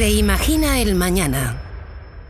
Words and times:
Reimagina 0.00 0.80
el 0.80 0.94
Mañana. 0.94 1.60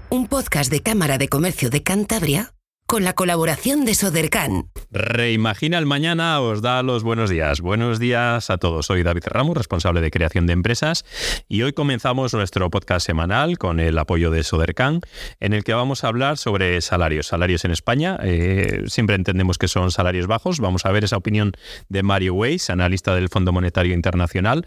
Un 0.08 0.26
podcast 0.26 0.72
de 0.72 0.80
Cámara 0.80 1.18
de 1.18 1.28
Comercio 1.28 1.70
de 1.70 1.84
Cantabria 1.84 2.52
con 2.90 3.04
la 3.04 3.12
colaboración 3.12 3.84
de 3.84 3.94
Sodercan. 3.94 4.68
Reimagina 4.90 5.78
el 5.78 5.86
mañana 5.86 6.40
os 6.40 6.60
da 6.60 6.82
los 6.82 7.04
buenos 7.04 7.30
días. 7.30 7.60
Buenos 7.60 8.00
días 8.00 8.50
a 8.50 8.58
todos. 8.58 8.86
Soy 8.86 9.04
David 9.04 9.22
Ramos, 9.26 9.56
responsable 9.56 10.00
de 10.00 10.10
creación 10.10 10.48
de 10.48 10.54
empresas, 10.54 11.04
y 11.48 11.62
hoy 11.62 11.72
comenzamos 11.72 12.34
nuestro 12.34 12.68
podcast 12.68 13.06
semanal 13.06 13.58
con 13.58 13.78
el 13.78 13.96
apoyo 13.96 14.32
de 14.32 14.42
Sodercan, 14.42 15.02
en 15.38 15.52
el 15.52 15.62
que 15.62 15.72
vamos 15.72 16.02
a 16.02 16.08
hablar 16.08 16.36
sobre 16.36 16.80
salarios. 16.80 17.28
Salarios 17.28 17.64
en 17.64 17.70
España. 17.70 18.18
Eh, 18.24 18.82
siempre 18.88 19.14
entendemos 19.14 19.56
que 19.56 19.68
son 19.68 19.92
salarios 19.92 20.26
bajos. 20.26 20.58
Vamos 20.58 20.84
a 20.84 20.90
ver 20.90 21.04
esa 21.04 21.16
opinión 21.16 21.52
de 21.88 22.02
Mario 22.02 22.34
Weiss, 22.34 22.70
analista 22.70 23.14
del 23.14 23.28
Fondo 23.28 23.52
Monetario 23.52 23.94
Internacional. 23.94 24.66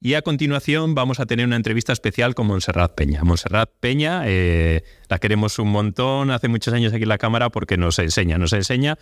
Y 0.00 0.14
a 0.14 0.22
continuación 0.22 0.94
vamos 0.94 1.20
a 1.20 1.26
tener 1.26 1.46
una 1.46 1.56
entrevista 1.56 1.92
especial 1.92 2.34
con 2.34 2.46
Montserrat 2.46 2.94
Peña. 2.94 3.22
Montserrat 3.24 3.70
Peña, 3.80 4.22
eh, 4.26 4.84
la 5.08 5.18
queremos 5.18 5.58
un 5.58 5.70
montón, 5.70 6.30
hace 6.30 6.48
muchos 6.48 6.74
años 6.74 6.92
aquí 6.92 7.04
en 7.04 7.08
la 7.08 7.18
Cámara 7.18 7.48
porque 7.50 7.76
nos 7.76 7.98
enseña, 7.98 8.36
nos 8.36 8.52
enseña 8.52 8.98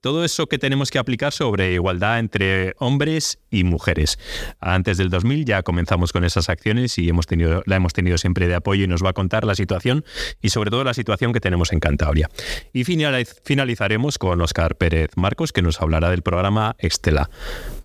todo 0.00 0.24
eso 0.24 0.46
que 0.46 0.58
tenemos 0.58 0.90
que 0.90 0.98
aplicar 0.98 1.32
sobre 1.32 1.72
igualdad 1.72 2.20
entre 2.20 2.74
hombres 2.78 3.40
y 3.50 3.64
mujeres. 3.64 4.18
Antes 4.60 4.96
del 4.96 5.10
2000 5.10 5.44
ya 5.44 5.62
comenzamos 5.62 6.12
con 6.12 6.24
esas 6.24 6.48
acciones 6.48 6.98
y 6.98 7.08
hemos 7.08 7.26
tenido, 7.26 7.62
la 7.66 7.76
hemos 7.76 7.92
tenido 7.92 8.16
siempre 8.16 8.46
de 8.46 8.54
apoyo 8.54 8.84
y 8.84 8.88
nos 8.88 9.04
va 9.04 9.10
a 9.10 9.14
contar 9.14 9.44
la 9.44 9.56
situación 9.56 10.04
y 10.40 10.50
sobre 10.50 10.70
todo 10.70 10.84
la 10.84 10.94
situación 10.94 11.32
que 11.32 11.40
tenemos 11.40 11.72
en 11.72 11.80
Cantabria. 11.80 12.30
Y 12.72 12.84
finalizaremos 12.84 14.18
con 14.18 14.40
Oscar 14.40 14.76
Pérez 14.76 15.10
Marcos 15.16 15.52
que 15.52 15.62
nos 15.62 15.80
hablará 15.80 16.10
del 16.10 16.22
programa 16.22 16.76
Estela. 16.78 17.28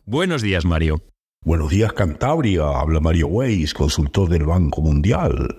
Buenos 0.06 0.42
días, 0.42 0.66
Mario. 0.66 1.13
Buenos 1.46 1.72
días 1.72 1.92
Cantabria, 1.92 2.80
habla 2.80 3.02
Mario 3.02 3.28
Weiss, 3.28 3.74
consultor 3.74 4.30
del 4.30 4.46
Banco 4.46 4.80
Mundial. 4.80 5.58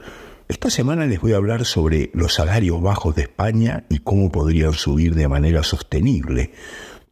Esta 0.49 0.71
semana 0.71 1.05
les 1.05 1.21
voy 1.21 1.35
a 1.35 1.37
hablar 1.37 1.67
sobre 1.67 2.11
los 2.15 2.33
salarios 2.33 2.81
bajos 2.81 3.15
de 3.15 3.23
España 3.25 3.85
y 3.91 3.99
cómo 3.99 4.33
podrían 4.33 4.73
subir 4.73 5.15
de 5.15 5.29
manera 5.29 5.63
sostenible. 5.63 6.53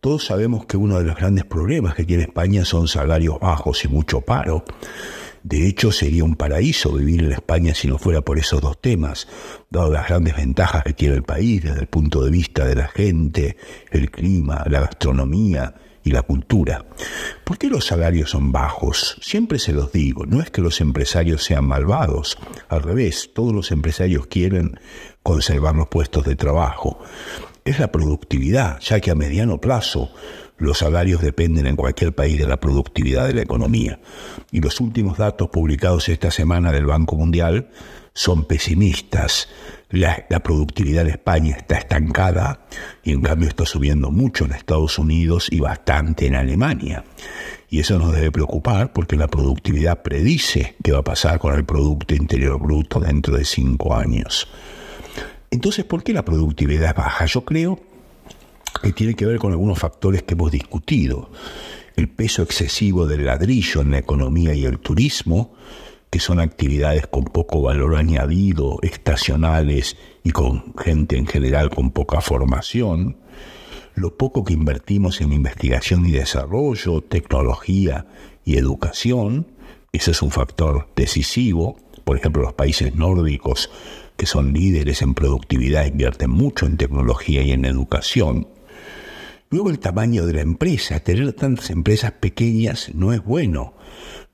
Todos 0.01 0.25
sabemos 0.25 0.64
que 0.64 0.79
uno 0.79 0.98
de 0.98 1.05
los 1.05 1.17
grandes 1.17 1.45
problemas 1.45 1.95
que 1.95 2.05
tiene 2.05 2.23
España 2.23 2.64
son 2.64 2.89
salarios 2.89 3.39
bajos 3.41 3.84
y 3.84 3.89
mucho 3.89 4.23
paro. 4.23 4.64
De 5.42 5.69
hecho, 5.69 5.92
sería 5.92 6.25
un 6.25 6.36
paraíso 6.36 6.95
vivir 6.95 7.25
en 7.25 7.33
España 7.33 7.75
si 7.75 7.89
no 7.89 7.98
fuera 7.98 8.23
por 8.23 8.39
esos 8.39 8.62
dos 8.62 8.81
temas, 8.81 9.29
dado 9.69 9.92
las 9.92 10.09
grandes 10.09 10.34
ventajas 10.34 10.83
que 10.83 10.95
tiene 10.95 11.17
el 11.17 11.25
país 11.25 11.62
desde 11.62 11.81
el 11.81 11.89
punto 11.89 12.25
de 12.25 12.31
vista 12.31 12.64
de 12.64 12.77
la 12.77 12.89
gente, 12.89 13.59
el 13.91 14.11
clima, 14.11 14.64
la 14.67 14.81
gastronomía 14.81 15.75
y 16.05 16.11
la 16.11 16.22
cultura. 16.22 16.84
¿Por 17.45 17.58
qué 17.58 17.69
los 17.69 17.86
salarios 17.86 18.31
son 18.31 18.53
bajos? 18.53 19.17
Siempre 19.20 19.58
se 19.58 19.72
los 19.72 19.92
digo, 19.92 20.27
no 20.27 20.41
es 20.41 20.50
que 20.50 20.61
los 20.61 20.81
empresarios 20.81 21.45
sean 21.45 21.67
malvados, 21.67 22.39
al 22.69 22.83
revés, 22.83 23.31
todos 23.34 23.53
los 23.53 23.70
empresarios 23.70 24.27
quieren 24.27 24.78
conservar 25.23 25.75
los 25.75 25.89
puestos 25.89 26.25
de 26.25 26.36
trabajo. 26.36 26.98
Es 27.64 27.78
la 27.78 27.92
productividad, 27.92 28.80
ya 28.80 29.00
que 29.00 29.11
a 29.11 29.14
mediano 29.14 29.61
plazo 29.61 30.11
los 30.58 30.78
salarios 30.78 31.20
dependen 31.20 31.67
en 31.67 31.77
cualquier 31.77 32.14
país 32.14 32.39
de 32.39 32.47
la 32.47 32.61
productividad 32.61 33.27
de 33.27 33.34
la 33.34 33.42
economía. 33.42 34.00
Y 34.50 34.61
los 34.61 34.80
últimos 34.80 35.19
datos 35.19 35.48
publicados 35.48 36.08
esta 36.08 36.30
semana 36.30 36.73
del 36.73 36.86
Banco 36.86 37.17
Mundial 37.17 37.69
son 38.14 38.45
pesimistas. 38.45 39.48
La, 39.93 40.41
productividad 40.43 41.05
de 41.05 41.11
España 41.11 41.55
está 41.55 41.77
estancada 41.77 42.67
y 43.05 43.12
en 43.12 43.21
cambio 43.21 43.48
está 43.48 43.67
subiendo 43.67 44.11
mucho 44.11 44.47
en 44.47 44.53
Estados 44.53 44.98
Unidos 44.98 45.48
y 45.51 45.61
bastante 45.61 46.27
en 46.27 46.35
Alemania. 46.35 47.05
Y 47.69 47.81
eso 47.81 47.98
nos 47.98 48.15
debe 48.15 48.31
preocupar 48.31 48.95
porque 48.95 49.17
la 49.17 49.29
productividad 49.29 50.03
predice 50.03 50.77
qué 50.83 50.93
va 50.93 51.01
a 51.01 51.05
pasar 51.05 51.39
con 51.39 51.55
el 51.55 51.67
Producto 51.67 52.15
Interior 52.15 52.59
Bruto 52.59 53.01
dentro 53.01 53.37
de 53.37 53.45
cinco 53.45 53.95
años. 53.95 54.48
Entonces, 55.51 55.85
¿por 55.85 56.03
qué 56.03 56.14
la 56.14 56.24
productividad 56.24 56.97
baja? 56.97 57.27
Yo 57.27 57.45
creo 57.45 57.79
que 58.83 58.92
tiene 58.92 59.14
que 59.14 59.27
ver 59.27 59.39
con 59.39 59.53
algunos 59.53 59.79
factores 59.79 60.23
que 60.23 60.33
hemos 60.33 60.51
discutido. 60.51 61.30
El 61.97 62.09
peso 62.09 62.42
excesivo 62.42 63.07
del 63.07 63.27
ladrillo 63.27 63.83
en 63.83 63.91
la 63.91 63.98
economía 63.98 64.55
y 64.55 64.64
el 64.64 64.79
turismo, 64.79 65.53
que 66.12 66.20
son 66.20 66.40
actividades 66.40 67.06
con 67.06 67.24
poco 67.24 67.62
valor 67.62 67.96
añadido, 67.96 68.78
estacionales 68.83 69.96
y 70.23 70.30
con 70.30 70.74
gente 70.77 71.17
en 71.17 71.27
general 71.27 71.70
con 71.70 71.90
poca 71.90 72.20
formación, 72.20 73.17
lo 73.95 74.18
poco 74.18 74.45
que 74.45 74.52
invertimos 74.52 75.23
en 75.23 75.33
investigación 75.33 76.05
y 76.05 76.12
desarrollo, 76.12 77.00
tecnología 77.00 78.05
y 78.45 78.58
educación, 78.58 79.46
ese 79.90 80.11
es 80.11 80.20
un 80.20 80.30
factor 80.30 80.86
decisivo. 80.95 81.78
Por 82.05 82.18
ejemplo, 82.18 82.42
los 82.42 82.52
países 82.52 82.94
nórdicos, 82.94 83.70
que 84.18 84.27
son 84.27 84.52
líderes 84.52 85.00
en 85.00 85.14
productividad, 85.14 85.86
invierten 85.86 86.30
mucho 86.30 86.67
en 86.67 86.77
tecnología 86.77 87.40
y 87.40 87.52
en 87.52 87.64
educación. 87.64 88.48
Luego 89.52 89.70
el 89.70 89.79
tamaño 89.79 90.27
de 90.27 90.33
la 90.33 90.40
empresa, 90.40 90.98
tener 91.01 91.33
tantas 91.35 91.70
empresas 91.70 92.11
pequeñas 92.13 92.90
no 92.95 93.13
es 93.13 93.23
bueno 93.23 93.74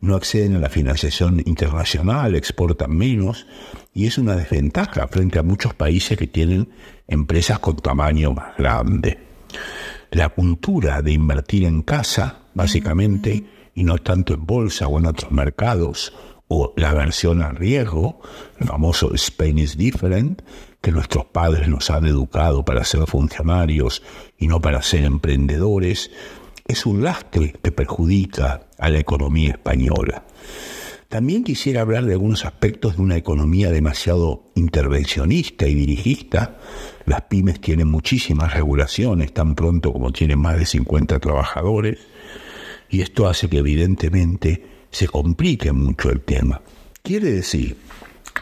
no 0.01 0.15
acceden 0.15 0.55
a 0.55 0.61
la 0.61 0.69
financiación 0.69 1.43
internacional, 1.45 2.37
exportan 2.37 2.97
menos 2.97 3.47
y 3.93 4.07
es 4.07 4.19
una 4.19 4.37
desventaja 4.37 5.09
frente 5.09 5.39
a 5.39 5.43
muchos 5.43 5.75
países 5.75 6.17
que 6.17 6.29
tienen 6.29 6.69
empresas 7.09 7.59
con 7.59 7.77
tamaño 7.77 8.33
más 8.33 8.57
grande. 8.57 9.19
La 10.11 10.29
cultura 10.29 11.03
de 11.03 11.13
invertir 11.13 11.65
en 11.65 11.83
casa, 11.83 12.43
básicamente, 12.55 13.45
y 13.75 13.85
no 13.85 13.99
tanto 13.99 14.35
en 14.35 14.47
bolsa 14.47 14.87
o 14.87 14.99
en 14.99 15.07
otros 15.07 15.33
mercados, 15.33 16.13
o 16.47 16.73
la 16.77 16.91
aversión 16.91 17.43
al 17.43 17.57
riesgo, 17.57 18.21
el 18.59 18.69
famoso 18.69 19.13
Spain 19.15 19.59
is 19.59 19.77
different, 19.77 20.43
que 20.81 20.93
nuestros 20.93 21.27
padres 21.27 21.69
nos 21.69 21.91
han 21.91 22.07
educado 22.07 22.65
para 22.65 22.85
ser 22.85 23.07
funcionarios 23.07 24.03
y 24.39 24.47
no 24.47 24.61
para 24.61 24.83
ser 24.83 25.05
emprendedores, 25.05 26.11
es 26.67 26.87
un 26.87 27.03
lastre 27.03 27.55
que 27.63 27.73
perjudica 27.73 28.69
a 28.79 28.89
la 28.91 28.99
economía 28.99 29.53
española. 29.53 30.25
También 31.09 31.43
quisiera 31.43 31.81
hablar 31.81 32.05
de 32.05 32.13
algunos 32.13 32.45
aspectos 32.45 32.97
de 32.97 33.03
una 33.03 33.17
economía 33.17 33.71
demasiado 33.71 34.51
intervencionista 34.55 35.67
y 35.67 35.75
dirigista. 35.75 36.59
Las 37.07 37.23
pymes 37.23 37.63
tienen 37.63 37.89
muchísimas 37.89 38.53
regulaciones, 38.53 39.33
tan 39.33 39.55
pronto 39.55 39.91
como 39.91 40.13
tienen 40.13 40.39
más 40.39 40.59
de 40.59 40.67
50 40.67 41.19
trabajadores, 41.19 41.99
y 42.91 43.01
esto 43.01 43.27
hace 43.27 43.49
que 43.49 43.59
evidentemente 43.59 44.67
se 44.91 45.09
complique 45.09 45.73
mucho 45.73 46.11
el 46.11 46.21
tema. 46.21 46.61
Quiere 47.03 47.33
decir 47.33 47.79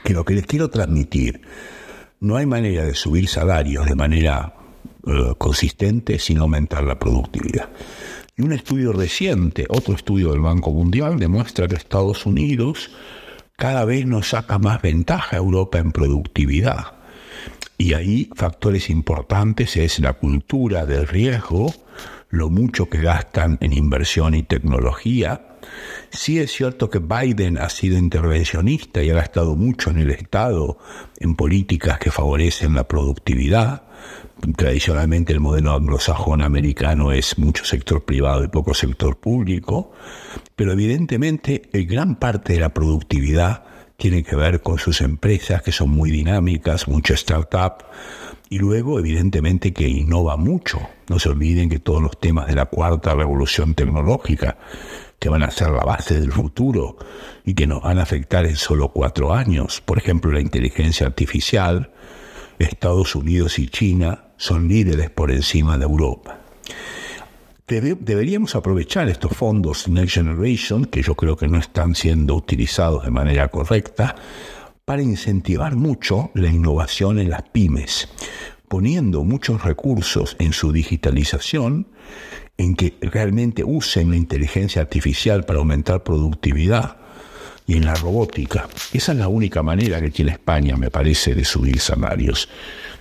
que 0.02 0.12
lo 0.12 0.24
que 0.24 0.34
les 0.34 0.46
quiero 0.46 0.68
transmitir, 0.68 1.42
no 2.20 2.36
hay 2.36 2.46
manera 2.46 2.84
de 2.84 2.94
subir 2.94 3.28
salarios 3.28 3.86
de 3.86 3.94
manera 3.94 4.54
eh, 5.06 5.34
consistente 5.38 6.18
sin 6.18 6.38
aumentar 6.38 6.84
la 6.84 6.98
productividad. 6.98 7.68
Y 8.36 8.42
un 8.42 8.52
estudio 8.52 8.92
reciente, 8.92 9.66
otro 9.68 9.94
estudio 9.94 10.32
del 10.32 10.40
Banco 10.40 10.70
Mundial, 10.70 11.18
demuestra 11.18 11.68
que 11.68 11.76
Estados 11.76 12.26
Unidos 12.26 12.90
cada 13.56 13.84
vez 13.84 14.06
nos 14.06 14.28
saca 14.28 14.58
más 14.58 14.82
ventaja 14.82 15.36
a 15.36 15.38
Europa 15.38 15.78
en 15.78 15.92
productividad. 15.92 16.96
Y 17.78 17.94
ahí 17.94 18.30
factores 18.34 18.90
importantes 18.90 19.76
es 19.76 19.98
la 20.00 20.14
cultura 20.14 20.86
del 20.86 21.06
riesgo, 21.06 21.72
lo 22.28 22.50
mucho 22.50 22.88
que 22.88 23.00
gastan 23.00 23.58
en 23.60 23.72
inversión 23.72 24.34
y 24.34 24.42
tecnología. 24.42 25.45
Sí 26.10 26.38
es 26.38 26.52
cierto 26.52 26.88
que 26.88 26.98
Biden 26.98 27.58
ha 27.58 27.68
sido 27.68 27.98
intervencionista 27.98 29.02
y 29.02 29.10
ha 29.10 29.14
gastado 29.14 29.56
mucho 29.56 29.90
en 29.90 29.98
el 29.98 30.10
Estado 30.10 30.78
en 31.18 31.34
políticas 31.34 31.98
que 31.98 32.10
favorecen 32.10 32.74
la 32.74 32.86
productividad, 32.86 33.82
tradicionalmente 34.56 35.32
el 35.32 35.40
modelo 35.40 35.72
anglosajón 35.72 36.42
americano 36.42 37.12
es 37.12 37.38
mucho 37.38 37.64
sector 37.64 38.04
privado 38.04 38.44
y 38.44 38.48
poco 38.48 38.74
sector 38.74 39.18
público, 39.18 39.92
pero 40.54 40.72
evidentemente 40.72 41.68
gran 41.72 42.16
parte 42.16 42.54
de 42.54 42.60
la 42.60 42.74
productividad 42.74 43.64
tiene 43.96 44.22
que 44.22 44.36
ver 44.36 44.60
con 44.60 44.78
sus 44.78 45.00
empresas 45.00 45.62
que 45.62 45.72
son 45.72 45.90
muy 45.90 46.10
dinámicas, 46.10 46.86
mucha 46.86 47.14
startup, 47.14 47.84
y 48.48 48.58
luego 48.58 48.98
evidentemente 48.98 49.72
que 49.72 49.88
innova 49.88 50.36
mucho. 50.36 50.80
No 51.08 51.18
se 51.18 51.30
olviden 51.30 51.68
que 51.68 51.78
todos 51.78 52.02
los 52.02 52.20
temas 52.20 52.46
de 52.46 52.54
la 52.54 52.66
cuarta 52.66 53.14
revolución 53.14 53.74
tecnológica, 53.74 54.58
que 55.18 55.28
van 55.28 55.42
a 55.42 55.50
ser 55.50 55.70
la 55.70 55.84
base 55.84 56.20
del 56.20 56.32
futuro 56.32 56.96
y 57.44 57.54
que 57.54 57.66
nos 57.66 57.82
van 57.82 57.98
a 57.98 58.02
afectar 58.02 58.46
en 58.46 58.56
solo 58.56 58.88
cuatro 58.88 59.32
años, 59.32 59.80
por 59.80 59.98
ejemplo 59.98 60.30
la 60.30 60.40
inteligencia 60.40 61.06
artificial, 61.06 61.92
Estados 62.58 63.14
Unidos 63.14 63.58
y 63.58 63.68
China 63.68 64.24
son 64.36 64.68
líderes 64.68 65.10
por 65.10 65.30
encima 65.30 65.78
de 65.78 65.84
Europa. 65.84 66.38
deberíamos 67.66 68.54
aprovechar 68.54 69.08
estos 69.08 69.32
fondos 69.36 69.88
Next 69.88 70.14
Generation, 70.14 70.84
que 70.84 71.02
yo 71.02 71.14
creo 71.14 71.36
que 71.36 71.48
no 71.48 71.58
están 71.58 71.94
siendo 71.94 72.34
utilizados 72.34 73.04
de 73.04 73.10
manera 73.10 73.48
correcta, 73.48 74.14
para 74.84 75.02
incentivar 75.02 75.74
mucho 75.74 76.30
la 76.34 76.48
innovación 76.48 77.18
en 77.18 77.30
las 77.30 77.42
pymes, 77.42 78.08
poniendo 78.68 79.24
muchos 79.24 79.64
recursos 79.64 80.36
en 80.38 80.52
su 80.52 80.72
digitalización, 80.72 81.88
en 82.58 82.74
que 82.74 82.96
realmente 83.00 83.64
usen 83.64 84.10
la 84.10 84.16
inteligencia 84.16 84.82
artificial 84.82 85.44
para 85.44 85.58
aumentar 85.58 86.02
productividad, 86.02 86.96
y 87.66 87.76
en 87.76 87.84
la 87.84 87.94
robótica. 87.94 88.68
Esa 88.92 89.12
es 89.12 89.18
la 89.18 89.28
única 89.28 89.62
manera 89.62 90.00
que 90.00 90.10
tiene 90.10 90.32
España, 90.32 90.76
me 90.76 90.90
parece, 90.90 91.34
de 91.34 91.44
subir 91.44 91.80
salarios. 91.80 92.48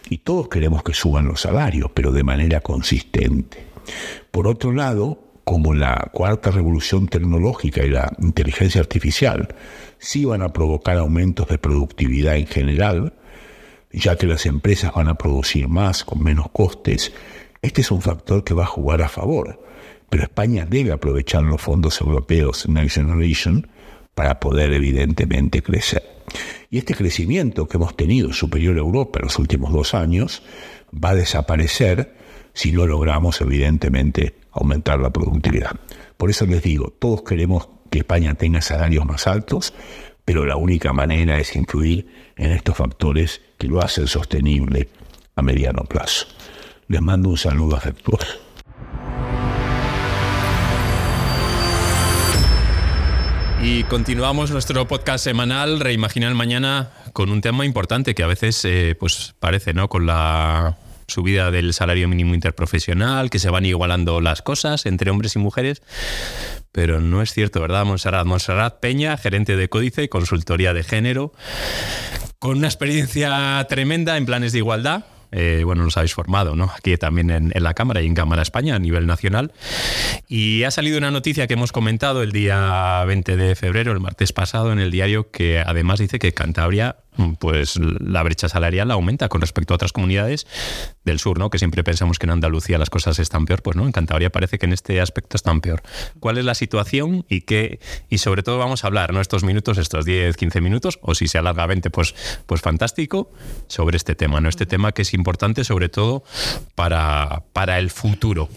Y 0.10 0.20
todos 0.20 0.50
queremos 0.50 0.84
que 0.84 0.94
suban 0.94 1.28
los 1.28 1.42
salarios, 1.42 1.92
pero 1.94 2.12
de 2.12 2.24
manera 2.24 2.62
consistente. 2.62 3.66
Por 4.32 4.48
otro 4.48 4.72
lado, 4.72 5.20
como 5.44 5.76
la 5.76 6.10
cuarta 6.12 6.50
revolución 6.50 7.08
tecnológica 7.08 7.84
y 7.84 7.90
la 7.90 8.12
inteligencia 8.20 8.82
artificial 8.82 9.56
sí 10.00 10.26
van 10.26 10.42
a 10.42 10.52
provocar 10.52 10.98
aumentos 10.98 11.48
de 11.48 11.60
productividad 11.60 12.36
en 12.36 12.48
general, 12.48 13.14
ya 13.92 14.16
que 14.18 14.26
las 14.26 14.48
empresas 14.48 14.92
van 14.94 15.08
a 15.08 15.16
producir 15.16 15.68
más 15.68 16.04
con 16.04 16.24
menos 16.24 16.50
costes, 16.52 17.14
este 17.66 17.82
es 17.82 17.92
un 17.92 18.02
factor 18.02 18.44
que 18.44 18.54
va 18.54 18.64
a 18.64 18.68
jugar 18.68 19.02
a 19.02 19.10
favor. 19.10 19.60
Pero 20.10 20.24
España 20.24 20.68
debe 20.70 20.92
aprovechar 20.92 21.44
los 21.44 21.62
fondos 21.62 22.00
europeos 22.00 22.70
Next 22.70 22.96
Generation 22.96 23.68
para 24.14 24.40
poder 24.40 24.72
evidentemente 24.72 25.62
crecer. 25.62 26.04
Y 26.70 26.78
este 26.78 26.94
crecimiento 26.94 27.68
que 27.68 27.78
hemos 27.78 27.96
tenido 27.96 28.34
superior 28.34 28.76
a 28.76 28.80
Europa 28.80 29.20
en 29.20 29.26
los 29.26 29.40
últimos 29.40 29.74
dos 29.74 29.94
años 29.94 30.44
va 30.94 31.10
a 31.10 31.16
desaparecer 31.16 32.16
si 32.54 32.72
no 32.72 32.86
logramos 32.86 33.42
evidentemente 33.42 34.36
aumentar 34.52 35.00
la 35.00 35.12
productividad. 35.12 35.72
Por 36.18 36.30
eso 36.30 36.46
les 36.46 36.62
digo, 36.62 36.92
todos 36.92 37.24
queremos 37.24 37.68
que 37.90 38.00
España 38.00 38.36
tenga 38.36 38.62
salarios 38.62 39.06
más 39.06 39.28
altos, 39.28 39.74
pero 40.24 40.46
la 40.46 40.56
única 40.56 40.94
manera 40.94 41.40
es 41.40 41.56
influir 41.56 42.08
en 42.38 42.52
estos 42.52 42.78
factores 42.78 43.42
que 43.58 43.68
lo 43.68 43.82
hacen 43.82 44.08
sostenible 44.08 44.90
a 45.36 45.42
mediano 45.42 45.84
plazo. 45.84 46.28
Les 46.88 47.02
mando 47.02 47.30
un 47.30 47.38
saludo 47.38 47.76
afectuoso. 47.76 48.28
Y 53.62 53.84
continuamos 53.86 54.52
nuestro 54.52 54.88
podcast 54.88 55.24
semanal 55.24 55.80
Reimagina 55.80 56.28
el 56.28 56.36
Mañana 56.36 56.92
con 57.14 57.32
un 57.32 57.42
tema 57.42 57.66
importante 57.66 58.14
que 58.14 58.22
a 58.22 58.28
veces 58.28 58.64
eh, 58.66 58.96
pues 59.00 59.34
parece, 59.40 59.74
¿no? 59.74 59.90
Con 59.90 60.06
la 60.06 60.78
subida 61.08 61.50
del 61.50 61.74
salario 61.74 62.08
mínimo 62.08 62.36
interprofesional, 62.36 63.32
que 63.32 63.40
se 63.40 63.50
van 63.50 63.66
igualando 63.66 64.22
las 64.22 64.44
cosas 64.44 64.86
entre 64.86 65.10
hombres 65.10 65.36
y 65.36 65.40
mujeres, 65.40 65.82
pero 66.72 67.00
no 67.00 67.24
es 67.24 67.34
cierto, 67.34 67.60
¿verdad? 67.62 67.86
Monserrat, 67.86 68.26
Monserrat 68.28 68.80
Peña, 68.80 69.18
gerente 69.18 69.56
de 69.56 69.70
Códice, 69.70 70.10
consultoría 70.10 70.74
de 70.74 70.84
género, 70.84 71.34
con 72.38 72.58
una 72.58 72.68
experiencia 72.68 73.66
tremenda 73.68 74.18
en 74.18 74.28
planes 74.28 74.52
de 74.52 74.60
igualdad, 74.60 75.06
eh, 75.38 75.64
bueno, 75.66 75.84
nos 75.84 75.98
habéis 75.98 76.14
formado, 76.14 76.56
¿no? 76.56 76.72
Aquí 76.78 76.96
también 76.96 77.30
en, 77.30 77.52
la 77.54 77.74
Cámara 77.74 78.02
y 78.02 78.06
en 78.06 78.16
Cámara 78.16 78.42
España 78.42 78.76
a 78.76 78.80
nivel 78.80 79.06
nacional. 79.06 79.52
Y 80.30 80.64
ha 80.64 80.72
salido 80.72 80.98
una 80.98 81.12
noticia 81.12 81.46
que 81.46 81.56
hemos 81.56 81.74
comentado 81.74 82.24
el 82.24 82.32
día 82.32 83.04
20 83.06 83.36
de 83.36 83.56
febrero, 83.56 83.92
el 83.92 84.00
martes 84.00 84.32
pasado, 84.32 84.72
en 84.72 84.80
el 84.80 84.92
diario, 84.92 85.32
que 85.32 85.60
además 85.60 86.00
dice 86.00 86.20
que 86.20 86.34
Cantabria 86.34 86.96
pues 87.40 87.78
la 87.78 88.24
brecha 88.24 88.50
salarial 88.50 88.92
aumenta 88.92 89.30
con 89.30 89.42
respecto 89.42 89.74
a 89.74 89.76
otras 89.76 89.92
comunidades 89.92 90.48
del 91.04 91.20
sur, 91.20 91.40
¿no? 91.40 91.50
Que 91.50 91.60
siempre 91.60 91.84
pensamos 91.84 92.20
que 92.20 92.26
en 92.26 92.32
Andalucía 92.32 92.78
las 92.78 92.90
cosas 92.90 93.20
están 93.20 93.46
peor, 93.46 93.62
pues 93.62 93.76
no, 93.76 93.86
en 93.86 93.92
Cantabria 93.92 94.32
parece 94.32 94.60
que 94.60 94.66
en 94.66 94.74
este 94.74 95.02
aspecto 95.02 95.38
están 95.38 95.62
peor. 95.62 95.82
¿Cuál 96.20 96.38
es 96.38 96.46
la 96.46 96.56
situación 96.56 97.26
y 97.30 97.42
qué 97.42 97.80
y 98.10 98.18
sobre 98.20 98.44
todo 98.44 98.58
vamos 98.58 98.84
a 98.84 98.88
hablar, 98.88 99.14
no 99.14 99.22
estos 99.22 99.44
minutos, 99.44 99.78
estos 99.78 100.06
10, 100.06 100.36
15 100.36 100.62
minutos 100.62 101.00
o 101.02 101.16
si 101.16 101.28
se 101.28 101.38
alarga 101.38 101.66
20, 101.66 101.90
pues 101.90 102.16
pues 102.46 102.62
fantástico 102.62 103.32
sobre 103.68 103.98
este 103.98 104.16
tema, 104.16 104.42
¿no? 104.42 104.50
Este 104.50 104.66
tema 104.66 104.92
que 104.92 105.04
es 105.04 105.14
importante 105.14 105.64
sobre 105.64 105.90
todo 105.90 106.24
para 106.76 107.44
para 107.54 107.80
el 107.80 107.92
futuro. 107.92 108.50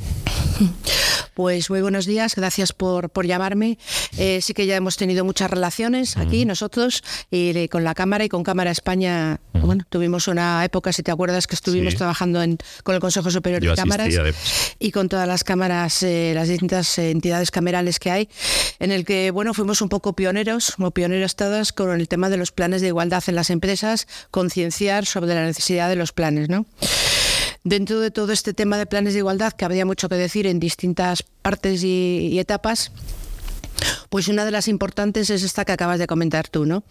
Pues 1.35 1.71
muy 1.71 1.83
buenos 1.83 2.05
días, 2.05 2.35
gracias 2.35 2.73
por, 2.73 3.11
por 3.11 3.25
llamarme. 3.27 3.79
Eh, 4.17 4.41
sí 4.43 4.55
que 4.55 4.67
ya 4.67 4.75
hemos 4.75 4.97
tenido 4.97 5.25
muchas 5.25 5.49
relaciones 5.49 6.17
aquí 6.17 6.45
nosotros 6.45 7.05
y 7.31 7.69
con 7.69 7.85
la 7.85 7.95
Cámara 7.95 8.25
y 8.25 8.29
con 8.29 8.43
Cámara 8.49 8.71
España, 8.71 9.41
bueno, 9.53 9.85
tuvimos 9.91 10.27
una 10.27 10.65
época, 10.65 10.91
si 10.95 11.03
te 11.03 11.11
acuerdas, 11.11 11.47
que 11.47 11.55
estuvimos 11.55 11.97
trabajando 11.97 12.43
en, 12.43 12.57
con 12.83 12.95
el 12.95 13.01
Consejo 13.03 13.31
Superior 13.31 13.61
de 13.61 13.75
Cámaras 13.75 14.09
y 14.79 14.91
con 14.91 15.11
todas 15.11 15.29
las 15.29 15.45
cámaras, 15.45 16.03
eh, 16.03 16.33
las 16.35 16.49
distintas 16.49 16.99
entidades 16.99 17.51
camerales 17.51 17.99
que 17.99 18.11
hay, 18.11 18.31
en 18.79 18.91
el 18.91 19.05
que, 19.05 19.33
bueno, 19.33 19.53
fuimos 19.53 19.83
un 19.83 19.91
poco 19.91 20.15
pioneros, 20.15 20.73
como 20.77 20.93
pioneros 20.93 21.37
todas, 21.37 21.75
con 21.75 21.91
el 22.01 22.09
tema 22.09 22.31
de 22.31 22.39
los 22.39 22.51
planes 22.51 22.81
de 22.81 22.87
igualdad 22.87 23.23
en 23.27 23.35
las 23.35 23.51
empresas, 23.51 24.09
concienciar 24.31 25.05
sobre 25.05 25.35
la 25.35 25.45
necesidad 25.45 25.91
de 25.91 25.97
los 25.97 26.13
planes, 26.13 26.49
¿no? 26.49 26.65
Dentro 27.65 28.01
de 28.01 28.11
todo 28.11 28.33
este 28.33 28.55
tema 28.55 28.79
de 28.79 28.87
planes 28.87 29.13
de 29.13 29.19
igualdad, 29.19 29.53
que 29.53 29.67
habría 29.67 29.85
mucho 29.85 30.09
que 30.09 30.15
decir 30.15 30.47
en 30.47 30.59
distintas 30.59 31.23
partes 31.43 31.85
y 31.85 32.39
etapas, 32.39 32.93
pues 34.09 34.29
una 34.29 34.45
de 34.45 34.51
las 34.51 34.69
importantes 34.69 35.31
es 35.31 35.43
esta 35.43 35.65
que 35.65 35.73
acabas 35.73 35.99
de 35.99 36.07
comentar 36.07 36.49
tú, 36.49 36.67
¿no? 36.67 36.85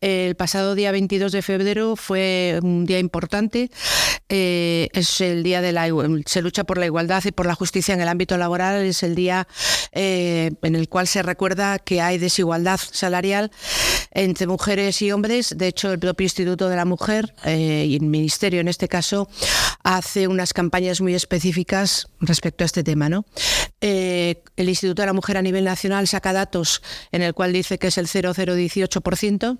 El 0.00 0.34
pasado 0.34 0.74
día 0.74 0.92
22 0.92 1.32
de 1.32 1.42
febrero 1.42 1.96
fue 1.96 2.58
un 2.62 2.84
día 2.84 2.98
importante. 2.98 3.70
Eh, 4.28 4.88
es 4.92 5.20
el 5.20 5.42
día 5.42 5.60
de 5.60 5.72
la 5.72 5.88
se 6.26 6.42
lucha 6.42 6.64
por 6.64 6.78
la 6.78 6.86
igualdad 6.86 7.22
y 7.24 7.32
por 7.32 7.46
la 7.46 7.54
justicia 7.54 7.94
en 7.94 8.00
el 8.00 8.08
ámbito 8.08 8.36
laboral. 8.36 8.82
Es 8.82 9.02
el 9.02 9.14
día 9.14 9.46
eh, 9.92 10.50
en 10.62 10.74
el 10.74 10.88
cual 10.88 11.06
se 11.06 11.22
recuerda 11.22 11.78
que 11.78 12.00
hay 12.00 12.18
desigualdad 12.18 12.78
salarial 12.78 13.50
entre 14.10 14.46
mujeres 14.46 15.00
y 15.02 15.12
hombres. 15.12 15.54
De 15.56 15.68
hecho, 15.68 15.92
el 15.92 15.98
propio 15.98 16.24
Instituto 16.24 16.68
de 16.68 16.76
la 16.76 16.84
Mujer 16.84 17.34
eh, 17.44 17.86
y 17.88 17.96
el 17.96 18.02
Ministerio, 18.02 18.60
en 18.60 18.68
este 18.68 18.88
caso, 18.88 19.28
hace 19.82 20.28
unas 20.28 20.52
campañas 20.52 21.00
muy 21.00 21.14
específicas 21.14 22.08
respecto 22.20 22.64
a 22.64 22.66
este 22.66 22.82
tema, 22.82 23.08
¿no? 23.08 23.24
El 23.84 24.68
Instituto 24.68 25.02
de 25.02 25.06
la 25.06 25.12
Mujer 25.12 25.36
a 25.36 25.42
nivel 25.42 25.64
nacional 25.64 26.08
saca 26.08 26.32
datos 26.32 26.82
en 27.12 27.22
el 27.22 27.34
cual 27.34 27.52
dice 27.52 27.78
que 27.78 27.88
es 27.88 27.98
el 27.98 28.06
0,018%. 28.06 29.58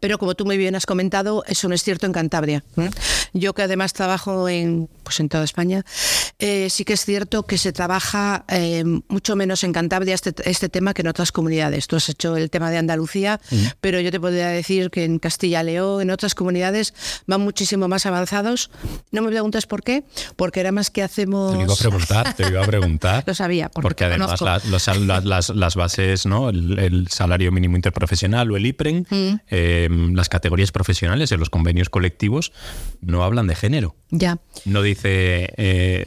Pero 0.00 0.18
como 0.18 0.34
tú 0.34 0.44
muy 0.44 0.56
bien 0.56 0.74
has 0.74 0.86
comentado, 0.86 1.44
eso 1.46 1.68
no 1.68 1.74
es 1.74 1.82
cierto 1.82 2.06
en 2.06 2.12
Cantabria. 2.12 2.64
Yo 3.32 3.54
que 3.54 3.62
además 3.62 3.92
trabajo 3.92 4.48
en, 4.48 4.88
pues 5.02 5.20
en 5.20 5.28
toda 5.28 5.44
España, 5.44 5.84
eh, 6.38 6.68
sí 6.70 6.84
que 6.84 6.92
es 6.92 7.04
cierto 7.04 7.44
que 7.44 7.58
se 7.58 7.72
trabaja 7.72 8.44
eh, 8.48 8.84
mucho 9.08 9.36
menos 9.36 9.64
en 9.64 9.72
Cantabria 9.72 10.14
este, 10.14 10.34
este, 10.48 10.68
tema 10.68 10.94
que 10.94 11.02
en 11.02 11.08
otras 11.08 11.32
comunidades. 11.32 11.86
Tú 11.86 11.96
has 11.96 12.08
hecho 12.08 12.36
el 12.36 12.50
tema 12.50 12.70
de 12.70 12.78
Andalucía, 12.78 13.40
pero 13.80 14.00
yo 14.00 14.10
te 14.10 14.20
podría 14.20 14.48
decir 14.48 14.90
que 14.90 15.04
en 15.04 15.18
Castilla 15.18 15.62
y 15.62 15.66
León, 15.66 16.02
en 16.02 16.10
otras 16.10 16.34
comunidades, 16.34 16.94
van 17.26 17.40
muchísimo 17.40 17.88
más 17.88 18.06
avanzados. 18.06 18.70
No 19.10 19.22
me 19.22 19.28
preguntes 19.28 19.66
por 19.66 19.82
qué, 19.82 20.04
porque 20.36 20.60
era 20.60 20.72
más 20.72 20.90
que 20.90 21.02
hacemos... 21.02 21.56
Te 21.56 21.62
iba 21.62 21.72
a 21.72 21.76
preguntar, 21.76 22.34
te 22.34 22.48
iba 22.48 22.62
a 22.62 22.66
preguntar. 22.66 23.24
Lo 23.26 23.34
sabía. 23.34 23.68
Porque, 23.70 24.04
además 24.04 24.40
las, 25.54 25.74
bases, 25.74 26.26
¿no? 26.26 26.50
El, 26.50 27.06
salario 27.08 27.52
mínimo 27.52 27.76
interprofesional 27.76 28.50
o 28.50 28.56
el 28.56 28.66
IPREN, 28.66 29.06
eh, 29.56 29.88
las 29.90 30.28
categorías 30.28 30.70
profesionales 30.70 31.32
en 31.32 31.40
los 31.40 31.50
convenios 31.50 31.88
colectivos 31.88 32.52
no 33.00 33.24
hablan 33.24 33.46
de 33.46 33.54
género. 33.54 33.96
Ya. 34.10 34.38
No 34.64 34.82
dice 34.82 35.54
eh, 35.56 36.04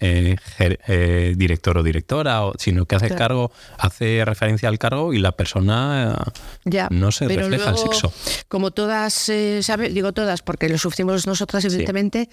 eh, 0.00 0.36
eh, 0.58 1.34
director 1.36 1.78
o 1.78 1.82
directora, 1.82 2.42
sino 2.58 2.86
que 2.86 2.96
hace 2.96 3.14
cargo, 3.14 3.50
hace 3.78 4.24
referencia 4.24 4.68
al 4.68 4.78
cargo 4.78 5.12
y 5.12 5.18
la 5.18 5.32
persona 5.32 6.16
ya, 6.64 6.88
no 6.90 7.12
se 7.12 7.28
refleja 7.28 7.70
el 7.70 7.78
sexo. 7.78 8.12
Como 8.48 8.70
todas, 8.70 9.30
digo 9.90 10.12
todas, 10.12 10.42
porque 10.42 10.68
lo 10.68 10.78
sufrimos 10.78 11.26
nosotras, 11.26 11.64
evidentemente, 11.64 12.28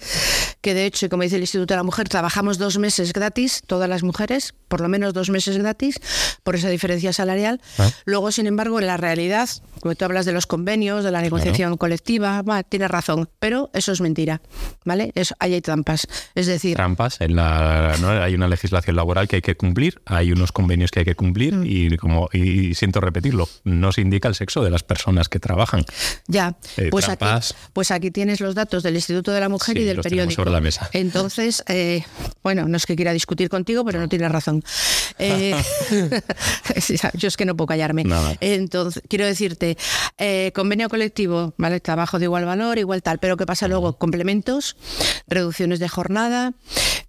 que 0.60 0.74
de 0.74 0.86
hecho, 0.86 1.08
como 1.08 1.22
dice 1.22 1.36
el 1.36 1.42
Instituto 1.42 1.74
de 1.74 1.78
la 1.78 1.84
Mujer, 1.84 2.08
trabajamos 2.08 2.58
dos 2.58 2.78
meses 2.78 3.12
gratis, 3.12 3.62
todas 3.66 3.88
las 3.88 4.02
mujeres, 4.02 4.54
por 4.68 4.80
lo 4.80 4.88
menos 4.88 5.12
dos 5.14 5.30
meses 5.30 5.58
gratis, 5.58 6.00
por 6.42 6.54
esa 6.54 6.68
diferencia 6.68 7.12
salarial. 7.12 7.60
Ah. 7.78 7.90
Luego, 8.04 8.32
sin 8.32 8.46
embargo, 8.46 8.80
en 8.80 8.86
la 8.86 8.96
realidad, 8.96 9.48
como 9.80 9.94
tú 9.94 10.04
hablas 10.04 10.26
de 10.26 10.32
los 10.32 10.46
convenios, 10.46 11.04
de 11.04 11.10
la 11.10 11.22
negociación 11.22 11.76
colectiva, 11.76 12.42
tienes 12.68 12.90
razón, 12.90 13.28
pero 13.38 13.70
eso 13.72 13.92
es 13.92 14.00
mentira. 14.00 14.40
¿vale? 14.84 15.12
Es, 15.14 15.34
ahí 15.38 15.54
hay 15.54 15.60
trampas. 15.60 16.06
Es 16.34 16.46
decir... 16.46 16.76
Trampas. 16.76 17.15
En 17.20 17.36
la, 17.36 17.96
¿no? 18.00 18.10
Hay 18.10 18.34
una 18.34 18.48
legislación 18.48 18.96
laboral 18.96 19.28
que 19.28 19.36
hay 19.36 19.42
que 19.42 19.56
cumplir, 19.56 20.00
hay 20.04 20.32
unos 20.32 20.52
convenios 20.52 20.90
que 20.90 21.00
hay 21.00 21.04
que 21.04 21.14
cumplir 21.14 21.54
mm. 21.54 21.64
y, 21.66 21.96
como, 21.96 22.28
y 22.32 22.74
siento 22.74 23.00
repetirlo, 23.00 23.48
no 23.64 23.92
se 23.92 24.00
indica 24.00 24.28
el 24.28 24.34
sexo 24.34 24.62
de 24.62 24.70
las 24.70 24.82
personas 24.82 25.28
que 25.28 25.38
trabajan. 25.38 25.84
Ya, 26.26 26.56
eh, 26.76 26.88
pues, 26.90 27.08
aquí, 27.08 27.24
pues 27.72 27.90
aquí 27.90 28.10
tienes 28.10 28.40
los 28.40 28.54
datos 28.54 28.82
del 28.82 28.94
Instituto 28.96 29.32
de 29.32 29.40
la 29.40 29.48
Mujer 29.48 29.78
y 29.78 29.84
del 29.84 30.00
periódico. 30.00 30.34
sobre 30.34 30.50
la 30.50 30.60
mesa. 30.60 30.88
Entonces, 30.92 31.64
eh, 31.68 32.04
bueno, 32.42 32.68
no 32.68 32.76
es 32.76 32.86
que 32.86 32.96
quiera 32.96 33.12
discutir 33.12 33.48
contigo, 33.48 33.84
pero 33.84 34.00
no 34.00 34.08
tienes 34.08 34.30
razón. 34.30 34.62
Eh, 35.18 35.54
yo 37.14 37.28
es 37.28 37.36
que 37.36 37.44
no 37.44 37.56
puedo 37.56 37.68
callarme. 37.68 38.04
Entonces, 38.40 39.02
quiero 39.08 39.26
decirte, 39.26 39.76
convenio 40.54 40.88
colectivo, 40.88 41.54
¿vale? 41.56 41.80
Trabajo 41.80 42.18
de 42.18 42.24
igual 42.24 42.44
valor, 42.44 42.78
igual 42.78 43.02
tal, 43.02 43.18
pero 43.18 43.36
¿qué 43.36 43.46
pasa 43.46 43.68
luego? 43.68 43.98
Complementos 43.98 44.76
reducciones 45.26 45.78
de 45.78 45.88
jornada, 45.88 46.54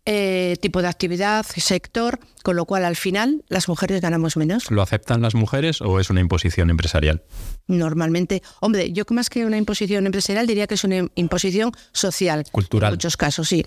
eh, 0.09 0.55
tipo 0.61 0.81
de 0.81 0.87
actividad, 0.87 1.45
sector, 1.45 2.17
con 2.41 2.55
lo 2.55 2.63
cual 2.63 2.85
al 2.85 2.95
final 2.95 3.43
las 3.49 3.67
mujeres 3.67 3.99
ganamos 3.99 4.37
menos. 4.37 4.71
¿Lo 4.71 4.81
aceptan 4.81 5.21
las 5.21 5.35
mujeres 5.35 5.81
o 5.81 5.99
es 5.99 6.09
una 6.09 6.21
imposición 6.21 6.69
empresarial? 6.69 7.23
Normalmente, 7.67 8.41
hombre, 8.61 8.93
yo 8.93 9.03
más 9.09 9.29
que 9.29 9.45
una 9.45 9.57
imposición 9.57 10.05
empresarial 10.05 10.47
diría 10.47 10.65
que 10.65 10.75
es 10.75 10.85
una 10.85 11.09
imposición 11.15 11.73
social. 11.91 12.45
Cultural. 12.53 12.91
En 12.91 12.93
muchos 12.93 13.17
casos, 13.17 13.49
sí. 13.49 13.65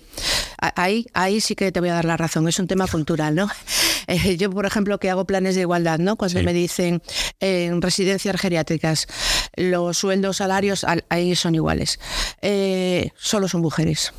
Ahí, 0.57 1.05
ahí 1.13 1.41
sí 1.41 1.53
que 1.53 1.71
te 1.71 1.79
voy 1.79 1.89
a 1.89 1.93
dar 1.93 2.05
la 2.05 2.17
razón, 2.17 2.47
es 2.47 2.57
un 2.57 2.65
tema 2.65 2.87
cultural, 2.87 3.35
¿no? 3.35 3.47
Eh, 4.07 4.35
yo, 4.35 4.49
por 4.49 4.65
ejemplo, 4.65 4.99
que 4.99 5.11
hago 5.11 5.25
planes 5.25 5.53
de 5.53 5.61
igualdad, 5.61 5.99
¿no? 5.99 6.15
Cuando 6.15 6.41
me 6.41 6.53
dicen 6.53 7.03
en 7.39 7.81
residencias 7.83 8.35
geriátricas, 8.35 9.07
los 9.55 9.99
sueldos, 9.99 10.37
salarios, 10.37 10.85
ahí 11.07 11.35
son 11.35 11.53
iguales. 11.53 11.99
Eh, 12.41 13.11
solo 13.15 13.47
son 13.47 13.61
mujeres 13.61 14.11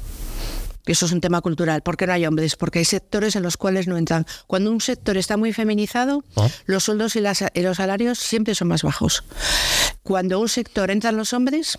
eso 0.87 1.07
es 1.07 1.13
un 1.13 1.21
tema 1.21 1.41
cultural. 1.41 1.83
¿Por 1.83 1.97
qué 1.97 2.07
no 2.07 2.13
hay 2.13 2.27
hombres? 2.27 2.57
Porque 2.57 2.81
hay 2.81 2.85
sectores 2.85 3.37
en 3.37 3.43
los 3.43 3.57
cuales 3.57 3.87
no 3.87 3.97
entran. 3.97 4.27
Cuando 4.47 4.71
un 4.71 4.81
sector 4.81 5.17
está 5.17 5.37
muy 5.37 5.53
feminizado, 5.53 6.25
ah. 6.37 6.49
los 6.67 6.85
sueldos 6.85 7.15
y, 7.17 7.21
los 7.21 7.77
salarios 7.77 8.19
siempre 8.19 8.55
son 8.55 8.69
más 8.69 8.83
bajos. 8.83 9.25
Cuando 10.03 10.41
un 10.41 10.49
sector 10.49 10.91
entran 10.91 11.17
los 11.17 11.33
hombres, 11.33 11.79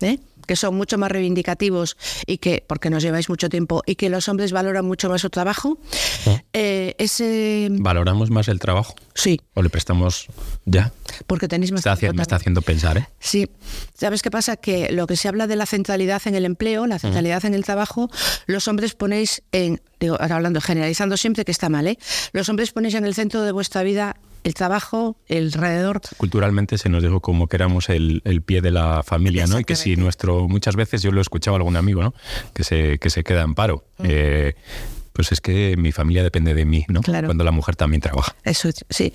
¿eh? 0.00 0.18
que 0.46 0.56
son 0.56 0.74
mucho 0.74 0.98
más 0.98 1.10
reivindicativos 1.10 1.96
y 2.26 2.38
que, 2.38 2.64
porque 2.66 2.90
nos 2.90 3.02
lleváis 3.02 3.28
mucho 3.28 3.48
tiempo, 3.48 3.82
y 3.86 3.94
que 3.94 4.10
los 4.10 4.28
hombres 4.28 4.50
valoran 4.50 4.84
mucho 4.84 5.08
más 5.08 5.20
su 5.20 5.30
trabajo, 5.30 5.78
ah. 6.26 6.42
eh, 6.52 6.94
ese... 6.98 7.68
¿Valoramos 7.70 8.30
más 8.30 8.48
el 8.48 8.58
trabajo? 8.58 8.96
Sí. 9.14 9.40
¿O 9.54 9.62
le 9.62 9.70
prestamos 9.70 10.26
ya? 10.64 10.92
Porque 11.26 11.48
tenéis 11.48 11.72
más 11.72 11.84
está 11.86 12.12
Me 12.12 12.22
está 12.22 12.36
haciendo 12.36 12.62
pensar, 12.62 12.98
¿eh? 12.98 13.08
Sí. 13.20 13.48
¿Sabes 13.94 14.22
qué 14.22 14.30
pasa? 14.30 14.56
Que 14.56 14.90
lo 14.92 15.06
que 15.06 15.16
se 15.16 15.28
habla 15.28 15.46
de 15.46 15.56
la 15.56 15.66
centralidad 15.66 16.22
en 16.26 16.34
el 16.34 16.44
empleo, 16.44 16.86
la 16.86 16.98
centralidad 16.98 17.44
en 17.44 17.54
el 17.54 17.64
trabajo, 17.64 18.10
los 18.46 18.68
hombres 18.68 18.94
ponéis 18.94 19.42
en, 19.52 19.80
digo, 20.00 20.16
ahora 20.20 20.36
hablando, 20.36 20.60
generalizando 20.60 21.16
siempre 21.16 21.44
que 21.44 21.52
está 21.52 21.68
mal, 21.68 21.86
¿eh? 21.86 21.98
Los 22.32 22.48
hombres 22.48 22.72
ponéis 22.72 22.94
en 22.94 23.04
el 23.04 23.14
centro 23.14 23.42
de 23.42 23.52
vuestra 23.52 23.82
vida 23.82 24.16
el 24.44 24.54
trabajo, 24.54 25.16
el 25.28 25.52
alrededor. 25.54 26.00
Culturalmente 26.16 26.78
se 26.78 26.88
nos 26.88 27.02
dijo 27.02 27.20
como 27.20 27.46
que 27.46 27.56
éramos 27.56 27.88
el, 27.88 28.22
pie 28.44 28.60
de 28.60 28.70
la 28.70 29.02
familia, 29.02 29.46
¿no? 29.46 29.60
Y 29.60 29.64
que 29.64 29.76
si 29.76 29.96
nuestro, 29.96 30.48
muchas 30.48 30.74
veces 30.76 31.02
yo 31.02 31.12
lo 31.12 31.20
he 31.20 31.22
escuchado 31.22 31.56
a 31.56 31.58
algún 31.58 31.76
amigo, 31.76 32.02
¿no? 32.02 32.14
Que 32.52 32.64
se, 32.64 32.98
que 32.98 33.10
se 33.10 33.22
queda 33.22 33.42
en 33.42 33.54
paro. 33.54 33.84
Mm. 33.98 34.04
Eh, 34.08 34.54
pues 35.12 35.32
es 35.32 35.40
que 35.40 35.76
mi 35.76 35.92
familia 35.92 36.22
depende 36.22 36.54
de 36.54 36.64
mí, 36.64 36.84
¿no? 36.88 37.00
Claro. 37.00 37.28
Cuando 37.28 37.44
la 37.44 37.50
mujer 37.50 37.76
también 37.76 38.00
trabaja. 38.00 38.34
Eso 38.44 38.70
sí. 38.88 39.12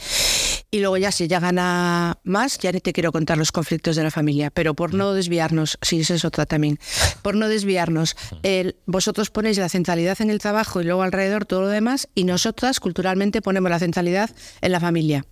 Y 0.71 0.79
luego 0.79 0.97
ya 0.97 1.11
si 1.11 1.27
ya 1.27 1.39
gana 1.39 2.19
más, 2.23 2.57
ya 2.59 2.71
ni 2.71 2.79
te 2.79 2.93
quiero 2.93 3.11
contar 3.11 3.37
los 3.37 3.51
conflictos 3.51 3.95
de 3.95 4.03
la 4.03 4.11
familia, 4.11 4.51
pero 4.51 4.73
por 4.73 4.93
no 4.93 5.13
desviarnos, 5.13 5.77
sí, 5.81 6.01
eso 6.01 6.13
es 6.13 6.25
otra 6.25 6.45
también, 6.45 6.79
por 7.21 7.35
no 7.35 7.47
desviarnos, 7.47 8.15
el, 8.43 8.75
vosotros 8.85 9.29
ponéis 9.29 9.57
la 9.57 9.69
centralidad 9.69 10.21
en 10.21 10.29
el 10.29 10.39
trabajo 10.39 10.81
y 10.81 10.83
luego 10.83 11.03
alrededor 11.03 11.45
todo 11.45 11.61
lo 11.61 11.67
demás, 11.67 12.09
y 12.15 12.23
nosotras 12.25 12.79
culturalmente 12.79 13.41
ponemos 13.41 13.69
la 13.69 13.79
centralidad 13.79 14.29
en 14.61 14.71
la 14.71 14.79
familia 14.79 15.25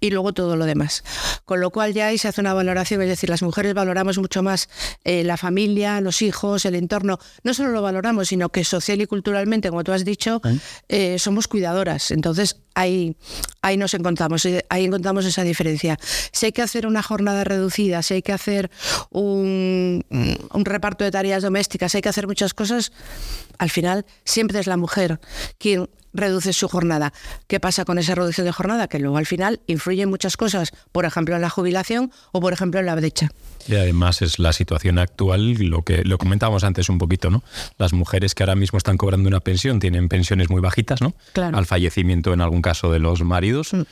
y 0.00 0.10
luego 0.10 0.32
todo 0.32 0.56
lo 0.56 0.64
demás. 0.64 1.04
Con 1.44 1.60
lo 1.60 1.70
cual 1.70 1.92
ya 1.92 2.06
ahí 2.06 2.18
se 2.18 2.28
hace 2.28 2.40
una 2.40 2.54
valoración, 2.54 3.02
es 3.02 3.08
decir, 3.08 3.28
las 3.28 3.42
mujeres 3.42 3.74
valoramos 3.74 4.18
mucho 4.18 4.42
más 4.42 4.68
eh, 5.04 5.22
la 5.24 5.36
familia, 5.36 6.00
los 6.00 6.22
hijos, 6.22 6.64
el 6.64 6.74
entorno. 6.74 7.18
No 7.44 7.54
solo 7.54 7.70
lo 7.70 7.82
valoramos, 7.82 8.28
sino 8.28 8.48
que 8.48 8.64
social 8.64 9.00
y 9.00 9.06
culturalmente, 9.06 9.68
como 9.68 9.84
tú 9.90 9.94
has 9.94 10.04
dicho, 10.04 10.40
eh, 10.88 11.18
somos 11.18 11.48
cuidadoras. 11.48 12.12
Entonces 12.12 12.60
ahí, 12.74 13.16
ahí 13.60 13.76
nos 13.76 13.92
encontramos, 13.94 14.44
eh, 14.46 14.64
ahí 14.70 14.84
encontramos 14.84 15.26
esa 15.26 15.42
diferencia. 15.42 15.98
Si 16.30 16.46
hay 16.46 16.52
que 16.52 16.62
hacer 16.62 16.86
una 16.86 17.02
jornada 17.02 17.42
reducida, 17.42 18.00
si 18.02 18.14
hay 18.14 18.22
que 18.22 18.32
hacer 18.32 18.70
un, 19.10 20.04
un 20.52 20.64
reparto 20.64 21.02
de 21.02 21.10
tareas 21.10 21.42
domésticas, 21.42 21.90
si 21.90 21.98
hay 21.98 22.02
que 22.02 22.08
hacer 22.08 22.28
muchas 22.28 22.54
cosas, 22.54 22.92
al 23.58 23.70
final 23.70 24.06
siempre 24.24 24.60
es 24.60 24.68
la 24.68 24.76
mujer 24.76 25.18
quien 25.58 25.88
reduce 26.12 26.52
su 26.52 26.68
jornada. 26.68 27.12
¿Qué 27.46 27.60
pasa 27.60 27.84
con 27.84 27.98
esa 27.98 28.14
reducción 28.14 28.46
de 28.46 28.52
jornada? 28.52 28.88
Que 28.88 28.98
luego 28.98 29.16
al 29.16 29.26
final 29.26 29.60
influye 29.66 30.02
en 30.02 30.10
muchas 30.10 30.36
cosas, 30.36 30.72
por 30.92 31.04
ejemplo 31.04 31.34
en 31.34 31.42
la 31.42 31.50
jubilación 31.50 32.12
o 32.32 32.40
por 32.40 32.52
ejemplo 32.52 32.80
en 32.80 32.86
la 32.86 32.94
brecha. 32.94 33.30
Y 33.68 33.74
además 33.74 34.22
es 34.22 34.38
la 34.38 34.52
situación 34.52 34.98
actual, 34.98 35.52
lo 35.52 35.82
que 35.82 36.02
lo 36.04 36.18
comentábamos 36.18 36.64
antes 36.64 36.88
un 36.88 36.98
poquito, 36.98 37.30
¿no? 37.30 37.42
Las 37.78 37.92
mujeres 37.92 38.34
que 38.34 38.42
ahora 38.42 38.54
mismo 38.54 38.78
están 38.78 38.96
cobrando 38.96 39.28
una 39.28 39.40
pensión 39.40 39.80
tienen 39.80 40.08
pensiones 40.08 40.50
muy 40.50 40.60
bajitas, 40.60 41.00
¿no? 41.00 41.14
Claro. 41.32 41.56
Al 41.56 41.66
fallecimiento 41.66 42.32
en 42.32 42.40
algún 42.40 42.62
caso 42.62 42.90
de 42.90 42.98
los 42.98 43.22
maridos 43.22 43.72
mm. 43.74 43.82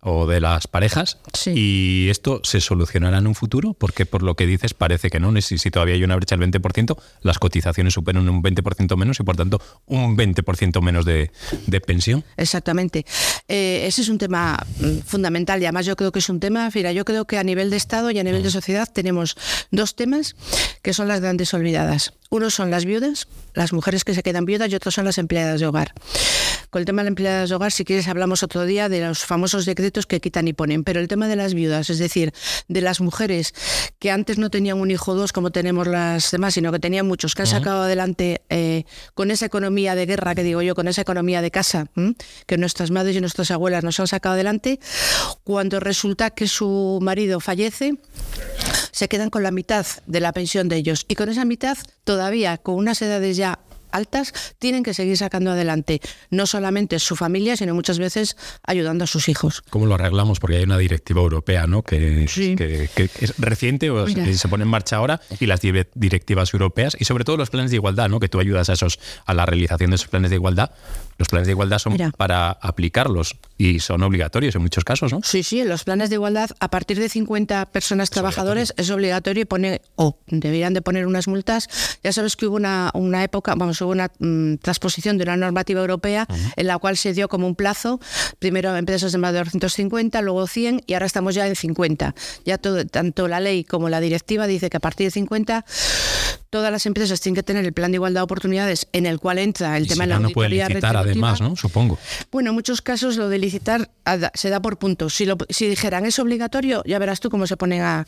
o 0.00 0.26
de 0.26 0.40
las 0.40 0.66
parejas. 0.66 1.18
Sí. 1.32 1.52
Y 1.54 2.10
esto 2.10 2.40
se 2.44 2.60
solucionará 2.60 3.18
en 3.18 3.26
un 3.26 3.34
futuro, 3.34 3.72
porque 3.72 4.06
por 4.06 4.22
lo 4.22 4.34
que 4.34 4.46
dices 4.46 4.74
parece 4.74 5.10
que 5.10 5.20
no. 5.20 5.34
Si, 5.40 5.58
si 5.58 5.70
todavía 5.70 5.94
hay 5.94 6.04
una 6.04 6.16
brecha 6.16 6.36
del 6.36 6.50
20%, 6.50 6.96
las 7.22 7.38
cotizaciones 7.38 7.94
superan 7.94 8.28
un 8.28 8.42
20% 8.42 8.96
menos 8.96 9.18
y 9.20 9.22
por 9.22 9.36
tanto 9.36 9.60
un 9.86 10.16
20% 10.16 10.80
menos 10.80 11.04
de, 11.04 11.30
de 11.66 11.80
pensión. 11.80 12.24
Exactamente. 12.36 13.04
Eh, 13.48 13.84
ese 13.86 14.02
es 14.02 14.08
un 14.08 14.18
tema 14.18 14.64
mm, 14.78 14.98
fundamental 15.00 15.60
y 15.60 15.64
además 15.64 15.86
yo 15.86 15.96
creo 15.96 16.12
que 16.12 16.18
es 16.18 16.28
un 16.28 16.40
tema, 16.40 16.70
mira, 16.74 16.92
yo 16.92 17.04
creo 17.04 17.26
que 17.26 17.38
a 17.38 17.44
nivel 17.44 17.70
de 17.70 17.76
Estado 17.76 18.10
y 18.10 18.18
a 18.18 18.24
nivel 18.24 18.42
de 18.42 18.48
mm. 18.48 18.52
sociedad 18.52 18.88
tenemos 18.92 19.36
dos 19.70 19.96
temas 19.96 20.36
que 20.82 20.92
son 20.92 21.08
las 21.08 21.20
grandes 21.20 21.52
olvidadas. 21.54 22.12
Uno 22.30 22.50
son 22.50 22.70
las 22.70 22.84
viudas, 22.84 23.28
las 23.54 23.72
mujeres 23.72 24.04
que 24.04 24.14
se 24.14 24.22
quedan 24.22 24.44
viudas 24.44 24.70
y 24.70 24.74
otros 24.74 24.94
son 24.94 25.04
las 25.04 25.18
empleadas 25.18 25.60
de 25.60 25.66
hogar. 25.66 25.92
Con 26.70 26.80
el 26.80 26.86
tema 26.86 27.02
de 27.02 27.04
las 27.04 27.10
empleadas 27.10 27.48
de 27.48 27.54
hogar, 27.54 27.70
si 27.70 27.84
quieres, 27.84 28.08
hablamos 28.08 28.42
otro 28.42 28.64
día 28.64 28.88
de 28.88 29.00
los 29.00 29.24
famosos 29.24 29.64
decretos 29.64 30.06
que 30.06 30.20
quitan 30.20 30.48
y 30.48 30.52
ponen, 30.52 30.82
pero 30.82 30.98
el 30.98 31.06
tema 31.06 31.28
de 31.28 31.36
las 31.36 31.54
viudas, 31.54 31.90
es 31.90 31.98
decir, 31.98 32.32
de 32.66 32.80
las 32.80 33.00
mujeres 33.00 33.54
que 34.00 34.10
antes 34.10 34.38
no 34.38 34.50
tenían 34.50 34.80
un 34.80 34.90
hijo 34.90 35.12
o 35.12 35.14
dos 35.14 35.32
como 35.32 35.52
tenemos 35.52 35.86
las 35.86 36.30
demás, 36.32 36.54
sino 36.54 36.72
que 36.72 36.80
tenían 36.80 37.06
muchos, 37.06 37.34
que 37.36 37.42
han 37.42 37.46
sacado 37.46 37.82
adelante 37.84 38.42
eh, 38.48 38.84
con 39.14 39.30
esa 39.30 39.46
economía 39.46 39.94
de 39.94 40.06
guerra, 40.06 40.34
que 40.34 40.42
digo 40.42 40.62
yo, 40.62 40.74
con 40.74 40.88
esa 40.88 41.02
economía 41.02 41.42
de 41.42 41.50
casa, 41.52 41.86
que 42.46 42.58
nuestras 42.58 42.90
madres 42.90 43.14
y 43.14 43.20
nuestras 43.20 43.52
abuelas 43.52 43.84
nos 43.84 44.00
han 44.00 44.08
sacado 44.08 44.34
adelante, 44.34 44.80
cuando 45.44 45.78
resulta 45.78 46.30
que 46.30 46.48
su 46.48 46.98
marido 47.00 47.38
fallece, 47.38 47.94
se 48.90 49.08
quedan 49.08 49.30
con 49.30 49.42
la 49.42 49.50
mitad 49.50 49.86
de 50.06 50.20
la 50.20 50.32
pensión 50.32 50.68
de 50.68 50.76
ellos. 50.76 51.04
Y 51.08 51.14
con 51.14 51.28
esa 51.28 51.44
mitad 51.44 51.76
todavía 52.14 52.58
con 52.58 52.76
unas 52.76 53.02
edades 53.02 53.36
ya 53.36 53.58
altas, 53.90 54.32
tienen 54.58 54.82
que 54.82 54.92
seguir 54.92 55.16
sacando 55.16 55.52
adelante 55.52 56.00
no 56.30 56.46
solamente 56.46 56.98
su 56.98 57.16
familia, 57.16 57.56
sino 57.56 57.74
muchas 57.74 57.98
veces 57.98 58.36
ayudando 58.66 59.04
a 59.04 59.06
sus 59.06 59.28
hijos. 59.28 59.62
¿Cómo 59.70 59.86
lo 59.86 59.94
arreglamos? 59.94 60.40
Porque 60.40 60.56
hay 60.56 60.64
una 60.64 60.78
directiva 60.78 61.20
europea 61.20 61.66
¿no? 61.66 61.82
que, 61.82 62.24
es 62.24 63.38
reciente 63.38 63.90
o 63.90 64.06
se 64.08 64.48
pone 64.48 64.64
en 64.64 64.68
marcha 64.68 64.96
ahora 64.96 65.20
y 65.38 65.46
las 65.46 65.60
directivas 65.60 66.52
europeas 66.52 66.96
y 66.98 67.04
sobre 67.04 67.24
todo 67.24 67.36
los 67.36 67.50
planes 67.50 67.70
de 67.70 67.76
igualdad, 67.76 68.08
¿no? 68.08 68.18
que 68.18 68.28
tú 68.28 68.40
ayudas 68.40 68.68
a, 68.68 68.72
esos, 68.72 68.98
a 69.26 69.32
la 69.32 69.46
realización 69.46 69.90
de 69.90 69.96
esos 69.96 70.08
planes 70.08 70.30
de 70.30 70.36
igualdad. 70.36 70.72
Los 71.18 71.28
planes 71.28 71.46
de 71.46 71.52
igualdad 71.52 71.78
son 71.78 71.96
para 72.16 72.50
aplicarlos 72.50 73.36
y 73.56 73.80
son 73.80 74.02
obligatorios 74.02 74.54
en 74.54 74.62
muchos 74.62 74.84
casos, 74.84 75.12
¿no? 75.12 75.20
Sí, 75.22 75.42
sí, 75.42 75.64
los 75.64 75.84
planes 75.84 76.10
de 76.10 76.16
igualdad 76.16 76.50
a 76.60 76.68
partir 76.68 76.98
de 76.98 77.08
50 77.08 77.66
personas 77.66 78.10
trabajadores 78.10 78.74
es 78.76 78.90
obligatorio 78.90 79.42
y 79.42 79.44
pone, 79.44 79.80
o 79.96 80.18
deberían 80.26 80.74
de 80.74 80.82
poner 80.82 81.06
unas 81.06 81.28
multas. 81.28 81.68
Ya 82.02 82.12
sabes 82.12 82.36
que 82.36 82.46
hubo 82.46 82.56
una, 82.56 82.90
una 82.94 83.22
época, 83.22 83.54
vamos, 83.56 83.80
hubo 83.80 83.90
una 83.90 84.10
mm, 84.18 84.56
transposición 84.56 85.18
de 85.18 85.24
una 85.24 85.36
normativa 85.36 85.80
europea 85.80 86.26
en 86.56 86.66
la 86.66 86.78
cual 86.78 86.96
se 86.96 87.12
dio 87.12 87.28
como 87.28 87.46
un 87.46 87.54
plazo, 87.54 88.00
primero 88.38 88.70
a 88.70 88.78
empresas 88.78 89.12
de 89.12 89.18
más 89.18 89.32
de 89.32 89.38
250, 89.38 90.20
luego 90.22 90.46
100 90.46 90.82
y 90.86 90.94
ahora 90.94 91.06
estamos 91.06 91.34
ya 91.34 91.46
en 91.46 91.56
50. 91.56 92.14
Ya 92.44 92.58
todo, 92.58 92.84
tanto 92.86 93.28
la 93.28 93.40
ley 93.40 93.64
como 93.64 93.88
la 93.88 94.00
directiva 94.00 94.46
dice 94.46 94.70
que 94.70 94.76
a 94.76 94.80
partir 94.80 95.06
de 95.06 95.10
50 95.12 95.64
todas 96.54 96.70
las 96.70 96.86
empresas 96.86 97.20
tienen 97.20 97.34
que 97.34 97.42
tener 97.42 97.64
el 97.64 97.72
plan 97.72 97.90
de 97.90 97.96
igualdad 97.96 98.20
de 98.20 98.24
oportunidades 98.26 98.86
en 98.92 99.06
el 99.06 99.18
cual 99.18 99.38
entra 99.38 99.76
el 99.76 99.88
tema 99.88 100.04
de 100.04 100.10
la 100.10 100.20
no 100.20 100.30
puede 100.30 100.50
licitar 100.50 100.96
además, 100.96 101.40
¿no? 101.40 101.56
Supongo. 101.56 101.98
Bueno, 102.30 102.50
en 102.50 102.54
muchos 102.54 102.80
casos 102.80 103.16
lo 103.16 103.28
de 103.28 103.38
licitar 103.38 103.90
se 104.34 104.50
da 104.50 104.62
por 104.62 104.78
puntos. 104.78 105.14
Si, 105.14 105.26
si 105.48 105.66
dijeran 105.66 106.06
es 106.06 106.16
obligatorio, 106.20 106.84
ya 106.86 107.00
verás 107.00 107.18
tú 107.18 107.28
cómo 107.28 107.48
se 107.48 107.56
ponen 107.56 107.82
a... 107.82 108.04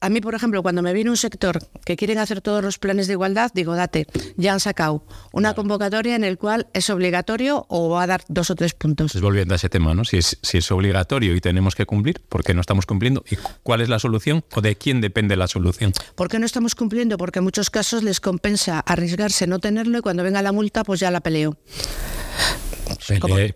A 0.00 0.08
mí, 0.08 0.22
por 0.22 0.34
ejemplo, 0.34 0.62
cuando 0.62 0.80
me 0.80 0.94
viene 0.94 1.10
un 1.10 1.18
sector 1.18 1.58
que 1.84 1.96
quieren 1.96 2.16
hacer 2.18 2.40
todos 2.40 2.64
los 2.64 2.78
planes 2.78 3.06
de 3.06 3.12
igualdad, 3.12 3.50
digo, 3.54 3.76
date, 3.76 4.06
ya 4.36 4.54
han 4.54 4.60
sacado 4.60 5.04
una 5.32 5.52
convocatoria 5.52 6.16
en 6.16 6.24
el 6.24 6.38
cual 6.38 6.66
es 6.72 6.88
obligatorio 6.88 7.66
o 7.68 7.90
va 7.90 8.04
a 8.04 8.06
dar 8.06 8.24
dos 8.28 8.50
o 8.50 8.54
tres 8.54 8.72
puntos. 8.72 9.12
Pues 9.12 9.22
volviendo 9.22 9.54
a 9.54 9.56
ese 9.56 9.68
tema, 9.68 9.94
¿no? 9.94 10.06
Si 10.06 10.16
es, 10.16 10.38
si 10.40 10.58
es 10.58 10.70
obligatorio 10.72 11.36
y 11.36 11.40
tenemos 11.42 11.74
que 11.74 11.84
cumplir, 11.84 12.22
¿por 12.28 12.42
qué 12.42 12.54
no 12.54 12.62
estamos 12.62 12.86
cumpliendo? 12.86 13.24
¿Y 13.30 13.36
cuál 13.62 13.82
es 13.82 13.90
la 13.90 13.98
solución? 13.98 14.42
¿O 14.54 14.62
de 14.62 14.74
quién 14.76 15.02
depende 15.02 15.36
la 15.36 15.48
solución? 15.48 15.92
¿Por 16.14 16.28
qué 16.28 16.38
no 16.38 16.46
estamos 16.46 16.74
cumpliendo? 16.74 17.18
Porque 17.18 17.40
en 17.40 17.44
muchos 17.44 17.70
casos 17.74 18.04
les 18.04 18.20
compensa 18.20 18.78
arriesgarse 18.78 19.48
no 19.48 19.58
tenerlo 19.58 19.98
y 19.98 20.00
cuando 20.00 20.22
venga 20.22 20.40
la 20.42 20.52
multa, 20.52 20.84
pues 20.84 21.00
ya 21.00 21.10
la 21.10 21.20
peleo. 21.20 21.56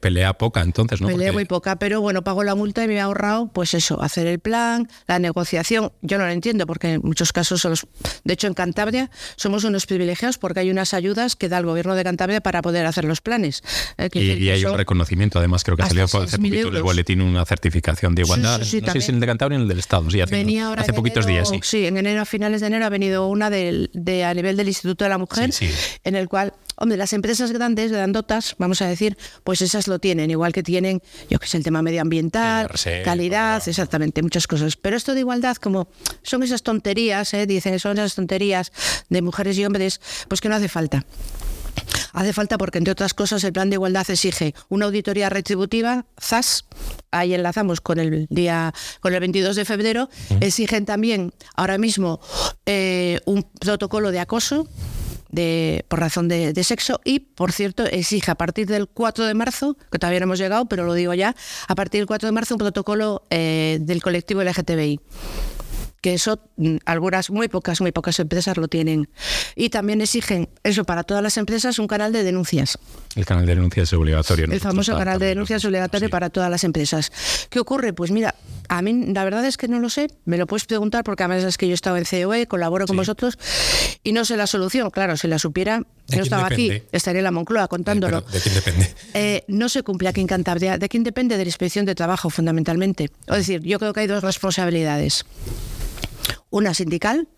Pelea, 0.01 0.35
poca 0.35 0.61
entonces, 0.63 1.01
¿no? 1.01 1.09
Pelea 1.09 1.33
muy 1.33 1.45
poca, 1.45 1.77
pero 1.77 2.01
bueno, 2.01 2.23
pago 2.23 2.45
la 2.45 2.55
multa 2.55 2.85
y 2.85 2.89
me 2.89 2.95
he 2.95 3.01
ahorrado, 3.01 3.49
pues 3.53 3.75
eso, 3.75 4.01
hacer 4.03 4.27
el 4.27 4.39
plan, 4.39 4.89
la 5.07 5.19
negociación. 5.19 5.93
Yo 6.03 6.19
no 6.19 6.27
lo 6.27 6.31
entiendo 6.31 6.67
porque 6.67 6.95
en 6.95 7.01
muchos 7.03 7.33
casos, 7.33 7.65
los, 7.65 7.87
de 8.25 8.35
hecho 8.35 8.47
en 8.47 8.55
Cantabria 8.55 9.11
somos 9.37 9.65
unos 9.65 9.87
privilegiados 9.87 10.39
porque 10.39 10.61
hay 10.61 10.71
unas 10.71 10.95
ayudas 10.95 11.37
que 11.37 11.49
da 11.49 11.59
el 11.59 11.67
gobierno 11.67 11.95
de 11.95 12.05
Cantabria 12.05 12.41
para 12.41 12.63
poder 12.63 12.87
hacer 12.87 13.05
los 13.05 13.21
planes. 13.21 13.63
¿eh? 13.97 14.09
y, 14.13 14.49
hay 14.51 14.65
un 14.65 14.77
reconocimiento, 14.77 15.39
además 15.39 15.65
creo 15.65 15.77
que 15.77 15.85
salió 15.85 16.07
el 16.07 16.83
boletín 16.83 17.21
una 17.23 17.45
certificación 17.45 18.15
de 18.15 18.23
igualdad. 18.23 18.59
no 18.59 18.65
sé 18.65 18.83
si 18.83 18.99
es 18.99 19.09
el 19.09 19.21
de 19.21 19.27
Cantabria 19.27 19.59
o 19.59 19.63
el 19.63 19.69
del 19.69 19.79
Estado, 19.79 20.11
sí, 20.11 20.21
hace, 20.21 20.63
hace 20.77 20.93
poquitos 20.93 21.27
días. 21.27 21.49
Sí. 21.49 21.61
sí, 21.63 21.87
en 21.87 21.97
enero, 21.97 22.23
a 22.23 22.25
finales 22.25 22.61
de 22.61 22.67
enero 22.67 22.87
ha 22.87 22.91
venido 22.91 23.29
una 23.29 23.51
de, 23.51 24.25
a 24.25 24.35
nivel 24.35 24.57
del 24.57 24.69
Instituto 24.69 25.05
de 25.05 25.11
la 25.11 25.19
Mujer, 25.19 25.51
en 26.05 26.15
el 26.15 26.29
cual 26.29 26.53
Hombre, 26.81 26.97
las 26.97 27.13
empresas 27.13 27.51
grandes, 27.51 27.91
grandotas, 27.91 28.55
vamos 28.57 28.81
a 28.83 28.87
decir, 28.87 29.19
pues 29.45 29.63
esas 29.63 29.89
lo 29.89 29.99
tienen, 29.99 30.31
igual 30.31 30.53
que 30.53 30.63
tienen, 30.63 31.03
yo 31.31 31.39
que 31.39 31.47
sé, 31.47 31.57
el 31.59 31.65
tema 31.65 31.83
medioambiental, 31.83 32.71
calidad, 33.05 33.67
exactamente, 33.67 34.23
muchas 34.23 34.47
cosas. 34.47 34.77
Pero 34.77 34.97
esto 34.97 35.15
de 35.15 35.21
igualdad, 35.21 35.57
como 35.57 35.89
son 36.23 36.43
esas 36.43 36.63
tonterías, 36.63 37.33
¿eh? 37.35 37.47
dicen, 37.47 37.79
son 37.79 37.99
esas 37.99 38.15
tonterías 38.15 38.73
de 39.09 39.23
mujeres 39.23 39.59
y 39.59 39.65
hombres, 39.65 40.01
pues 40.29 40.41
que 40.41 40.49
no 40.49 40.57
hace 40.57 40.69
falta. 40.69 41.05
Hace 42.13 42.33
falta 42.33 42.59
porque, 42.59 42.79
entre 42.79 42.93
otras 42.93 43.15
cosas, 43.15 43.45
el 43.45 43.53
plan 43.53 43.71
de 43.71 43.75
igualdad 43.75 44.09
exige 44.11 44.55
una 44.69 44.87
auditoría 44.87 45.29
retributiva, 45.29 46.07
ZAS, 46.21 46.65
ahí 47.11 47.35
enlazamos 47.35 47.81
con 47.81 47.99
el 47.99 48.27
día, 48.31 48.73
con 49.01 49.15
el 49.15 49.21
22 49.21 49.57
de 49.57 49.65
febrero, 49.65 50.09
exigen 50.41 50.85
también 50.85 51.33
ahora 51.55 51.79
mismo 51.79 52.21
eh, 52.67 53.21
un 53.25 53.43
protocolo 53.43 54.11
de 54.11 54.21
acoso, 54.21 54.69
de, 55.29 55.85
por 55.89 56.01
razón 56.01 56.29
de, 56.29 56.65
sexo 56.65 57.01
y, 57.05 57.21
por 57.21 57.53
cierto, 57.53 57.85
exige 57.85 58.31
a 58.31 58.35
partir 58.35 58.67
del 58.67 58.89
4 58.89 59.27
de 59.27 59.35
marzo, 59.35 59.77
que 59.91 59.99
todavía 59.99 60.21
no 60.21 60.25
hemos 60.25 60.39
llegado, 60.39 60.67
pero 60.67 60.85
lo 60.85 60.95
digo 60.95 61.15
ya, 61.15 61.35
a 61.67 61.75
partir 61.75 62.01
del 62.01 62.07
4 62.07 62.29
de 62.29 62.33
marzo 62.33 62.55
un 62.55 62.59
protocolo 62.59 63.23
eh, 63.31 63.79
del 63.81 64.03
colectivo 64.03 64.43
LGTBI 64.43 65.01
que 66.01 66.15
eso 66.15 66.41
mm, 66.57 66.77
algunas, 66.85 67.31
muy 67.31 67.49
pocas, 67.49 67.81
muy 67.81 67.93
pocas 67.93 68.19
empresas 68.21 68.57
lo 68.57 68.69
tienen. 68.69 69.09
Y 69.57 69.71
también 69.71 70.01
exigen 70.01 70.49
eso 70.63 70.85
para 70.85 71.03
todas 71.03 71.23
las 71.23 71.37
empresas, 71.37 71.79
un 71.79 71.87
canal 71.87 72.13
de 72.13 72.23
denuncias. 72.23 72.79
El 73.17 73.27
canal 73.27 73.47
de 73.47 73.55
denuncias 73.55 73.89
es 73.89 73.93
obligatorio. 73.95 74.47
El 74.47 74.61
famoso 74.61 74.97
canal 74.97 75.19
de 75.19 75.27
denuncias 75.27 75.63
es 75.63 75.65
obligatorio 75.65 76.11
para 76.11 76.31
todas 76.31 76.51
las 76.51 76.65
empresas. 76.65 77.11
¿Qué 77.51 77.59
ocurre? 77.59 77.93
Pues 77.93 78.11
mira, 78.11 78.35
a 78.69 78.83
mí 78.83 79.13
la 79.13 79.25
verdad 79.25 79.45
es 79.45 79.57
que 79.57 79.69
no 79.69 79.81
lo 79.81 79.91
sé, 79.91 80.09
me 80.25 80.37
lo 80.37 80.47
puedes 80.47 80.67
preguntar 80.67 81.05
porque 81.05 81.23
además 81.23 81.45
es 81.45 81.57
que 81.57 81.67
yo 81.67 81.73
he 81.73 81.75
estado 81.75 81.97
en 81.97 82.05
COE, 82.05 82.47
colaboro 82.47 82.87
con 82.87 82.97
vosotros 82.97 83.39
y 84.03 84.13
no 84.13 84.25
sé 84.25 84.37
la 84.37 84.47
solución. 84.47 84.91
Claro, 84.91 85.17
si 85.17 85.27
la 85.27 85.39
supiera, 85.39 85.83
yo 86.09 86.23
estaba 86.23 86.47
aquí, 86.47 86.83
estaría 86.93 87.21
en 87.21 87.25
la 87.25 87.31
Moncloa 87.31 87.69
contándolo. 87.69 88.21
¿De 88.21 88.41
quién 88.41 88.55
depende? 88.55 88.95
Eh, 89.15 89.45
no 89.49 89.69
se 89.69 89.83
cumple 89.83 90.09
aquí 90.09 90.21
en 90.21 90.27
Cantabria. 90.27 90.79
¿De 90.79 90.89
quién 90.89 91.03
depende? 91.03 91.37
De 91.37 91.45
la 91.45 91.49
inspección 91.49 91.85
de 91.87 91.95
trabajo, 91.95 92.31
fundamentalmente. 92.31 93.11
Es 93.27 93.37
decir, 93.37 93.63
yo 93.63 93.79
creo 93.79 93.93
que 93.93 94.01
hay 94.01 94.07
dos 94.07 94.23
responsabilidades 94.23 95.25
una 96.51 96.75
sindical, 96.75 97.29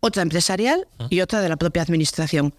otra 0.00 0.22
empresarial 0.22 0.88
y 1.08 1.20
otra 1.20 1.40
de 1.40 1.48
la 1.48 1.56
propia 1.56 1.82
administración. 1.82 2.54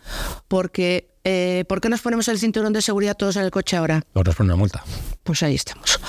Porque, 0.48 1.10
eh, 1.24 1.66
¿por 1.68 1.82
qué 1.82 1.90
nos 1.90 2.02
ponemos 2.02 2.28
el 2.28 2.40
cinturón 2.40 2.74
de 2.74 2.82
seguridad 2.82 3.18
todos 3.18 3.36
en 3.36 3.44
el 3.44 3.52
coche 3.52 3.76
ahora? 3.78 4.04
Nos 4.14 4.36
ponen 4.36 4.52
una 4.52 4.56
multa. 4.56 4.84
Pues 5.24 5.44
ahí 5.44 5.56
estamos. 5.56 6.00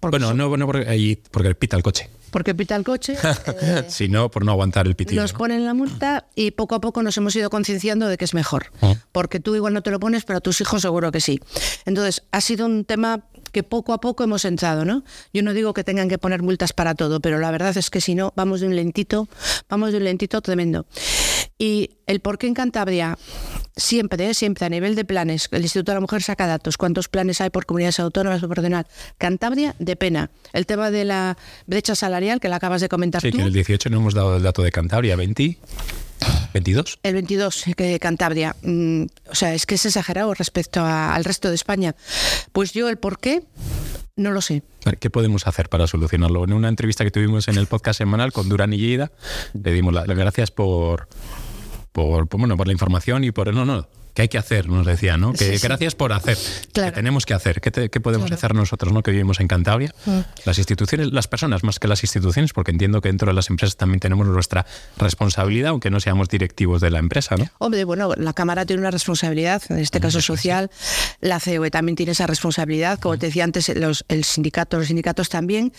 bueno, 0.00 0.34
no, 0.34 0.56
no 0.56 0.66
porque, 0.66 1.22
porque 1.30 1.54
pita 1.54 1.76
el 1.76 1.82
coche. 1.82 2.10
Porque 2.30 2.52
pita 2.52 2.74
el 2.74 2.82
coche. 2.82 3.16
Eh, 3.62 3.84
si 3.88 4.08
no, 4.08 4.30
por 4.30 4.44
no 4.44 4.50
aguantar 4.50 4.86
el 4.86 4.96
pitido. 4.96 5.22
Nos 5.22 5.32
ponen 5.32 5.64
la 5.64 5.74
multa 5.74 6.26
y 6.34 6.50
poco 6.50 6.74
a 6.74 6.80
poco 6.80 7.02
nos 7.02 7.16
hemos 7.16 7.36
ido 7.36 7.48
concienciando 7.50 8.08
de 8.08 8.16
que 8.16 8.24
es 8.24 8.34
mejor. 8.34 8.72
Porque 9.12 9.38
tú 9.38 9.54
igual 9.54 9.72
no 9.72 9.82
te 9.82 9.92
lo 9.92 10.00
pones, 10.00 10.24
pero 10.24 10.38
a 10.38 10.40
tus 10.40 10.60
hijos 10.60 10.82
seguro 10.82 11.12
que 11.12 11.20
sí. 11.20 11.40
Entonces, 11.84 12.24
ha 12.32 12.40
sido 12.40 12.66
un 12.66 12.84
tema 12.84 13.24
que 13.54 13.62
poco 13.62 13.94
a 13.94 14.00
poco 14.00 14.24
hemos 14.24 14.44
entrado, 14.44 14.84
¿no? 14.84 15.04
Yo 15.32 15.42
no 15.42 15.54
digo 15.54 15.72
que 15.72 15.84
tengan 15.84 16.10
que 16.10 16.18
poner 16.18 16.42
multas 16.42 16.74
para 16.74 16.94
todo, 16.94 17.20
pero 17.20 17.38
la 17.38 17.50
verdad 17.50 17.74
es 17.74 17.88
que 17.88 18.02
si 18.02 18.14
no, 18.14 18.34
vamos 18.36 18.60
de 18.60 18.66
un 18.66 18.76
lentito, 18.76 19.28
vamos 19.70 19.92
de 19.92 19.98
un 19.98 20.04
lentito 20.04 20.42
tremendo. 20.42 20.84
Y 21.56 21.98
el 22.06 22.20
por 22.20 22.36
qué 22.36 22.48
en 22.48 22.54
Cantabria, 22.54 23.16
siempre, 23.76 24.28
¿eh? 24.28 24.34
siempre 24.34 24.66
a 24.66 24.68
nivel 24.68 24.96
de 24.96 25.04
planes, 25.04 25.48
el 25.52 25.62
Instituto 25.62 25.92
de 25.92 25.96
la 25.96 26.00
Mujer 26.00 26.22
saca 26.22 26.46
datos, 26.46 26.76
cuántos 26.76 27.08
planes 27.08 27.40
hay 27.40 27.50
por 27.50 27.64
comunidades 27.64 28.00
autónomas 28.00 28.40
proporcional. 28.40 28.86
Cantabria, 29.18 29.74
de 29.78 29.96
pena. 29.96 30.30
El 30.52 30.66
tema 30.66 30.90
de 30.90 31.04
la 31.04 31.38
brecha 31.66 31.94
salarial, 31.94 32.40
que 32.40 32.48
la 32.48 32.56
acabas 32.56 32.80
de 32.80 32.88
comentar 32.88 33.22
sí, 33.22 33.30
tú. 33.30 33.36
que 33.36 33.42
en 33.42 33.48
el 33.48 33.54
18 33.54 33.88
no 33.88 33.98
hemos 33.98 34.14
dado 34.14 34.36
el 34.36 34.42
dato 34.42 34.62
de 34.62 34.72
Cantabria, 34.72 35.14
20. 35.14 35.58
¿22? 36.54 36.98
El 37.02 37.14
22, 37.14 37.64
que 37.76 37.98
Cantabria. 37.98 38.54
Mm, 38.62 39.06
o 39.28 39.34
sea, 39.34 39.54
es 39.54 39.66
que 39.66 39.74
es 39.74 39.84
exagerado 39.84 40.32
respecto 40.34 40.84
al 40.84 41.24
resto 41.24 41.48
de 41.48 41.56
España. 41.56 41.96
Pues 42.52 42.72
yo 42.72 42.88
el 42.88 42.96
por 42.96 43.18
qué 43.18 43.42
no 44.16 44.30
lo 44.30 44.40
sé. 44.40 44.62
¿Qué 45.00 45.10
podemos 45.10 45.46
hacer 45.48 45.68
para 45.68 45.88
solucionarlo? 45.88 46.44
En 46.44 46.52
una 46.52 46.68
entrevista 46.68 47.04
que 47.04 47.10
tuvimos 47.10 47.48
en 47.48 47.56
el 47.56 47.66
podcast 47.66 47.98
semanal 47.98 48.32
con 48.32 48.48
Durán 48.48 48.72
y 48.72 48.78
Lleida, 48.78 49.10
le 49.52 49.72
dimos 49.72 49.92
las 49.92 50.06
gracias 50.06 50.52
por, 50.52 51.08
por, 51.90 52.28
bueno, 52.28 52.56
por 52.56 52.68
la 52.68 52.72
información 52.72 53.24
y 53.24 53.32
por... 53.32 53.52
No, 53.52 53.64
no, 53.64 53.88
¿Qué 54.14 54.22
hay 54.22 54.28
que 54.28 54.38
hacer? 54.38 54.68
Nos 54.68 54.86
decía, 54.86 55.16
¿no? 55.16 55.32
Que 55.32 55.58
gracias 55.58 55.96
por 55.96 56.12
hacer. 56.12 56.38
¿Qué 56.72 56.92
tenemos 56.92 57.26
que 57.26 57.34
hacer? 57.34 57.60
¿Qué, 57.60 58.00
podemos 58.00 58.30
hacer 58.30 58.54
nosotros, 58.54 58.92
¿no? 58.92 59.02
Que 59.02 59.10
vivimos 59.10 59.40
en 59.40 59.48
Cantabria. 59.48 59.92
Mm. 60.06 60.20
Las 60.44 60.58
instituciones, 60.58 61.12
las 61.12 61.26
personas 61.26 61.64
más 61.64 61.80
que 61.80 61.88
las 61.88 62.04
instituciones, 62.04 62.52
porque 62.52 62.70
entiendo 62.70 63.00
que 63.00 63.08
dentro 63.08 63.26
de 63.26 63.34
las 63.34 63.50
empresas 63.50 63.76
también 63.76 63.98
tenemos 63.98 64.28
nuestra 64.28 64.66
responsabilidad, 64.98 65.70
aunque 65.70 65.90
no 65.90 65.98
seamos 65.98 66.28
directivos 66.28 66.80
de 66.80 66.90
la 66.90 67.00
empresa, 67.00 67.36
¿no? 67.36 67.48
Hombre, 67.58 67.82
bueno, 67.82 68.12
la 68.16 68.32
Cámara 68.34 68.64
tiene 68.64 68.80
una 68.80 68.92
responsabilidad, 68.92 69.62
en 69.68 69.80
este 69.80 69.98
caso 69.98 70.20
social. 70.20 70.70
La 71.20 71.40
COE 71.40 71.72
también 71.72 71.96
tiene 71.96 72.12
esa 72.12 72.28
responsabilidad, 72.28 73.00
como 73.00 73.18
te 73.18 73.26
decía 73.26 73.42
antes, 73.42 73.68
los, 73.74 74.04
el 74.06 74.22
sindicato, 74.22 74.78
los 74.78 74.86
sindicatos 74.86 75.28
también. 75.28 75.72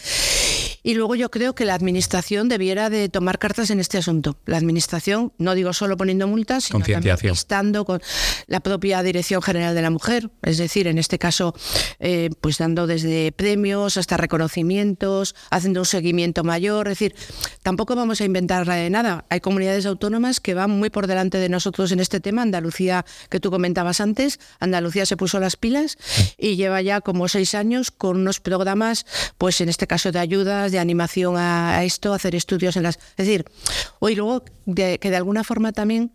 Y 0.86 0.93
luego 0.93 1.15
yo 1.15 1.32
creo 1.32 1.56
que 1.56 1.65
la 1.65 1.74
administración 1.74 2.48
debiera 2.48 2.91
de 2.91 3.10
tomar 3.10 3.39
cartas 3.39 3.71
en 3.71 3.80
este 3.80 3.98
asunto. 3.98 4.38
La 4.45 4.58
administración, 4.58 5.34
no 5.39 5.56
digo 5.56 5.74
solo 5.74 5.98
poniendo 5.98 6.28
multas, 6.28 6.65
sino 6.65 6.80
también 6.80 7.17
estando 7.24 7.86
con 7.86 8.04
la 8.45 8.60
propia 8.60 9.02
Dirección 9.02 9.41
General 9.41 9.74
de 9.74 9.82
la 9.82 9.89
Mujer, 9.89 10.30
es 10.43 10.60
decir, 10.60 10.86
en 10.86 11.00
este 11.00 11.17
caso, 11.17 11.56
eh, 11.98 12.30
pues 12.39 12.60
dando 12.60 12.86
desde 12.86 13.32
premios 13.32 13.98
hasta 13.98 14.15
reconocimientos, 14.15 15.34
haciendo 15.50 15.80
un 15.80 15.88
seguimiento 15.88 16.43
mayor, 16.43 16.88
es 16.88 17.00
decir, 17.00 17.15
tampoco 17.63 17.95
vamos 17.95 18.21
a 18.21 18.26
inventar 18.26 18.67
nada. 18.91 19.26
Hay 19.32 19.39
comunidades 19.39 19.88
autónomas 19.88 20.39
que 20.39 20.54
van 20.54 20.69
muy 20.69 20.91
por 20.91 21.08
delante 21.08 21.39
de 21.39 21.50
nosotros 21.50 21.91
en 21.93 22.00
este 22.00 22.19
tema. 22.19 22.43
Andalucía, 22.43 23.06
que 23.30 23.39
tú 23.39 23.50
comentabas 23.50 24.02
antes, 24.02 24.39
Andalucía 24.60 25.08
se 25.08 25.17
puso 25.17 25.39
las 25.39 25.56
pilas 25.56 25.98
y 26.38 26.58
lleva 26.58 26.84
ya 26.84 27.02
como 27.02 27.28
seis 27.28 27.56
años 27.56 27.89
con 27.89 28.17
unos 28.17 28.39
programas, 28.39 29.08
pues 29.39 29.62
en 29.62 29.69
este 29.69 29.88
caso 29.88 30.12
de 30.12 30.19
ayudas, 30.19 30.74
de 30.75 30.81
animación 30.81 31.35
a, 31.38 31.83
esto, 31.83 32.13
hacer 32.13 32.35
estudios 32.35 32.75
en 32.75 32.83
las... 32.83 32.99
Es 33.17 33.25
decir, 33.25 33.45
hoy 33.99 34.15
luego 34.15 34.43
que 34.75 34.99
de 34.99 35.15
alguna 35.15 35.43
forma 35.43 35.71
también 35.71 36.11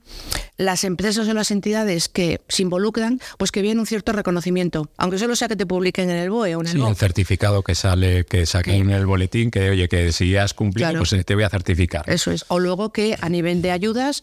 las 0.61 0.85
empresas 0.85 1.27
o 1.27 1.33
las 1.33 1.51
entidades 1.51 2.09
que 2.09 2.43
se 2.49 2.63
involucran, 2.63 3.19
pues 3.39 3.51
que 3.51 3.63
viene 3.63 3.81
un 3.81 3.87
cierto 3.87 4.13
reconocimiento, 4.13 4.91
aunque 4.99 5.19
solo 5.19 5.35
sea 5.35 5.49
que 5.49 5.57
te 5.57 5.65
publiquen 5.65 6.11
en 6.11 6.17
el 6.17 6.31
BOE 6.31 6.55
o 6.55 6.61
en 6.61 6.67
el 6.67 6.73
sí, 6.73 6.81
el 6.81 6.97
certificado 6.97 7.63
que 7.63 7.75
sale, 7.75 8.25
que 8.27 8.45
saquen 8.45 8.75
en 8.75 8.91
el 8.91 9.07
boletín, 9.07 9.51
que 9.51 9.71
oye, 9.71 9.89
que 9.89 10.13
si 10.13 10.37
has 10.37 10.53
cumplido, 10.53 10.93
pues 10.99 11.15
te 11.25 11.35
voy 11.35 11.45
a 11.45 11.49
certificar. 11.49 12.05
Eso 12.09 12.31
es. 12.31 12.45
O 12.49 12.59
luego 12.59 12.93
que 12.93 13.17
a 13.21 13.29
nivel 13.31 13.63
de 13.63 13.71
ayudas, 13.71 14.23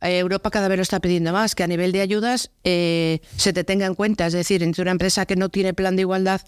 eh, 0.00 0.18
Europa 0.18 0.50
cada 0.50 0.66
vez 0.66 0.78
lo 0.78 0.82
está 0.82 0.98
pidiendo 0.98 1.32
más, 1.32 1.54
que 1.54 1.62
a 1.62 1.68
nivel 1.68 1.92
de 1.92 2.00
ayudas 2.00 2.50
eh, 2.64 3.20
se 3.36 3.52
te 3.52 3.62
tenga 3.62 3.86
en 3.86 3.94
cuenta, 3.94 4.26
es 4.26 4.32
decir, 4.32 4.64
entre 4.64 4.82
una 4.82 4.90
empresa 4.90 5.24
que 5.24 5.36
no 5.36 5.50
tiene 5.50 5.72
plan 5.72 5.94
de 5.94 6.02
igualdad 6.02 6.40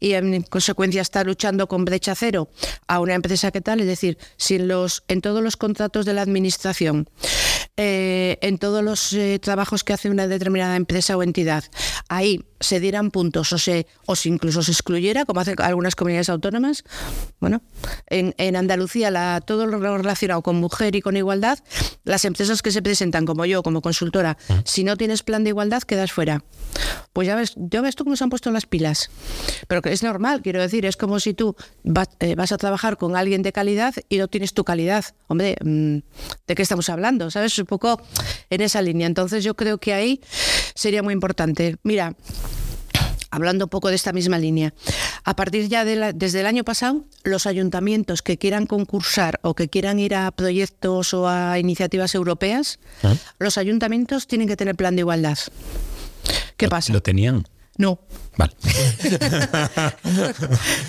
y 0.00 0.12
en 0.12 0.42
consecuencia 0.42 1.00
está 1.00 1.24
luchando 1.24 1.66
con 1.66 1.86
brecha 1.86 2.14
cero 2.14 2.50
a 2.88 3.00
una 3.00 3.14
empresa 3.14 3.50
que 3.50 3.60
tal, 3.60 3.80
es 3.80 3.86
decir, 3.86 4.18
en 5.08 5.20
todos 5.20 5.42
los 5.42 5.56
contratos 5.56 6.04
de 6.06 6.14
la 6.14 6.22
administración, 6.22 7.08
eh, 7.76 8.38
en 8.42 8.58
todos 8.58 8.82
los 8.82 9.16
trabajos 9.40 9.84
que 9.84 9.92
hace 9.92 10.10
una 10.10 10.26
determinada 10.26 10.76
empresa 10.76 11.16
o 11.16 11.22
entidad, 11.22 11.64
ahí 12.08 12.44
se 12.62 12.80
dieran 12.80 13.10
puntos 13.10 13.52
o 13.52 13.58
se, 13.58 13.86
o 14.06 14.14
incluso 14.24 14.62
se 14.62 14.72
excluyera, 14.72 15.24
como 15.24 15.40
hacen 15.40 15.56
algunas 15.60 15.94
comunidades 15.94 16.28
autónomas. 16.28 16.84
Bueno, 17.40 17.62
en, 18.06 18.34
en 18.38 18.56
Andalucía 18.56 19.10
la, 19.10 19.40
todo 19.40 19.66
lo 19.66 19.78
relacionado 19.98 20.42
con 20.42 20.56
mujer 20.56 20.94
y 20.96 21.02
con 21.02 21.16
igualdad, 21.16 21.58
las 22.04 22.24
empresas 22.24 22.62
que 22.62 22.70
se 22.70 22.82
presentan 22.82 23.26
como 23.26 23.44
yo, 23.44 23.62
como 23.62 23.82
consultora, 23.82 24.38
si 24.64 24.84
no 24.84 24.96
tienes 24.96 25.22
plan 25.22 25.44
de 25.44 25.50
igualdad, 25.50 25.82
quedas 25.82 26.12
fuera. 26.12 26.44
Pues 27.12 27.26
ya 27.26 27.36
ves, 27.36 27.54
ya 27.56 27.80
ves 27.82 27.94
tú 27.94 28.04
cómo 28.04 28.16
se 28.16 28.24
han 28.24 28.30
puesto 28.30 28.50
las 28.50 28.66
pilas. 28.66 29.10
Pero 29.68 29.82
que 29.82 29.92
es 29.92 30.02
normal, 30.02 30.40
quiero 30.42 30.60
decir, 30.60 30.86
es 30.86 30.96
como 30.96 31.20
si 31.20 31.34
tú 31.34 31.56
eh, 32.20 32.34
vas, 32.34 32.52
a 32.52 32.58
trabajar 32.58 32.96
con 32.96 33.16
alguien 33.16 33.42
de 33.42 33.52
calidad 33.52 33.94
y 34.08 34.18
no 34.18 34.28
tienes 34.28 34.54
tu 34.54 34.64
calidad. 34.64 35.04
Hombre, 35.26 35.56
mm, 35.62 35.98
¿de 36.46 36.54
qué 36.54 36.62
estamos 36.62 36.88
hablando? 36.88 37.30
¿Sabes? 37.30 37.61
Un 37.62 37.66
poco 37.66 38.00
en 38.50 38.60
esa 38.60 38.82
línea. 38.82 39.06
Entonces 39.06 39.44
yo 39.44 39.54
creo 39.54 39.78
que 39.78 39.94
ahí 39.94 40.20
sería 40.74 41.02
muy 41.02 41.14
importante. 41.14 41.76
Mira, 41.82 42.14
hablando 43.30 43.64
un 43.64 43.70
poco 43.70 43.88
de 43.88 43.94
esta 43.96 44.12
misma 44.12 44.38
línea, 44.38 44.74
a 45.24 45.34
partir 45.34 45.68
ya 45.68 45.84
de 45.84 46.12
desde 46.12 46.40
el 46.40 46.46
año 46.46 46.64
pasado, 46.64 47.04
los 47.24 47.46
ayuntamientos 47.46 48.22
que 48.22 48.38
quieran 48.38 48.66
concursar 48.66 49.40
o 49.42 49.54
que 49.54 49.68
quieran 49.68 49.98
ir 49.98 50.14
a 50.14 50.30
proyectos 50.30 51.14
o 51.14 51.28
a 51.28 51.58
iniciativas 51.58 52.14
europeas, 52.14 52.78
¿Ah? 53.02 53.14
los 53.38 53.58
ayuntamientos 53.58 54.26
tienen 54.26 54.48
que 54.48 54.56
tener 54.56 54.76
plan 54.76 54.94
de 54.96 55.00
igualdad. 55.00 55.38
¿Qué 56.56 56.68
pasa? 56.68 56.92
¿Lo 56.92 57.02
tenían? 57.02 57.44
No. 57.82 57.98
Vale. 58.36 58.52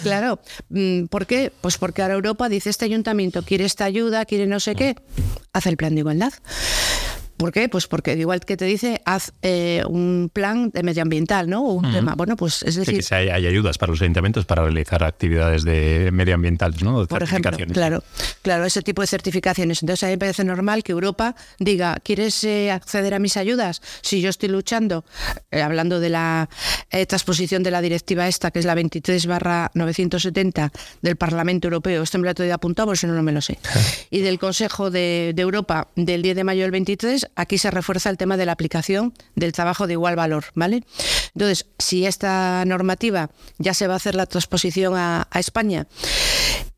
claro. 0.04 0.40
Mm, 0.70 1.06
¿Por 1.06 1.26
qué? 1.26 1.52
Pues 1.60 1.80
porque 1.80 2.04
ahora 2.04 2.14
Europa 2.14 2.50
dice, 2.50 2.70
este 2.70 2.86
ayuntamiento 2.86 3.42
quiere 3.42 3.66
esta 3.66 3.86
ayuda, 3.86 4.26
quiere 4.26 4.46
no 4.46 4.60
sé 4.60 4.76
qué, 4.76 4.96
hace 5.54 5.70
el 5.70 5.78
plan 5.78 5.96
de 5.96 6.02
igualdad. 6.02 6.34
¿Por 7.38 7.52
qué? 7.52 7.68
Pues 7.68 7.88
porque 7.88 8.14
igual 8.14 8.42
que 8.42 8.58
te 8.58 8.66
dice, 8.66 9.02
haz 9.06 9.34
eh, 9.42 9.84
un 9.88 10.30
plan 10.32 10.70
de 10.70 10.84
medioambiental, 10.84 11.50
¿no? 11.50 11.66
O 11.66 11.74
un 11.74 11.92
tema. 11.92 12.14
Bueno, 12.16 12.36
pues 12.36 12.64
es 12.64 12.76
decir. 12.76 13.04
que 13.04 13.16
hay, 13.16 13.30
ayudas 13.30 13.78
para 13.78 13.92
los 13.92 14.02
ayuntamientos 14.02 14.46
para 14.46 14.64
realizar 14.64 15.04
actividades 15.04 15.64
de 15.64 16.10
medioambientales, 16.14 16.84
¿no? 16.84 17.06
por 17.08 17.24
ejemplo, 17.24 17.52
claro, 17.72 18.04
claro, 18.42 18.66
ese 18.66 18.82
tipo 18.82 19.02
de 19.02 19.08
certificaciones. 19.08 19.82
Entonces 19.82 20.04
a 20.04 20.08
mí 20.08 20.14
me 20.14 20.18
parece 20.20 20.44
normal 20.44 20.84
que 20.84 20.92
Europa 20.92 21.36
diga, 21.60 21.98
¿quieres 22.04 22.44
eh, 22.44 22.72
acceder 22.72 23.14
a 23.14 23.20
mis 23.20 23.36
ayudas? 23.36 23.82
Si 24.02 24.22
yo 24.22 24.30
estoy 24.30 24.50
luchando, 24.50 25.04
eh, 25.52 25.62
hablando 25.62 26.00
de 26.00 26.10
la 26.10 26.50
transposición 27.08 27.64
de 27.64 27.72
la 27.72 27.82
directiva 27.82 28.28
esta, 28.28 28.52
que 28.52 28.60
es 28.60 28.66
la 28.66 28.76
23 28.76 29.26
barra 29.26 29.72
970 29.74 30.72
del 31.02 31.16
Parlamento 31.16 31.68
Europeo, 31.68 32.04
este 32.04 32.18
me 32.20 32.32
lo 32.32 32.44
he 32.44 32.52
apuntado, 32.52 32.88
por 32.88 32.98
si 32.98 33.08
no, 33.08 33.14
no 33.14 33.24
me 33.24 33.32
lo 33.32 33.42
sé, 33.42 33.58
y 34.12 34.22
del 34.22 34.38
Consejo 34.38 34.92
de, 34.92 35.34
de 35.36 35.42
Europa 35.42 35.90
del 35.96 36.22
10 36.22 36.36
de 36.36 36.44
mayo 36.44 36.62
del 36.62 36.72
23, 36.72 37.23
aquí 37.36 37.58
se 37.58 37.72
refuerza 37.72 38.10
el 38.10 38.18
tema 38.18 38.38
de 38.38 38.46
la 38.46 38.52
aplicación 38.52 39.14
del 39.36 39.52
trabajo 39.52 39.88
de 39.88 39.94
igual 39.94 40.16
valor, 40.16 40.46
¿vale? 40.56 40.84
Entonces, 41.34 41.68
si 41.80 42.06
esta 42.06 42.64
normativa 42.66 43.30
ya 43.58 43.74
se 43.74 43.88
va 43.88 43.94
a 43.94 43.98
hacer 43.98 44.16
la 44.16 44.26
transposición 44.26 44.96
a, 44.96 45.28
España 45.34 45.88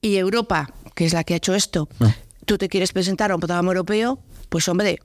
y 0.01 0.15
Europa, 0.15 0.73
que 0.95 1.05
es 1.05 1.13
la 1.13 1.23
que 1.23 1.33
ha 1.33 1.37
hecho 1.37 1.55
esto, 1.55 1.89
ah. 1.99 2.15
tú 2.45 2.57
te 2.57 2.69
quieres 2.69 2.93
presentar 2.93 3.31
a 3.31 3.35
un 3.35 3.41
programa 3.41 3.69
europeo, 3.69 4.19
pues 4.49 4.67
hombre, 4.67 4.99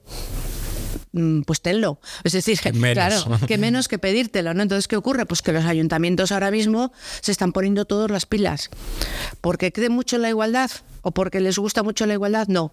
mm, 1.13 1.43
pues 1.43 1.61
tenlo. 1.61 2.01
Es 2.25 2.33
decir, 2.33 2.59
claro, 2.61 3.39
que 3.47 3.59
menos 3.59 3.89
que 3.89 3.99
pedírtelo, 3.99 4.55
¿no? 4.55 4.63
Entonces, 4.63 4.89
¿qué 4.89 4.97
ocurre? 4.97 5.27
Pues 5.27 5.43
que 5.43 5.53
los 5.53 5.65
ayuntamientos 5.65 6.33
ahora 6.33 6.51
mismo 6.51 6.93
se 7.21 7.33
están 7.33 7.53
poniendo 7.53 7.85
todas 7.85 8.11
las 8.11 8.27
pilas. 8.27 8.71
¿Porque 9.41 9.73
creen 9.73 9.93
mucho 9.93 10.17
en 10.17 10.23
la 10.23 10.29
igualdad? 10.29 10.71
¿O 11.03 11.13
porque 11.13 11.41
les 11.41 11.59
gusta 11.59 11.83
mucho 11.83 12.07
la 12.07 12.15
igualdad? 12.15 12.49
No 12.49 12.73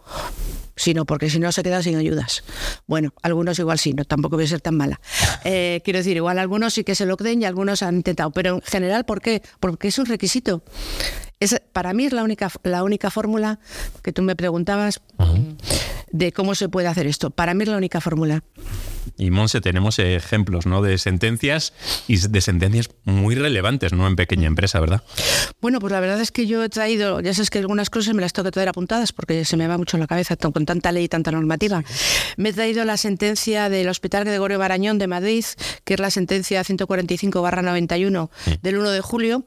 sino 0.77 1.05
porque 1.05 1.29
si 1.29 1.39
no 1.39 1.51
se 1.51 1.63
queda 1.63 1.83
sin 1.83 1.97
ayudas. 1.97 2.43
Bueno, 2.85 3.13
algunos 3.23 3.59
igual 3.59 3.79
sí, 3.79 3.93
no, 3.93 4.05
tampoco 4.05 4.37
voy 4.37 4.45
a 4.45 4.47
ser 4.47 4.61
tan 4.61 4.77
mala. 4.77 5.01
Eh, 5.43 5.81
quiero 5.83 5.97
decir, 5.97 6.15
igual 6.15 6.39
algunos 6.39 6.75
sí 6.75 6.83
que 6.83 6.95
se 6.95 7.05
lo 7.05 7.17
creen 7.17 7.41
y 7.41 7.45
algunos 7.45 7.83
han 7.83 7.95
intentado, 7.97 8.31
pero 8.31 8.55
en 8.55 8.61
general, 8.61 9.03
¿por 9.03 9.21
qué? 9.21 9.41
Porque 9.59 9.89
es 9.89 9.97
un 9.97 10.05
requisito. 10.05 10.63
Es, 11.39 11.59
para 11.73 11.93
mí 11.93 12.05
es 12.05 12.13
la 12.13 12.23
única, 12.23 12.49
la 12.63 12.83
única 12.83 13.09
fórmula 13.09 13.59
que 14.03 14.13
tú 14.13 14.21
me 14.21 14.35
preguntabas 14.35 15.01
de 16.11 16.31
cómo 16.31 16.55
se 16.55 16.69
puede 16.69 16.87
hacer 16.87 17.07
esto. 17.07 17.31
Para 17.31 17.53
mí 17.53 17.63
es 17.63 17.69
la 17.69 17.77
única 17.77 17.99
fórmula. 17.99 18.43
Y 19.17 19.31
Monse, 19.31 19.61
tenemos 19.61 19.99
ejemplos 19.99 20.65
¿no? 20.65 20.81
de 20.81 20.97
sentencias 20.97 21.73
y 22.07 22.17
de 22.17 22.41
sentencias 22.41 22.89
muy 23.03 23.35
relevantes, 23.35 23.93
¿no? 23.93 24.07
En 24.07 24.15
pequeña 24.15 24.47
empresa, 24.47 24.79
¿verdad? 24.79 25.03
Bueno, 25.61 25.79
pues 25.79 25.91
la 25.91 25.99
verdad 25.99 26.19
es 26.21 26.31
que 26.31 26.47
yo 26.47 26.63
he 26.63 26.69
traído, 26.69 27.19
ya 27.21 27.33
sabes 27.33 27.49
que 27.49 27.59
algunas 27.59 27.89
cosas 27.89 28.13
me 28.13 28.21
las 28.21 28.33
tengo 28.33 28.45
que 28.45 28.51
traer 28.51 28.69
apuntadas 28.69 29.13
porque 29.13 29.45
se 29.45 29.57
me 29.57 29.67
va 29.67 29.77
mucho 29.77 29.97
en 29.97 30.01
la 30.01 30.07
cabeza 30.07 30.35
con 30.35 30.65
tanta 30.65 30.91
ley 30.91 31.05
y 31.05 31.09
tanta 31.09 31.31
normativa. 31.31 31.83
Me 32.37 32.49
he 32.49 32.53
traído 32.53 32.85
la 32.85 32.97
sentencia 32.97 33.69
del 33.69 33.89
Hospital 33.89 34.25
Gregorio 34.25 34.59
Barañón 34.59 34.97
de 34.97 35.07
Madrid, 35.07 35.45
que 35.83 35.95
es 35.95 35.99
la 35.99 36.11
sentencia 36.11 36.63
145-91 36.63 38.29
del 38.61 38.77
1 38.77 38.89
de 38.91 39.01
julio, 39.01 39.45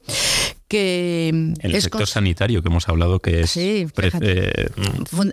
que 0.71 1.53
el 1.59 1.81
sector 1.81 2.07
sanitario 2.07 2.61
que 2.61 2.69
hemos 2.69 2.87
hablado 2.87 3.19
que 3.19 3.41
es 3.41 3.57
eh, 3.57 3.89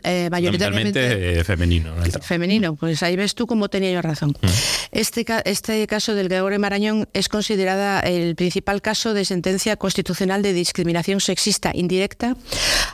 eh, 0.03 0.29
mayoritariamente 0.33 1.44
femenino 1.44 1.94
femenino 2.22 2.74
pues 2.74 3.05
ahí 3.05 3.14
ves 3.14 3.37
tú 3.37 3.46
cómo 3.46 3.68
tenía 3.68 3.92
yo 3.92 4.03
razón 4.03 4.31
mm. 4.31 4.46
este 4.90 5.24
este 5.44 5.87
caso 5.87 6.16
del 6.16 6.29
Gregorio 6.29 6.59
Marañón 6.59 7.09
es 7.12 7.29
considerada 7.29 8.01
el 8.01 8.35
principal 8.35 8.83
caso 8.83 9.14
de 9.14 9.24
sentencia 9.24 9.77
constitucional 9.77 10.42
de 10.42 10.53
discriminación 10.55 11.20
sexista 11.20 11.70
indirecta 11.72 12.37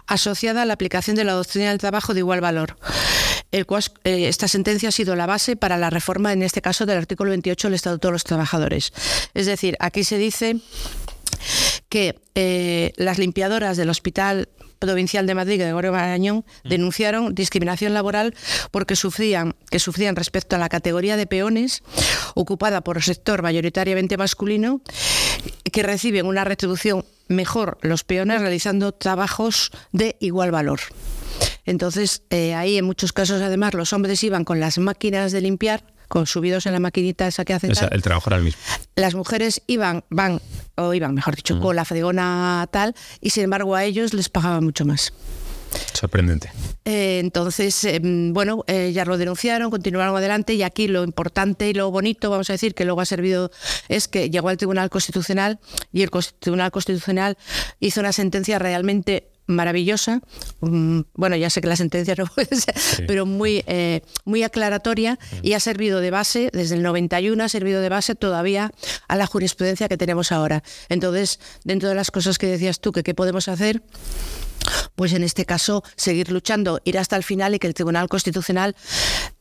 asociada 0.07 0.63
a 0.63 0.65
la 0.67 0.75
aplicación 0.75 1.17
de 1.17 1.25
la 1.25 1.33
doctrina 1.33 1.71
del 1.71 1.79
trabajo 1.79 2.13
de 2.13 2.21
igual 2.21 2.43
valor 2.43 2.77
el 3.53 3.67
cual, 3.67 3.85
eh, 4.03 4.27
esta 4.27 4.49
sentencia 4.49 4.89
ha 4.89 4.93
sido 4.93 5.15
la 5.15 5.27
base 5.27 5.55
para 5.55 5.79
la 5.79 5.89
reforma, 5.89 6.33
en 6.33 6.43
este 6.43 6.61
caso, 6.61 6.87
del 6.87 6.99
artículo 6.99 7.31
28 7.31 7.69
del 7.69 7.75
Estatuto 7.75 8.09
de 8.09 8.13
los 8.13 8.25
Trabajadores. 8.25 8.93
Es 9.33 9.47
decir, 9.47 9.77
aquí 9.79 10.03
se 10.03 10.19
dice 10.19 10.57
que 11.89 12.21
eh, 12.35 12.93
las 12.97 13.19
limpiadoras 13.19 13.77
del 13.77 13.91
Hospital 13.91 14.49
Provincial 14.79 15.27
de 15.27 15.35
Madrid, 15.35 15.61
Gregorio 15.61 15.93
Marañón, 15.93 16.45
mm. 16.65 16.69
denunciaron 16.69 17.35
discriminación 17.35 17.95
laboral 17.95 18.35
porque 18.71 18.97
sufrían, 18.97 19.55
que 19.71 19.79
sufrían 19.79 20.17
respecto 20.17 20.57
a 20.57 20.59
la 20.59 20.69
categoría 20.69 21.17
de 21.17 21.27
peones 21.27 21.83
ocupada 22.35 22.83
por 22.83 22.97
el 22.97 23.03
sector 23.03 23.43
mayoritariamente 23.43 24.17
masculino, 24.17 24.83
que 25.73 25.83
reciben 25.83 26.27
una 26.27 26.45
retribución 26.45 27.05
mejor 27.29 27.79
los 27.81 28.05
peones 28.05 28.41
realizando 28.41 28.93
trabajos 28.93 29.71
de 29.93 30.17
igual 30.21 30.51
valor. 30.51 30.81
Entonces, 31.65 32.23
eh, 32.31 32.55
ahí 32.55 32.77
en 32.77 32.85
muchos 32.85 33.13
casos, 33.13 33.41
además, 33.41 33.75
los 33.75 33.93
hombres 33.93 34.23
iban 34.23 34.45
con 34.45 34.61
las 34.61 34.79
máquinas 34.79 35.33
de 35.33 35.41
limpiar 35.41 35.94
con 36.15 36.29
subidos 36.29 36.65
en 36.67 36.73
la 36.73 36.79
maquinita 36.79 37.27
esa 37.27 37.45
que 37.45 37.55
hacen. 37.55 37.73
el 37.91 38.03
trabajo 38.03 38.31
era 38.31 38.37
el 38.37 38.45
mismo. 38.45 38.61
Las 38.95 39.17
mujeres 39.17 39.63
iban, 39.67 40.05
van, 40.11 40.41
o 40.77 40.95
iban, 40.95 41.13
mejor 41.13 41.35
dicho, 41.35 41.59
con 41.59 41.75
la 41.75 41.85
fregona 41.85 42.69
tal, 42.71 42.95
y 43.21 43.31
sin 43.31 43.43
embargo 43.43 43.75
a 43.75 43.83
ellos 43.83 44.15
les 44.15 44.29
pagaban 44.29 44.63
mucho 44.63 44.85
más. 44.85 45.13
Sorprendente. 45.93 46.53
Eh, 46.85 47.19
entonces, 47.19 47.83
em, 47.83 48.33
bueno, 48.33 48.63
eh, 48.69 48.93
ya 48.95 49.05
lo 49.05 49.19
denunciaron, 49.19 49.73
continuaron 49.73 50.17
adelante 50.17 50.55
y 50.55 50.63
aquí 50.63 50.87
lo 50.87 51.03
importante 51.03 51.69
y 51.69 51.75
lo 51.75 51.91
bonito, 51.91 52.31
vamos 52.31 52.49
a 52.49 52.53
decir, 52.53 52.77
que 52.77 52.85
luego 52.85 53.01
ha 53.01 53.07
servido, 53.07 53.51
es 53.89 54.07
que 54.07 54.31
llegó 54.31 54.51
al 54.51 54.57
Tribunal 54.57 54.91
Constitucional 54.91 55.59
y 55.93 56.03
el 56.03 56.11
Tribunal 56.39 56.71
Constitucional 56.71 57.37
hizo 57.81 57.99
una 57.99 58.13
sentencia 58.13 58.61
realmente 58.61 59.33
maravillosa. 59.47 60.21
Mm, 60.61 61.01
bueno, 61.15 61.37
ya 61.37 61.51
sé 61.51 61.61
que 61.61 61.69
la 61.69 61.77
sentencia 61.77 62.15
no 62.19 62.27
puede 62.27 62.57
ser, 62.57 62.75
pero 63.07 63.27
muy, 63.27 63.65
eh, 63.67 64.03
muy 64.25 64.43
aclaratoria 64.43 65.19
y 65.43 65.53
ha 65.53 65.61
servido 65.61 66.01
de 66.01 66.11
base, 66.11 66.51
desde 66.53 66.77
el 66.77 66.83
91 66.83 67.43
ha 67.43 67.49
servido 67.49 67.81
de 67.81 67.89
base 67.89 68.15
todavía 68.15 68.73
a 69.09 69.17
la 69.17 69.27
jurisprudencia 69.27 69.89
que 69.89 69.97
tenemos 69.97 70.33
ahora. 70.33 70.63
Entonces, 70.89 71.41
dentro 71.65 71.89
de 71.89 71.95
las 71.95 72.11
cosas 72.11 72.39
que 72.39 72.47
decías 72.47 72.81
tú, 72.81 72.93
que 72.93 73.03
qué 73.03 73.15
podemos 73.15 73.49
hacer, 73.49 73.83
pues 74.95 75.13
en 75.13 75.23
este 75.23 75.45
caso 75.45 75.83
seguir 75.97 76.31
luchando, 76.31 76.81
ir 76.85 76.99
hasta 76.99 77.17
el 77.17 77.23
final 77.23 77.55
y 77.55 77.59
que 77.59 77.67
el 77.67 77.75
Tribunal 77.75 78.09
Constitucional 78.09 78.75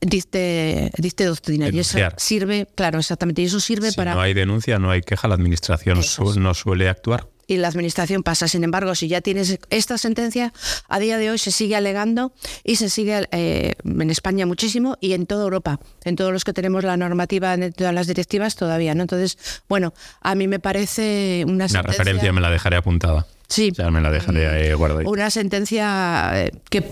dicte, 0.00 0.90
dicte 0.98 1.24
doctrina. 1.24 1.68
Y 1.70 1.78
eso 1.78 1.98
sirve, 2.16 2.66
claro, 2.74 2.98
exactamente, 2.98 3.42
y 3.42 3.46
eso 3.46 3.60
sirve 3.60 3.92
para... 3.92 4.14
No 4.14 4.20
hay 4.20 4.34
denuncia, 4.34 4.78
no 4.78 4.90
hay 4.90 5.00
queja, 5.00 5.28
la 5.28 5.34
Administración 5.34 6.00
no 6.36 6.54
suele 6.54 6.88
actuar 6.88 7.33
y 7.46 7.56
la 7.56 7.68
administración 7.68 8.22
pasa. 8.22 8.48
Sin 8.48 8.64
embargo, 8.64 8.94
si 8.94 9.08
ya 9.08 9.20
tienes 9.20 9.58
esta 9.70 9.98
sentencia, 9.98 10.52
a 10.88 10.98
día 10.98 11.18
de 11.18 11.30
hoy 11.30 11.38
se 11.38 11.50
sigue 11.50 11.76
alegando 11.76 12.32
y 12.62 12.76
se 12.76 12.90
sigue 12.90 13.28
eh, 13.32 13.74
en 13.84 14.10
España 14.10 14.46
muchísimo 14.46 14.96
y 15.00 15.12
en 15.12 15.26
toda 15.26 15.44
Europa, 15.44 15.80
en 16.04 16.16
todos 16.16 16.32
los 16.32 16.44
que 16.44 16.52
tenemos 16.52 16.84
la 16.84 16.96
normativa, 16.96 17.54
en 17.54 17.72
todas 17.72 17.94
las 17.94 18.06
directivas 18.06 18.56
todavía. 18.56 18.94
¿no? 18.94 19.02
Entonces, 19.02 19.38
bueno, 19.68 19.94
a 20.20 20.34
mí 20.34 20.48
me 20.48 20.58
parece 20.58 21.44
una, 21.46 21.66
una 21.66 21.82
referencia, 21.82 22.32
me 22.32 22.40
la 22.40 22.50
dejaré 22.50 22.76
apuntada. 22.76 23.26
Sí. 23.48 23.72
O 23.78 23.90
me 23.90 24.00
la 24.00 24.10
dejaré 24.10 24.70
eh, 24.70 24.74
guardada. 24.74 25.08
Una 25.08 25.30
sentencia 25.30 26.32
eh, 26.34 26.50
que 26.70 26.90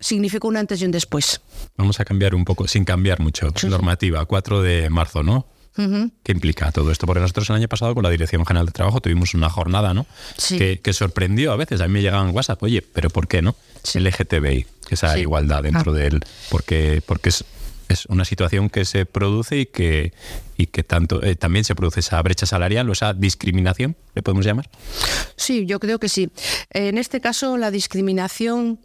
significó 0.00 0.48
un 0.48 0.56
antes 0.56 0.80
y 0.80 0.84
un 0.84 0.90
después. 0.90 1.40
Vamos 1.76 2.00
a 2.00 2.04
cambiar 2.04 2.34
un 2.34 2.44
poco, 2.44 2.66
sin 2.66 2.84
cambiar 2.84 3.20
mucho. 3.20 3.48
Normativa, 3.68 4.24
4 4.24 4.62
de 4.62 4.90
marzo, 4.90 5.22
¿no? 5.22 5.46
¿Qué 5.76 6.32
implica 6.32 6.70
todo 6.70 6.92
esto? 6.92 7.06
Porque 7.06 7.20
nosotros 7.20 7.50
el 7.50 7.56
año 7.56 7.68
pasado 7.68 7.94
con 7.94 8.04
la 8.04 8.10
Dirección 8.10 8.46
General 8.46 8.66
de 8.66 8.72
Trabajo 8.72 9.00
tuvimos 9.00 9.34
una 9.34 9.50
jornada, 9.50 9.92
¿no? 9.92 10.06
Que, 10.48 10.92
sorprendió 10.92 11.52
a 11.52 11.56
veces. 11.56 11.80
A 11.80 11.88
mí 11.88 11.94
me 11.94 12.02
llegaban 12.02 12.34
WhatsApp, 12.34 12.62
oye, 12.62 12.82
pero 12.82 13.10
¿por 13.10 13.26
qué 13.26 13.42
no? 13.42 13.56
El 13.94 14.04
LGTBI, 14.04 14.66
que 14.86 14.94
esa 14.94 15.18
igualdad 15.18 15.64
dentro 15.64 15.92
ah. 15.92 15.96
de 15.96 16.06
él. 16.06 16.20
Porque, 16.48 17.02
porque 17.04 17.30
es, 17.30 17.44
es 17.88 18.06
una 18.06 18.24
situación 18.24 18.70
que 18.70 18.84
se 18.84 19.04
produce 19.04 19.58
y 19.58 19.66
que, 19.66 20.12
y 20.56 20.66
que 20.66 20.82
tanto 20.82 21.22
eh, 21.22 21.36
también 21.36 21.64
se 21.64 21.74
produce 21.74 22.00
esa 22.00 22.20
brecha 22.22 22.46
salarial 22.46 22.88
o 22.88 22.92
esa 22.92 23.12
discriminación, 23.12 23.96
¿le 24.14 24.22
podemos 24.22 24.44
llamar? 24.44 24.68
Sí, 25.36 25.66
yo 25.66 25.80
creo 25.80 25.98
que 25.98 26.08
sí. 26.08 26.30
En 26.70 26.98
este 26.98 27.20
caso, 27.20 27.56
la 27.56 27.70
discriminación, 27.70 28.80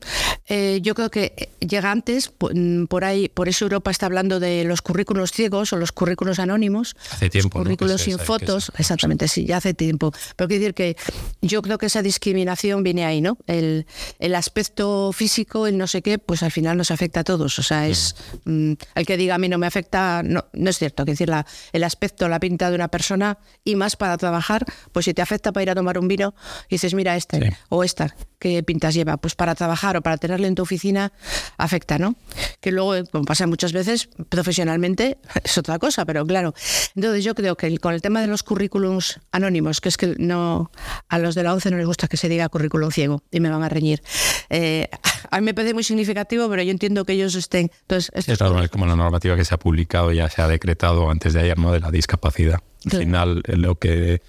eh, 0.47 0.79
yo 0.81 0.95
creo 0.95 1.09
que 1.09 1.49
llega 1.59 1.91
antes, 1.91 2.31
mm, 2.39 2.85
por 2.85 3.03
ahí, 3.03 3.29
por 3.29 3.49
eso 3.49 3.65
Europa 3.65 3.91
está 3.91 4.07
hablando 4.07 4.39
de 4.39 4.63
los 4.63 4.81
currículos 4.81 5.31
ciegos 5.31 5.73
o 5.73 5.77
los 5.77 5.91
currículos 5.91 6.39
anónimos. 6.39 6.95
Hace 7.11 7.29
tiempo. 7.29 7.59
currículos 7.59 8.01
sin 8.01 8.17
fotos, 8.17 8.71
exactamente, 8.77 9.27
sí, 9.27 9.45
ya 9.45 9.57
hace 9.57 9.73
tiempo. 9.73 10.11
Pero 10.35 10.47
quiero 10.47 10.61
decir 10.61 10.73
que 10.73 10.97
yo 11.41 11.61
creo 11.61 11.77
que 11.77 11.85
esa 11.85 12.01
discriminación 12.01 12.83
viene 12.83 13.05
ahí, 13.05 13.21
¿no? 13.21 13.37
El, 13.47 13.85
el 14.19 14.35
aspecto 14.35 15.11
físico, 15.13 15.67
el 15.67 15.77
no 15.77 15.87
sé 15.87 16.01
qué, 16.01 16.17
pues 16.17 16.43
al 16.43 16.51
final 16.51 16.77
nos 16.77 16.91
afecta 16.91 17.21
a 17.21 17.23
todos. 17.23 17.59
O 17.59 17.63
sea, 17.63 17.87
es 17.87 18.15
mm, 18.45 18.73
el 18.95 19.05
que 19.05 19.17
diga 19.17 19.35
a 19.35 19.37
mí 19.37 19.49
no 19.49 19.57
me 19.57 19.67
afecta, 19.67 20.21
no, 20.23 20.45
no 20.53 20.69
es 20.69 20.77
cierto. 20.77 21.05
que 21.05 21.11
decir, 21.11 21.29
la, 21.29 21.45
el 21.71 21.83
aspecto, 21.83 22.27
la 22.27 22.39
pinta 22.39 22.69
de 22.69 22.75
una 22.75 22.87
persona 22.87 23.37
y 23.63 23.75
más 23.75 23.95
para 23.95 24.17
trabajar, 24.17 24.65
pues 24.91 25.05
si 25.05 25.13
te 25.13 25.21
afecta 25.21 25.51
para 25.51 25.63
ir 25.63 25.69
a 25.69 25.75
tomar 25.75 25.97
un 25.97 26.07
vino, 26.07 26.33
dices, 26.69 26.93
mira, 26.93 27.15
este 27.15 27.55
o 27.69 27.83
esta. 27.83 28.15
qué 28.39 28.63
pintas 28.63 28.93
lleva. 28.93 29.17
Pues 29.17 29.35
para 29.35 29.55
trabajar 29.55 29.97
o 29.97 30.01
para 30.01 30.17
tenerlo 30.17 30.47
en 30.47 30.55
tu 30.55 30.63
oficina 30.63 31.11
afecta, 31.57 31.97
¿no? 31.97 32.15
Que 32.61 32.71
luego, 32.71 32.93
como 33.11 33.25
pasa 33.25 33.47
muchas 33.47 33.73
veces, 33.73 34.09
profesionalmente 34.29 35.17
es 35.43 35.57
otra 35.57 35.79
cosa, 35.79 36.05
pero 36.05 36.25
claro. 36.25 36.53
Entonces 36.95 37.23
yo 37.23 37.35
creo 37.35 37.55
que 37.55 37.77
con 37.77 37.93
el 37.93 38.01
tema 38.01 38.21
de 38.21 38.27
los 38.27 38.43
currículums 38.43 39.19
anónimos, 39.31 39.81
que 39.81 39.89
es 39.89 39.97
que 39.97 40.15
no 40.17 40.71
a 41.07 41.19
los 41.19 41.35
de 41.35 41.43
la 41.43 41.53
ONCE 41.53 41.71
no 41.71 41.77
les 41.77 41.85
gusta 41.85 42.07
que 42.07 42.17
se 42.17 42.29
diga 42.29 42.49
currículum 42.49 42.91
ciego 42.91 43.23
y 43.31 43.39
me 43.39 43.49
van 43.49 43.63
a 43.63 43.69
reñir. 43.69 44.01
Eh, 44.49 44.89
a 45.31 45.39
mí 45.39 45.45
me 45.45 45.53
parece 45.53 45.73
muy 45.73 45.83
significativo, 45.83 46.49
pero 46.49 46.61
yo 46.63 46.71
entiendo 46.71 47.05
que 47.05 47.13
ellos 47.13 47.35
estén. 47.35 47.71
Entonces, 47.81 48.11
es 48.15 48.69
como 48.69 48.85
la 48.85 48.95
normativa 48.95 49.35
que 49.35 49.45
se 49.45 49.53
ha 49.53 49.59
publicado, 49.59 50.11
ya 50.11 50.29
se 50.29 50.41
ha 50.41 50.47
decretado 50.47 51.09
antes 51.09 51.33
de 51.33 51.41
ayer, 51.41 51.57
¿no? 51.57 51.71
De 51.71 51.79
la 51.79 51.91
discapacidad. 51.91 52.59
Al 52.91 52.99
final, 52.99 53.43
lo 53.47 53.75
que 53.75 54.21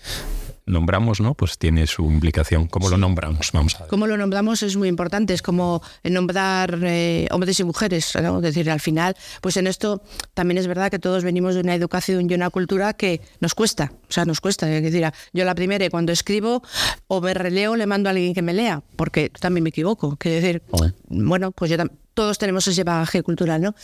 nombramos, 0.71 1.21
¿no? 1.21 1.35
Pues 1.35 1.59
tiene 1.59 1.87
su 1.87 2.11
implicación. 2.11 2.67
¿Cómo 2.67 2.89
lo 2.89 2.97
nombramos? 2.97 3.51
Vamos 3.53 3.75
a 3.77 3.81
ver. 3.81 3.89
Cómo 3.89 4.07
lo 4.07 4.17
nombramos 4.17 4.63
es 4.63 4.77
muy 4.77 4.89
importante. 4.89 5.35
Es 5.35 5.43
como 5.43 5.83
nombrar 6.05 6.79
eh, 6.83 7.29
hombres 7.31 7.59
y 7.61 7.65
mujeres. 7.65 8.13
¿no? 8.23 8.37
Es 8.37 8.43
decir, 8.43 8.71
al 8.71 8.81
final, 8.81 9.17
pues 9.41 9.57
en 9.57 9.67
esto 9.67 10.03
también 10.35 10.59
es 10.59 10.67
verdad 10.67 10.91
que 10.91 10.99
todos 10.99 11.25
venimos 11.25 11.55
de 11.55 11.61
una 11.61 11.75
educación 11.75 12.31
y 12.31 12.35
una 12.35 12.51
cultura 12.51 12.95
que 12.95 13.21
nos 13.41 13.55
cuesta. 13.55 13.93
O 14.09 14.13
sea, 14.13 14.25
nos 14.25 14.41
cuesta. 14.41 14.73
Es 14.73 14.83
decir, 14.83 15.07
yo 15.33 15.45
la 15.45 15.55
primera, 15.55 15.89
cuando 15.91 16.13
escribo 16.13 16.63
o 17.07 17.21
me 17.21 17.35
releo, 17.35 17.77
le 17.77 17.87
mando 17.87 18.09
a 18.09 18.13
alguien 18.13 18.35
que 18.35 18.43
me 18.43 18.53
lea, 18.53 18.83
porque 18.97 19.31
también 19.31 19.65
me 19.65 19.71
equivoco. 19.71 20.17
Quiero 20.17 20.41
decir, 20.41 20.63
bueno, 21.09 21.53
pues 21.53 21.71
yo 21.71 21.77
también 21.77 21.99
todos 22.14 22.38
tenemos 22.38 22.66
ese 22.66 22.85
bagaje 22.85 23.23
cultural, 23.23 23.61
¿no? 23.61 23.75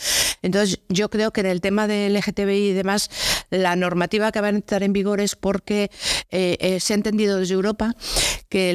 Entonces, 0.42 0.80
yo 0.88 1.08
creo 1.08 1.32
que 1.32 1.40
en 1.40 1.46
el 1.46 1.60
tema 1.60 1.86
del 1.86 2.14
LGTBI 2.14 2.70
y 2.70 2.72
demás, 2.72 3.10
la 3.50 3.76
normativa 3.76 4.32
que 4.32 4.40
va 4.40 4.48
a 4.48 4.50
entrar 4.50 4.82
en 4.82 4.92
vigor 4.92 5.20
es 5.20 5.36
porque 5.36 5.90
eh, 6.30 6.56
eh, 6.60 6.80
se 6.80 6.92
ha 6.92 6.96
entendido 6.96 7.38
desde 7.38 7.54
Europa 7.54 7.94
que 8.48 8.70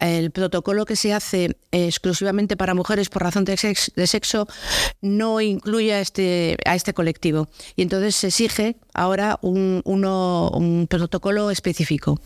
el 0.00 0.30
protocolo 0.30 0.84
que 0.84 0.96
se 0.96 1.12
hace 1.12 1.56
exclusivamente 1.70 2.56
para 2.56 2.74
mujeres 2.74 3.08
por 3.08 3.22
razón 3.22 3.44
de 3.44 3.56
sexo, 3.56 4.48
no 5.00 5.40
incluye 5.40 5.94
a 5.94 6.00
este, 6.00 6.56
a 6.64 6.74
este 6.74 6.92
colectivo. 6.92 7.48
Y 7.76 7.82
entonces 7.82 8.16
se 8.16 8.28
exige 8.28 8.76
ahora 8.94 9.38
un, 9.42 9.82
un 9.84 10.86
protocolo 10.88 11.50
específico. 11.50 12.20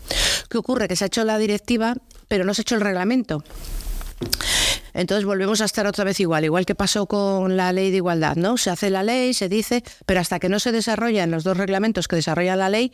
¿Qué 0.49 0.57
ocurre? 0.57 0.87
Que 0.87 0.95
se 0.95 1.05
ha 1.05 1.07
hecho 1.07 1.23
la 1.23 1.37
directiva, 1.37 1.95
pero 2.27 2.45
no 2.45 2.53
se 2.53 2.61
ha 2.61 2.63
hecho 2.63 2.75
el 2.75 2.81
reglamento. 2.81 3.43
Entonces 4.97 5.25
volvemos 5.25 5.61
a 5.61 5.65
estar 5.65 5.85
otra 5.85 6.03
vez 6.03 6.19
igual, 6.19 6.43
igual 6.43 6.65
que 6.65 6.73
pasó 6.73 7.05
con 7.05 7.55
la 7.55 7.71
ley 7.71 7.91
de 7.91 7.97
igualdad, 7.97 8.35
¿no? 8.35 8.57
Se 8.57 8.71
hace 8.71 8.89
la 8.89 9.03
ley, 9.03 9.35
se 9.35 9.47
dice, 9.47 9.83
pero 10.07 10.19
hasta 10.19 10.39
que 10.39 10.49
no 10.49 10.59
se 10.59 10.71
desarrollan 10.71 11.29
los 11.29 11.43
dos 11.43 11.55
reglamentos 11.55 12.07
que 12.07 12.15
desarrolla 12.15 12.55
la 12.55 12.69
ley 12.69 12.91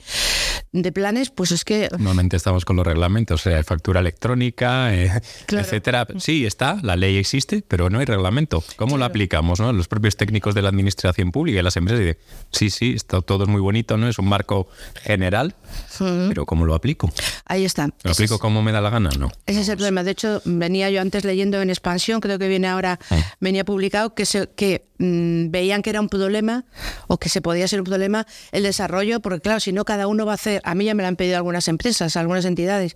de 0.73 0.91
planes, 0.91 1.29
pues 1.29 1.51
es 1.51 1.63
que... 1.63 1.87
Normalmente 1.91 2.35
estamos 2.35 2.65
con 2.65 2.75
los 2.75 2.85
reglamentos, 2.85 3.39
o 3.39 3.49
sea, 3.49 3.63
factura 3.63 4.01
electrónica, 4.01 4.93
eh, 4.93 5.21
etcétera. 5.47 6.05
Sí, 6.17 6.45
está, 6.45 6.79
la 6.81 6.97
ley 6.97 7.15
existe, 7.15 7.63
pero 7.65 7.89
no 7.89 7.99
hay 7.99 8.05
reglamento. 8.05 8.61
¿Cómo 8.75 8.97
lo 8.97 9.05
aplicamos? 9.05 9.59
¿no? 9.61 9.71
Los 9.71 9.87
propios 9.87 10.17
técnicos 10.17 10.55
de 10.55 10.61
la 10.61 10.69
administración 10.69 11.31
pública 11.31 11.59
y 11.59 11.63
las 11.63 11.77
empresas 11.77 11.99
dicen, 11.99 12.17
sí, 12.51 12.69
sí, 12.69 12.93
está 12.95 13.21
todo 13.21 13.43
es 13.43 13.49
muy 13.49 13.61
bonito, 13.61 13.97
¿no? 13.97 14.09
Es 14.09 14.19
un 14.19 14.27
marco 14.27 14.67
general, 15.03 15.55
pero 15.97 16.45
¿cómo 16.45 16.65
lo 16.65 16.75
aplico? 16.75 17.11
Ahí 17.45 17.63
está. 17.63 17.89
¿Lo 18.03 18.11
aplico 18.11 18.39
como 18.39 18.61
me 18.61 18.71
da 18.71 18.81
la 18.81 18.89
gana? 18.89 19.09
No. 19.17 19.31
Ese 19.45 19.61
es 19.61 19.69
el 19.69 19.77
problema. 19.77 20.03
De 20.03 20.11
hecho, 20.11 20.41
venía 20.43 20.89
yo 20.89 20.99
antes 20.99 21.23
leyendo 21.23 21.61
en 21.61 21.69
España 21.69 21.93
creo 22.21 22.39
que 22.39 22.47
viene 22.47 22.67
ahora, 22.67 22.99
ah. 23.09 23.17
venía 23.39 23.65
publicado, 23.65 24.13
que, 24.15 24.25
se, 24.25 24.49
que 24.55 24.87
mm, 24.97 25.51
veían 25.51 25.81
que 25.81 25.89
era 25.89 26.01
un 26.01 26.09
problema 26.09 26.65
o 27.07 27.17
que 27.17 27.29
se 27.29 27.41
podía 27.41 27.67
ser 27.67 27.79
un 27.79 27.85
problema 27.85 28.25
el 28.51 28.63
desarrollo, 28.63 29.19
porque 29.19 29.41
claro, 29.41 29.59
si 29.59 29.71
no 29.71 29.85
cada 29.85 30.07
uno 30.07 30.25
va 30.25 30.33
a 30.33 30.35
hacer, 30.35 30.61
a 30.63 30.75
mí 30.75 30.85
ya 30.85 30.93
me 30.93 31.03
lo 31.03 31.09
han 31.09 31.15
pedido 31.15 31.37
algunas 31.37 31.67
empresas, 31.67 32.15
algunas 32.17 32.45
entidades, 32.45 32.95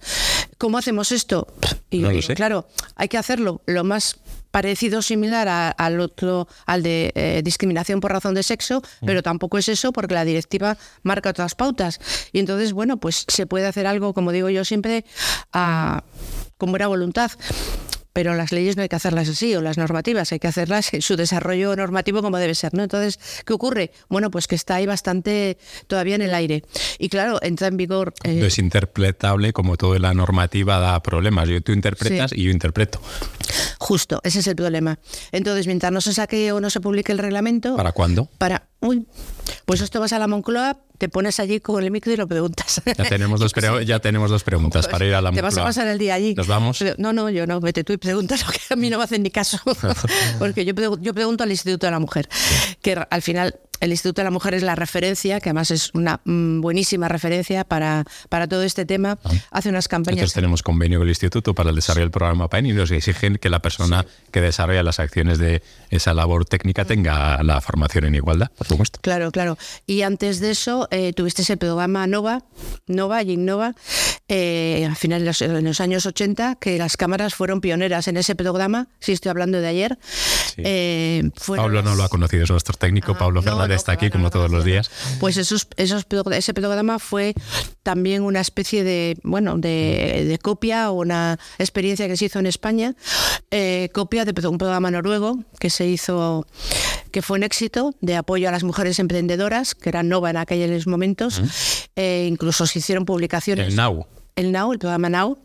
¿cómo 0.58 0.78
hacemos 0.78 1.12
esto? 1.12 1.48
Y, 1.90 2.04
claro, 2.36 2.68
hay 2.96 3.08
que 3.08 3.18
hacerlo 3.18 3.62
lo 3.66 3.84
más 3.84 4.20
parecido 4.52 5.02
similar 5.02 5.76
al 5.78 6.00
otro 6.00 6.48
al 6.66 6.82
de 6.82 7.12
eh, 7.16 7.42
discriminación 7.44 8.00
por 8.00 8.12
razón 8.12 8.34
de 8.34 8.44
sexo 8.44 8.82
mm. 9.02 9.06
pero 9.06 9.22
tampoco 9.22 9.58
es 9.58 9.68
eso 9.68 9.92
porque 9.92 10.16
la 10.16 10.24
directiva 10.24 10.78
marca 11.04 11.30
otras 11.30 11.54
pautas 11.54 12.00
y 12.32 12.40
entonces 12.40 12.72
bueno 12.72 12.98
pues 12.98 13.26
se 13.28 13.46
puede 13.46 13.68
hacer 13.68 13.86
algo 13.86 14.14
como 14.14 14.32
digo 14.32 14.50
yo 14.50 14.64
siempre 14.64 15.06
a, 15.52 16.04
con 16.58 16.72
buena 16.72 16.88
voluntad 16.88 17.30
pero 18.18 18.34
las 18.34 18.52
leyes 18.52 18.76
no 18.76 18.82
hay 18.82 18.90
que 18.90 18.96
hacerlas 18.96 19.30
así, 19.30 19.54
o 19.54 19.62
las 19.62 19.78
normativas, 19.78 20.32
hay 20.32 20.40
que 20.40 20.48
hacerlas 20.48 20.92
en 20.92 21.04
su 21.04 21.16
desarrollo 21.18 21.76
normativo 21.76 22.24
como 22.24 22.40
debe 22.40 22.56
ser, 22.56 22.74
¿no? 22.74 22.82
Entonces, 22.82 23.20
¿qué 23.46 23.54
ocurre? 23.54 23.92
Bueno, 24.10 24.32
pues 24.32 24.48
que 24.48 24.56
está 24.56 24.74
ahí 24.74 24.88
bastante 24.88 25.60
todavía 25.86 26.16
en 26.16 26.24
el 26.24 26.34
aire. 26.34 26.64
Y 26.98 27.10
claro, 27.10 27.38
entra 27.44 27.68
en 27.68 27.78
vigor... 27.78 28.16
Eh, 28.24 28.44
es 28.44 28.58
interpretable 28.58 29.54
como 29.54 29.78
toda 29.78 30.00
la 30.00 30.16
normativa 30.16 30.80
da 30.80 31.00
problemas. 31.04 31.48
Yo, 31.48 31.62
tú 31.62 31.74
interpretas 31.74 32.34
y 32.34 32.46
yo 32.46 32.50
interpreto. 32.50 33.00
Justo, 33.78 34.20
ese 34.24 34.40
es 34.40 34.48
el 34.48 34.56
problema. 34.56 34.98
Entonces, 35.32 35.68
mientras 35.68 35.92
no 35.92 36.02
se 36.02 36.12
saque 36.12 36.52
o 36.52 36.60
no 36.60 36.72
se 36.72 36.82
publique 36.82 37.12
el 37.12 37.20
reglamento... 37.20 37.76
¿Para 37.76 37.92
cuándo? 37.92 38.28
Para... 38.40 38.68
Uy, 38.80 39.06
pues 39.68 39.82
esto 39.82 40.00
vas 40.00 40.14
a 40.14 40.20
la 40.20 40.28
Moncloa, 40.28 40.78
te 40.98 41.10
pones 41.10 41.42
allí 41.42 41.60
con 41.60 41.84
el 41.84 41.92
micro 41.92 42.14
y 42.14 42.16
lo 42.16 42.26
preguntas. 42.26 42.82
Ya 42.86 43.04
tenemos 43.04 43.42
dos, 43.42 43.52
ya 43.86 44.00
tenemos 44.00 44.32
dos 44.32 44.46
preguntas 44.46 44.86
pues 44.86 44.92
para 44.94 45.06
ir 45.06 45.14
a 45.14 45.22
la 45.22 45.30
Moncloa. 45.30 45.50
Te 45.50 45.56
vas 45.56 45.62
a 45.62 45.68
pasar 45.68 45.88
el 45.90 45.98
día 45.98 46.14
allí. 46.14 46.34
¿Nos 46.36 46.48
vamos? 46.48 46.82
no, 46.98 47.12
no, 47.12 47.30
yo 47.30 47.46
no, 47.46 47.60
vete 47.60 47.84
tú 47.84 47.92
y 47.92 47.98
preguntas, 47.98 48.46
porque 48.46 48.62
a 48.70 48.78
mí 48.78 48.90
no 48.90 48.98
me 48.98 49.04
hacen 49.04 49.24
ni 49.24 49.30
caso. 49.30 49.60
porque 50.40 50.64
yo, 50.64 50.74
yo 51.02 51.14
pregunto 51.14 51.44
al 51.44 51.52
Instituto 51.52 51.86
de 51.86 51.92
la 51.92 52.00
Mujer, 52.00 52.30
que 52.82 52.94
al 53.10 53.22
final 53.22 53.60
el 53.80 53.92
Instituto 53.92 54.22
de 54.22 54.26
la 54.26 54.32
Mujer 54.32 54.54
es 54.54 54.64
la 54.64 54.76
referencia, 54.76 55.40
que 55.40 55.50
además 55.50 55.72
es 55.72 55.92
una 55.94 56.20
mm, 56.26 56.62
buenísima 56.62 57.08
referencia 57.08 57.64
para, 57.64 58.06
para 58.30 58.48
todo 58.48 58.64
este 58.64 58.86
tema. 58.86 59.18
Ah. 59.24 59.32
Hace 59.52 59.70
unas 59.70 59.88
campañas. 59.88 60.18
Nosotros 60.18 60.34
tenemos 60.34 60.64
convenio 60.64 61.00
con 61.00 61.08
el 61.08 61.12
Instituto 61.12 61.54
para 61.54 61.70
el 61.70 61.76
desarrollo 61.76 62.06
del 62.06 62.12
programa 62.12 62.50
PAEN 62.50 62.68
y 62.68 62.74
nos 62.74 62.92
exigen 62.92 63.38
que 63.38 63.50
la 63.50 63.62
persona 63.62 64.06
que 64.32 64.42
desarrolla 64.42 64.84
las 64.84 65.00
acciones 65.00 65.38
de 65.40 65.62
esa 65.90 66.14
labor 66.14 66.46
técnica 66.46 66.86
tenga 66.86 67.42
la 67.44 67.62
formación 67.62 68.06
en 68.06 68.16
igualdad, 68.16 68.52
por 68.58 68.68
supuesto. 68.68 69.00
Claro, 69.02 69.32
claro. 69.32 69.58
Y 69.86 70.02
antes 70.02 70.40
de 70.40 70.52
eso, 70.52 70.88
eh, 70.92 71.14
tuviste 71.14 71.42
ese 71.42 71.58
programa 71.58 72.08
Nova, 72.08 72.44
Nova 72.88 73.22
y 73.24 73.32
Innova, 73.34 73.74
eh, 74.28 74.88
a 74.90 74.96
finales 74.96 75.40
de 75.40 75.62
los, 75.62 75.82
años 75.82 76.06
80, 76.06 76.56
que 76.56 76.78
las 76.78 76.98
cámaras 76.98 77.36
fueron 77.36 77.62
pioneras 77.62 78.08
en 78.08 78.18
ese 78.18 78.36
programa, 78.36 78.88
si 79.00 79.14
estoy 79.14 79.30
hablando 79.30 79.62
de 79.62 79.68
ayer. 79.68 79.98
Eh, 80.58 81.30
Pablo 81.46 81.82
no 81.82 81.96
lo 81.96 82.04
ha 82.04 82.10
conocido, 82.10 82.44
es 82.44 82.50
nuestro 82.50 82.76
técnico, 82.76 83.14
ah, 83.14 83.18
Pablo 83.20 83.42
Fernández 83.42 83.67
está 83.76 83.94
aquí 83.94 84.10
como 84.10 84.30
todos 84.30 84.52
los 84.52 84.64
días. 84.66 84.90
Pues 85.20 85.38
esos, 85.38 85.68
esos, 85.78 86.06
ese 86.32 86.54
programa 86.54 87.00
fue 87.00 87.34
también 87.84 88.24
una 88.24 88.42
especie 88.42 88.84
de, 88.84 89.18
bueno, 89.24 89.58
de, 89.58 90.40
copia 90.42 90.92
o 90.92 91.02
una 91.02 91.40
experiencia 91.58 92.08
que 92.08 92.18
se 92.18 92.26
hizo 92.26 92.40
en 92.40 92.48
España, 92.48 92.96
eh, 93.52 93.90
copia 93.94 94.26
de 94.26 94.48
un 94.48 94.58
programa 94.58 94.92
noruego 94.92 95.40
que 95.60 95.70
se 95.70 95.88
hizo, 95.88 96.46
que 97.12 97.22
fue 97.22 97.38
un 97.38 97.44
éxito 97.44 97.94
de 98.02 98.16
apoyo 98.16 98.50
a 98.50 98.52
las 98.52 98.64
mujeres 98.64 99.00
emprendedoras, 99.00 99.76
que 99.76 99.90
era 99.90 100.04
Nova 100.04 100.30
en 100.30 100.38
aquellos 100.38 100.88
momentos. 100.88 101.42
Eh, 101.96 102.28
incluso 102.30 102.68
se 102.68 102.80
hicieron 102.80 103.06
publicaciones. 103.06 103.68
El 103.68 103.76
Now. 103.76 104.06
El 104.36 104.52
Now, 104.52 104.72
el 104.72 104.80
programa 104.80 105.10
Now. 105.10 105.38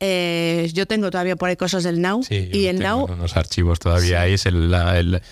Eh, 0.00 0.70
yo 0.72 0.86
tengo 0.86 1.10
todavía 1.10 1.36
por 1.36 1.48
ahí 1.48 1.56
cosas 1.56 1.84
del 1.84 2.00
Now. 2.00 2.22
y 2.28 2.66
el 2.66 2.80
Now. 2.80 3.04
Unos 3.04 3.36
archivos 3.36 3.78
todavía 3.78 4.22
ahí, 4.22 4.34
es 4.34 4.46
el, 4.46 4.74
el, 4.74 5.22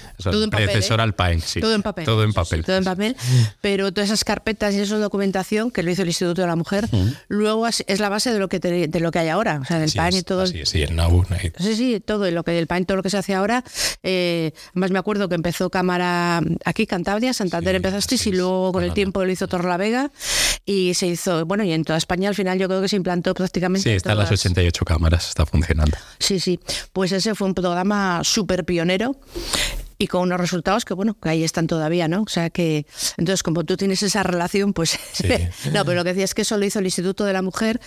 predecesor 0.50 1.00
¿eh? 1.00 1.02
al 1.02 1.14
Paint. 1.14 1.44
Todo 1.60 1.74
en 1.74 1.82
papel. 1.82 2.04
Todo 2.04 2.24
en 2.24 2.32
papel. 2.32 2.64
todo 2.64 2.76
en 2.76 2.84
papel. 2.84 3.16
Pero 3.60 3.92
todas 3.92 4.10
esas 4.10 4.24
carpetas 4.24 4.74
y 4.74 4.80
esa 4.80 4.98
documentación 4.98 5.70
que 5.70 5.82
lo 5.82 5.90
hizo 5.90 6.02
el 6.02 6.08
Instituto 6.08 6.42
de 6.42 6.46
la 6.46 6.56
Mujer, 6.56 6.88
luego 7.28 7.66
es 7.66 8.00
la 8.00 8.08
base 8.08 8.32
de 8.32 8.38
lo 8.38 8.48
que 8.48 8.60
de 8.60 9.00
lo 9.00 9.10
que 9.10 9.18
hay 9.18 9.28
ahora. 9.28 9.60
O 9.60 9.64
sea, 9.64 9.82
el 9.82 9.90
Paint 9.90 10.18
y 10.18 10.22
todo. 10.22 10.46
Sí, 10.46 10.60
sí, 10.64 10.82
el 10.82 10.94
Now. 10.94 11.24
Sí, 11.58 11.76
sí, 11.76 12.00
todo. 12.00 12.30
lo 12.30 12.44
que, 12.44 12.58
el 12.58 12.66
Paint, 12.66 12.86
todo 12.86 12.96
lo 12.96 13.02
que 13.02 13.10
se 13.10 13.18
hace 13.18 13.34
ahora. 13.34 13.64
Eh, 14.02 14.52
además, 14.70 14.90
me 14.90 14.98
acuerdo 14.98 15.28
que 15.28 15.34
empezó 15.34 15.70
cámara 15.70 16.40
aquí, 16.64 16.86
Cantabria, 16.86 17.32
Santander 17.32 17.74
empezaste 17.74 18.12
y 18.24 18.32
luego 18.32 18.72
con 18.72 18.84
el 18.84 18.92
tiempo 18.92 19.24
lo 19.24 19.30
hizo 19.30 19.48
Torre 19.48 19.76
Vega 19.78 20.10
y 20.64 20.94
se 20.94 21.06
hizo, 21.06 21.46
bueno, 21.46 21.64
y 21.64 21.72
en 21.72 21.84
toda 21.84 21.96
España 21.98 22.28
al 22.28 22.34
final 22.34 22.58
yo 22.58 22.68
creo 22.68 22.82
que 22.82 22.88
se 22.88 22.96
implantó 22.96 23.34
prácticamente. 23.34 23.88
Sí, 23.88 23.96
están 23.96 24.18
las 24.18 24.30
80 24.30 24.51
cámaras 24.84 25.28
está 25.28 25.46
funcionando. 25.46 25.96
Sí, 26.18 26.40
sí. 26.40 26.60
Pues 26.92 27.12
ese 27.12 27.34
fue 27.34 27.48
un 27.48 27.54
programa 27.54 28.20
súper 28.24 28.64
pionero 28.64 29.16
y 30.02 30.08
con 30.08 30.22
unos 30.22 30.40
resultados 30.40 30.84
que, 30.84 30.94
bueno, 30.94 31.16
que 31.20 31.28
ahí 31.28 31.44
están 31.44 31.68
todavía, 31.68 32.08
¿no? 32.08 32.22
O 32.22 32.28
sea 32.28 32.50
que, 32.50 32.86
entonces, 33.16 33.44
como 33.44 33.62
tú 33.62 33.76
tienes 33.76 34.02
esa 34.02 34.24
relación, 34.24 34.72
pues... 34.72 34.98
no, 35.72 35.84
pero 35.84 35.94
lo 35.94 36.02
que 36.02 36.10
decía 36.10 36.24
es 36.24 36.34
que 36.34 36.42
eso 36.42 36.58
lo 36.58 36.64
hizo 36.64 36.80
el 36.80 36.86
Instituto 36.86 37.24
de 37.24 37.32
la 37.32 37.40
Mujer, 37.40 37.80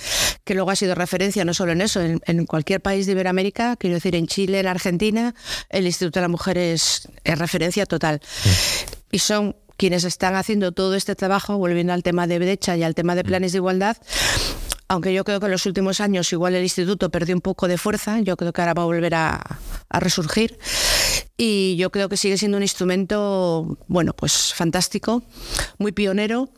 que 0.45 0.53
luego 0.53 0.71
ha 0.71 0.77
sido 0.77 0.95
referencia 0.95 1.43
no 1.43 1.53
solo 1.53 1.73
en 1.73 1.81
eso, 1.81 2.01
en, 2.01 2.45
cualquier 2.45 2.79
país 2.81 3.05
de 3.05 3.11
Iberoamérica, 3.11 3.75
quiero 3.75 3.95
decir, 3.95 4.15
en 4.15 4.27
Chile, 4.27 4.61
en 4.61 4.67
Argentina, 4.67 5.35
el 5.69 5.85
Instituto 5.85 6.19
de 6.19 6.21
la 6.21 6.29
Mujer 6.29 6.57
es, 6.57 7.09
referencia 7.25 7.85
total. 7.85 8.21
Y 9.11 9.19
son 9.19 9.57
quienes 9.75 10.05
están 10.05 10.35
haciendo 10.35 10.71
todo 10.71 10.95
este 10.95 11.15
trabajo, 11.15 11.57
volviendo 11.57 11.91
al 11.91 12.01
tema 12.01 12.27
de 12.27 12.39
brecha 12.39 12.77
y 12.77 12.83
al 12.83 12.95
tema 12.95 13.15
de 13.15 13.25
planes 13.25 13.51
de 13.51 13.57
igualdad, 13.57 13.97
aunque 14.87 15.13
yo 15.13 15.23
creo 15.23 15.39
que 15.39 15.47
en 15.47 15.51
los 15.51 15.65
últimos 15.65 15.99
años 15.99 16.31
igual 16.31 16.55
el 16.55 16.63
instituto 16.63 17.09
perdió 17.09 17.35
un 17.35 17.41
poco 17.41 17.67
de 17.67 17.77
fuerza, 17.77 18.19
yo 18.19 18.37
creo 18.37 18.53
que 18.53 18.61
ahora 18.61 18.73
va 18.73 18.83
a 18.83 18.85
volver 18.85 19.15
a, 19.15 19.59
resurgir. 19.89 20.57
Y 21.37 21.75
yo 21.77 21.89
creo 21.89 22.09
que 22.09 22.17
sigue 22.17 22.37
siendo 22.37 22.57
un 22.57 22.63
instrumento, 22.63 23.77
bueno, 23.87 24.13
pues 24.13 24.53
fantástico, 24.53 25.23
muy 25.77 25.91
pionero 25.91 26.49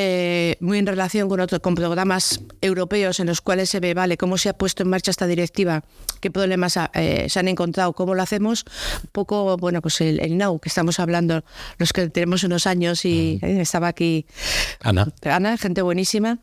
eh, 0.00 0.56
muy 0.60 0.78
en 0.78 0.86
relación 0.86 1.28
con, 1.28 1.40
otros 1.40 1.60
con 1.60 1.74
programas 1.74 2.40
europeos 2.60 3.18
en 3.18 3.26
los 3.26 3.40
cuales 3.40 3.68
se 3.68 3.80
ve, 3.80 3.94
vale, 3.94 4.16
cómo 4.16 4.38
se 4.38 4.48
ha 4.48 4.52
puesto 4.52 4.84
en 4.84 4.90
marcha 4.90 5.10
esta 5.10 5.26
directiva, 5.26 5.82
qué 6.20 6.30
problemas 6.30 6.78
eh, 6.94 7.26
se 7.28 7.40
han 7.40 7.48
encontrado, 7.48 7.92
cómo 7.94 8.14
lo 8.14 8.22
hacemos. 8.22 8.64
Un 9.02 9.10
poco, 9.10 9.56
bueno, 9.56 9.82
pues 9.82 10.00
el, 10.00 10.20
el 10.20 10.38
now 10.38 10.60
que 10.60 10.68
estamos 10.68 11.00
hablando, 11.00 11.42
los 11.78 11.92
que 11.92 12.08
tenemos 12.10 12.44
unos 12.44 12.68
años 12.68 13.04
y 13.04 13.40
estaba 13.42 13.88
aquí 13.88 14.24
Ana. 14.82 15.12
Ana, 15.22 15.56
gente 15.56 15.82
buenísima. 15.82 16.38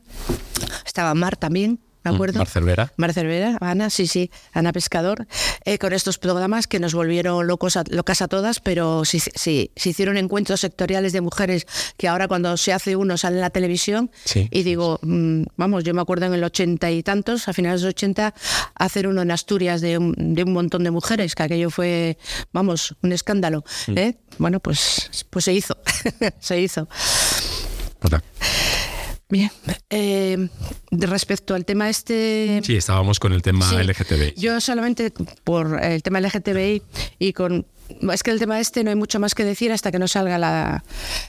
Estaba 0.86 1.14
Mar 1.14 1.38
también, 1.38 1.80
¿me 2.06 2.12
Mm, 2.12 2.16
acuerdo? 2.16 2.40
Mar 2.40 2.48
Cervera. 2.48 2.94
Mar 2.98 3.14
Cervera, 3.14 3.58
Ana, 3.60 3.90
sí, 3.90 4.08
sí, 4.08 4.32
Ana 4.54 4.72
Pescador, 4.72 5.28
eh, 5.66 5.78
con 5.78 5.92
estos 5.94 6.18
programas 6.18 6.68
que 6.68 6.80
nos 6.80 6.94
volvieron 6.94 7.46
locos 7.48 7.76
a- 7.78 7.84
locas 7.90 8.22
a 8.22 8.28
todas, 8.28 8.60
pero 8.60 9.04
sí, 9.06 9.20
sí, 9.20 9.72
se 9.76 9.90
hicieron 9.90 10.18
encuentros 10.18 10.62
sectoriales 10.62 11.14
de 11.14 11.22
mujeres 11.22 11.66
que 11.98 12.08
ahora 12.08 12.28
cuando 12.28 12.56
se 12.58 12.74
hace 12.74 12.96
uno 12.96 13.18
sale 13.18 13.36
en 13.38 13.42
la 13.42 13.50
televisión 13.50 14.12
Sí, 14.24 14.48
y 14.52 14.64
digo, 14.64 15.00
mm, 15.02 15.44
vamos, 15.58 15.84
yo 15.84 15.94
me 15.94 16.02
acuerdo 16.02 16.26
en 16.28 16.34
el 16.34 16.44
ochenta 16.44 16.90
y 16.92 17.04
tantos, 17.04 17.48
a 17.48 17.54
finales 17.54 17.82
de 17.82 17.88
los 17.88 17.94
80, 17.94 18.34
hacer 18.76 19.08
uno 19.08 19.22
en 19.22 19.32
Asturias 19.32 19.82
de 19.82 19.98
un, 19.98 20.14
de 20.36 20.44
un 20.44 20.54
montón 20.54 20.84
de 20.84 20.92
mujeres, 20.92 21.36
que 21.36 21.44
aquello 21.44 21.70
fue, 21.70 22.18
vamos, 22.54 22.96
un 23.02 23.12
escándalo. 23.12 23.64
Mm. 23.88 23.98
¿eh? 23.98 24.18
Bueno, 24.38 24.60
pues, 24.60 25.10
pues 25.30 25.46
se 25.46 25.54
hizo, 25.54 25.78
se 26.40 26.60
hizo. 26.62 26.88
Hola. 28.02 28.22
Bien, 29.28 29.50
eh, 29.90 30.50
de 30.92 31.08
respecto 31.08 31.56
al 31.56 31.66
tema 31.66 31.90
este... 31.90 32.62
Sí, 32.64 32.76
estábamos 32.76 33.20
con 33.20 33.34
el 33.34 33.42
tema 33.42 33.68
Sí. 33.68 33.76
LGTBI. 33.76 34.34
Yo 34.38 34.62
solamente 34.62 35.12
por 35.44 35.84
el 35.84 36.04
tema 36.04 36.22
LGTBI 36.22 36.84
y 37.20 37.34
con... 37.34 37.66
Es 38.12 38.24
que 38.24 38.32
el 38.32 38.40
tema 38.40 38.60
este 38.60 38.84
no 38.84 38.90
hay 38.90 38.96
mucho 38.96 39.20
más 39.20 39.36
que 39.36 39.44
decir 39.44 39.72
hasta 39.72 39.92
que 39.92 40.00
no 40.00 40.08
salga 40.08 40.38
la- 40.38 40.84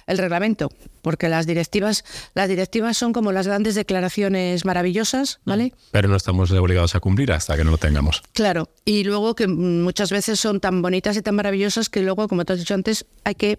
el 0.06 0.18
reglamento, 0.18 0.70
porque 1.02 1.28
las 1.28 1.46
directivas, 1.46 2.04
las 2.34 2.48
directivas 2.48 2.96
son 2.96 3.12
como 3.12 3.30
las 3.32 3.46
grandes 3.46 3.74
declaraciones 3.74 4.64
maravillosas, 4.64 5.40
¿vale? 5.44 5.72
Pero 5.90 6.08
no 6.08 6.16
estamos 6.16 6.50
obligados 6.50 6.94
a 6.94 7.00
cumplir 7.00 7.32
hasta 7.32 7.56
que 7.56 7.64
no 7.64 7.70
lo 7.70 7.78
tengamos. 7.78 8.22
Claro, 8.32 8.70
y 8.84 9.04
luego 9.04 9.34
que 9.34 9.46
mm, 9.46 9.82
muchas 9.82 10.10
veces 10.10 10.40
son 10.40 10.60
tan 10.60 10.82
bonitas 10.82 11.16
y 11.16 11.22
tan 11.22 11.34
maravillosas 11.34 11.88
que 11.88 12.00
luego, 12.02 12.26
como 12.28 12.44
te 12.44 12.54
has 12.54 12.58
dicho 12.58 12.74
antes, 12.74 13.06
hay 13.24 13.34
que 13.34 13.58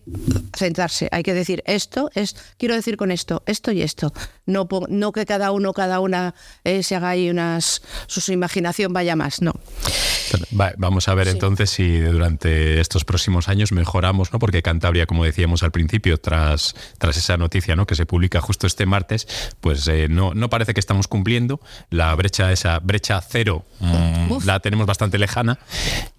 centrarse, 0.56 1.08
hay 1.12 1.24
que 1.24 1.34
decir 1.34 1.64
esto 1.66 2.10
es, 2.16 2.36
quiero 2.58 2.76
decir 2.76 2.98
con 2.98 3.12
esto, 3.12 3.44
esto 3.46 3.72
y 3.72 3.82
esto. 3.82 4.14
No, 4.46 4.68
no 4.90 5.12
que 5.12 5.26
cada 5.26 5.52
uno, 5.52 5.74
cada 5.74 6.00
una 6.00 6.34
eh, 6.64 6.84
se 6.84 6.96
haga 6.96 7.10
ahí 7.10 7.30
unas, 7.30 7.82
su, 8.08 8.22
su 8.22 8.32
imaginación 8.32 8.94
vaya 8.94 9.16
más, 9.16 9.42
no. 9.42 9.54
Vamos 10.78 11.08
a 11.08 11.14
ver 11.14 11.28
entonces 11.30 11.70
si 11.70 12.00
durante 12.00 12.80
estos 12.88 13.04
próximos 13.06 13.50
años 13.50 13.72
mejoramos, 13.74 14.32
¿no? 14.32 14.40
Porque 14.40 14.62
Cantabria, 14.62 15.06
como 15.06 15.26
decíamos 15.26 15.62
al 15.62 15.72
principio, 15.72 16.18
tras, 16.18 16.74
tras 16.98 17.18
esa 17.18 17.36
noticia 17.38 17.76
¿no? 17.76 17.86
que 17.86 17.96
se 17.96 18.06
publica 18.06 18.40
justo 18.40 18.66
este 18.66 18.86
martes, 18.86 19.28
pues 19.60 19.88
eh, 19.90 20.08
no, 20.10 20.34
no 20.34 20.50
parece 20.50 20.74
que 20.74 20.80
estamos 20.80 21.08
cumpliendo. 21.08 21.60
La 21.90 22.16
brecha, 22.16 22.52
esa 22.54 22.80
brecha 22.80 23.20
cero, 23.22 23.66
mm, 23.80 24.46
la 24.46 24.60
tenemos 24.62 24.86
bastante 24.86 25.18
lejana. 25.18 25.60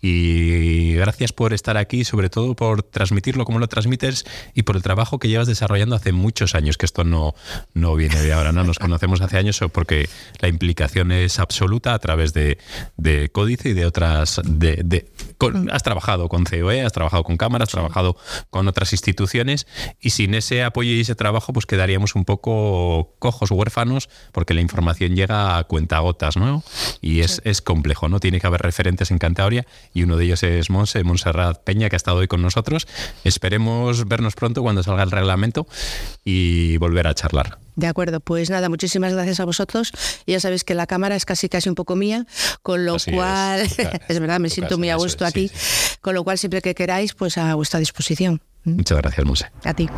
Y 0.01 0.95
gracias 0.95 1.33
por 1.33 1.53
estar 1.53 1.77
aquí, 1.77 2.05
sobre 2.05 2.29
todo 2.31 2.55
por 2.55 2.83
transmitirlo 2.83 3.45
como 3.45 3.59
lo 3.59 3.67
transmites 3.69 4.25
y 4.55 4.63
por 4.63 4.77
el 4.77 4.83
trabajo 4.83 5.19
que 5.19 5.29
llevas 5.29 5.47
desarrollando 5.47 5.97
hace 5.97 6.13
muchos 6.13 6.55
años, 6.55 6.77
que 6.77 6.87
esto 6.87 7.03
no, 7.05 7.35
no 7.75 7.95
viene 7.97 8.21
de 8.21 8.33
ahora, 8.33 8.53
¿no? 8.53 8.63
Nos 8.63 8.79
conocemos 8.79 9.21
hace 9.21 9.39
años 9.39 9.59
porque 9.73 10.09
la 10.41 10.49
implicación 10.49 11.13
es 11.13 11.39
absoluta 11.39 11.95
a 11.95 11.99
través 11.99 12.33
de, 12.35 12.59
de 12.97 13.31
Códice 13.31 13.71
y 13.71 13.73
de 13.73 13.87
otras... 13.87 14.41
De, 14.45 14.83
de- 14.85 15.11
con- 15.39 15.71
has 15.71 15.83
trabajado 15.83 16.29
con 16.29 16.47
COE, 16.61 16.83
has 16.83 16.93
trabajado 16.93 17.23
con 17.25 17.37
cámaras, 17.37 17.69
has 17.69 17.73
trabajado 17.73 18.17
con 18.51 18.69
otras 18.69 18.93
instituciones 18.93 19.67
y 20.01 20.11
sin 20.11 20.35
ese 20.35 20.63
apoyo 20.63 20.93
y 20.93 21.01
ese 21.01 21.15
trabajo 21.15 21.53
pues 21.53 21.67
quedaríamos 21.67 22.15
un 22.15 22.25
poco 22.25 23.15
cojos, 23.19 23.51
huérfanos, 23.51 24.09
porque 24.33 24.55
la 24.55 24.61
información 24.61 25.17
llega 25.17 25.59
a 25.59 25.65
cuentagotas, 25.65 26.37
¿no? 26.37 26.63
Y 27.01 27.21
es, 27.21 27.41
es 27.45 27.63
complejo, 27.63 28.09
¿no? 28.09 28.21
Tiene 28.21 28.41
que 28.41 28.47
haber 28.47 28.63
referentes 28.63 29.11
en 29.11 29.19
Cantabria 29.19 29.67
y 29.93 30.03
uno 30.03 30.17
de 30.17 30.25
ellos 30.25 30.43
es 30.43 30.71
Monse, 30.71 31.05
Montserrat 31.05 31.63
Peña, 31.65 31.89
que 31.89 31.97
ha 31.97 31.99
estado 31.99 32.19
hoy 32.19 32.29
con 32.29 32.43
nosotros. 32.43 32.87
Esperemos 33.25 34.07
vernos 34.07 34.35
pronto 34.35 34.63
cuando 34.63 34.83
salga 34.83 35.03
el 35.03 35.11
reglamento 35.11 35.67
y 36.25 36.77
volver 36.79 37.07
a 37.07 37.15
charlar. 37.15 37.68
De 37.79 37.87
acuerdo, 37.87 38.19
pues 38.19 38.51
nada, 38.51 38.69
muchísimas 38.69 39.13
gracias 39.13 39.39
a 39.39 39.45
vosotros. 39.45 39.93
Ya 40.27 40.41
sabéis 40.41 40.65
que 40.65 40.75
la 40.75 40.89
cámara 40.89 41.15
es 41.15 41.25
casi 41.25 41.49
casi 41.49 41.69
un 41.69 41.77
poco 41.77 41.95
mía, 41.95 42.27
con 42.63 42.85
lo 42.85 42.97
Así 42.97 43.13
cual, 43.13 43.61
es, 43.61 44.19
verdad, 44.19 44.41
me 44.41 44.51
siento 44.51 44.79
muy 44.79 44.91
a 44.91 44.97
gusto 44.97 45.25
es, 45.25 45.31
aquí, 45.31 45.49
sí. 45.49 45.97
con 46.01 46.17
lo 46.17 46.25
cual 46.25 46.39
siempre 46.39 46.61
que 46.61 46.75
queráis, 46.75 47.15
pues 47.15 47.39
a 47.39 47.55
vuestra 47.55 47.79
disposición. 47.79 48.43
Muchas 48.65 48.99
gracias, 48.99 49.25
Monse. 49.25 49.47
A 49.63 49.75
ti. 49.75 49.89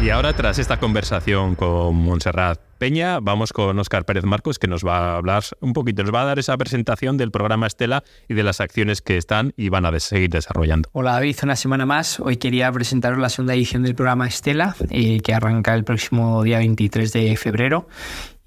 Y 0.00 0.10
ahora, 0.10 0.32
tras 0.32 0.60
esta 0.60 0.78
conversación 0.78 1.56
con 1.56 1.96
Montserrat 1.96 2.60
Peña, 2.78 3.18
vamos 3.18 3.52
con 3.52 3.76
Óscar 3.80 4.04
Pérez 4.04 4.22
Marcos, 4.24 4.60
que 4.60 4.68
nos 4.68 4.86
va 4.86 5.14
a 5.14 5.16
hablar 5.16 5.42
un 5.60 5.72
poquito, 5.72 6.04
nos 6.04 6.14
va 6.14 6.22
a 6.22 6.24
dar 6.24 6.38
esa 6.38 6.56
presentación 6.56 7.16
del 7.16 7.32
programa 7.32 7.66
Estela 7.66 8.04
y 8.28 8.34
de 8.34 8.44
las 8.44 8.60
acciones 8.60 9.02
que 9.02 9.16
están 9.16 9.52
y 9.56 9.70
van 9.70 9.84
a 9.84 9.98
seguir 9.98 10.30
desarrollando. 10.30 10.88
Hola 10.92 11.14
David, 11.14 11.36
una 11.42 11.56
semana 11.56 11.84
más. 11.84 12.20
Hoy 12.20 12.36
quería 12.36 12.70
presentaros 12.70 13.18
la 13.18 13.28
segunda 13.28 13.54
edición 13.54 13.82
del 13.82 13.96
programa 13.96 14.28
Estela, 14.28 14.76
eh, 14.90 15.20
que 15.20 15.34
arranca 15.34 15.74
el 15.74 15.82
próximo 15.82 16.44
día 16.44 16.58
23 16.58 17.12
de 17.12 17.36
febrero. 17.36 17.88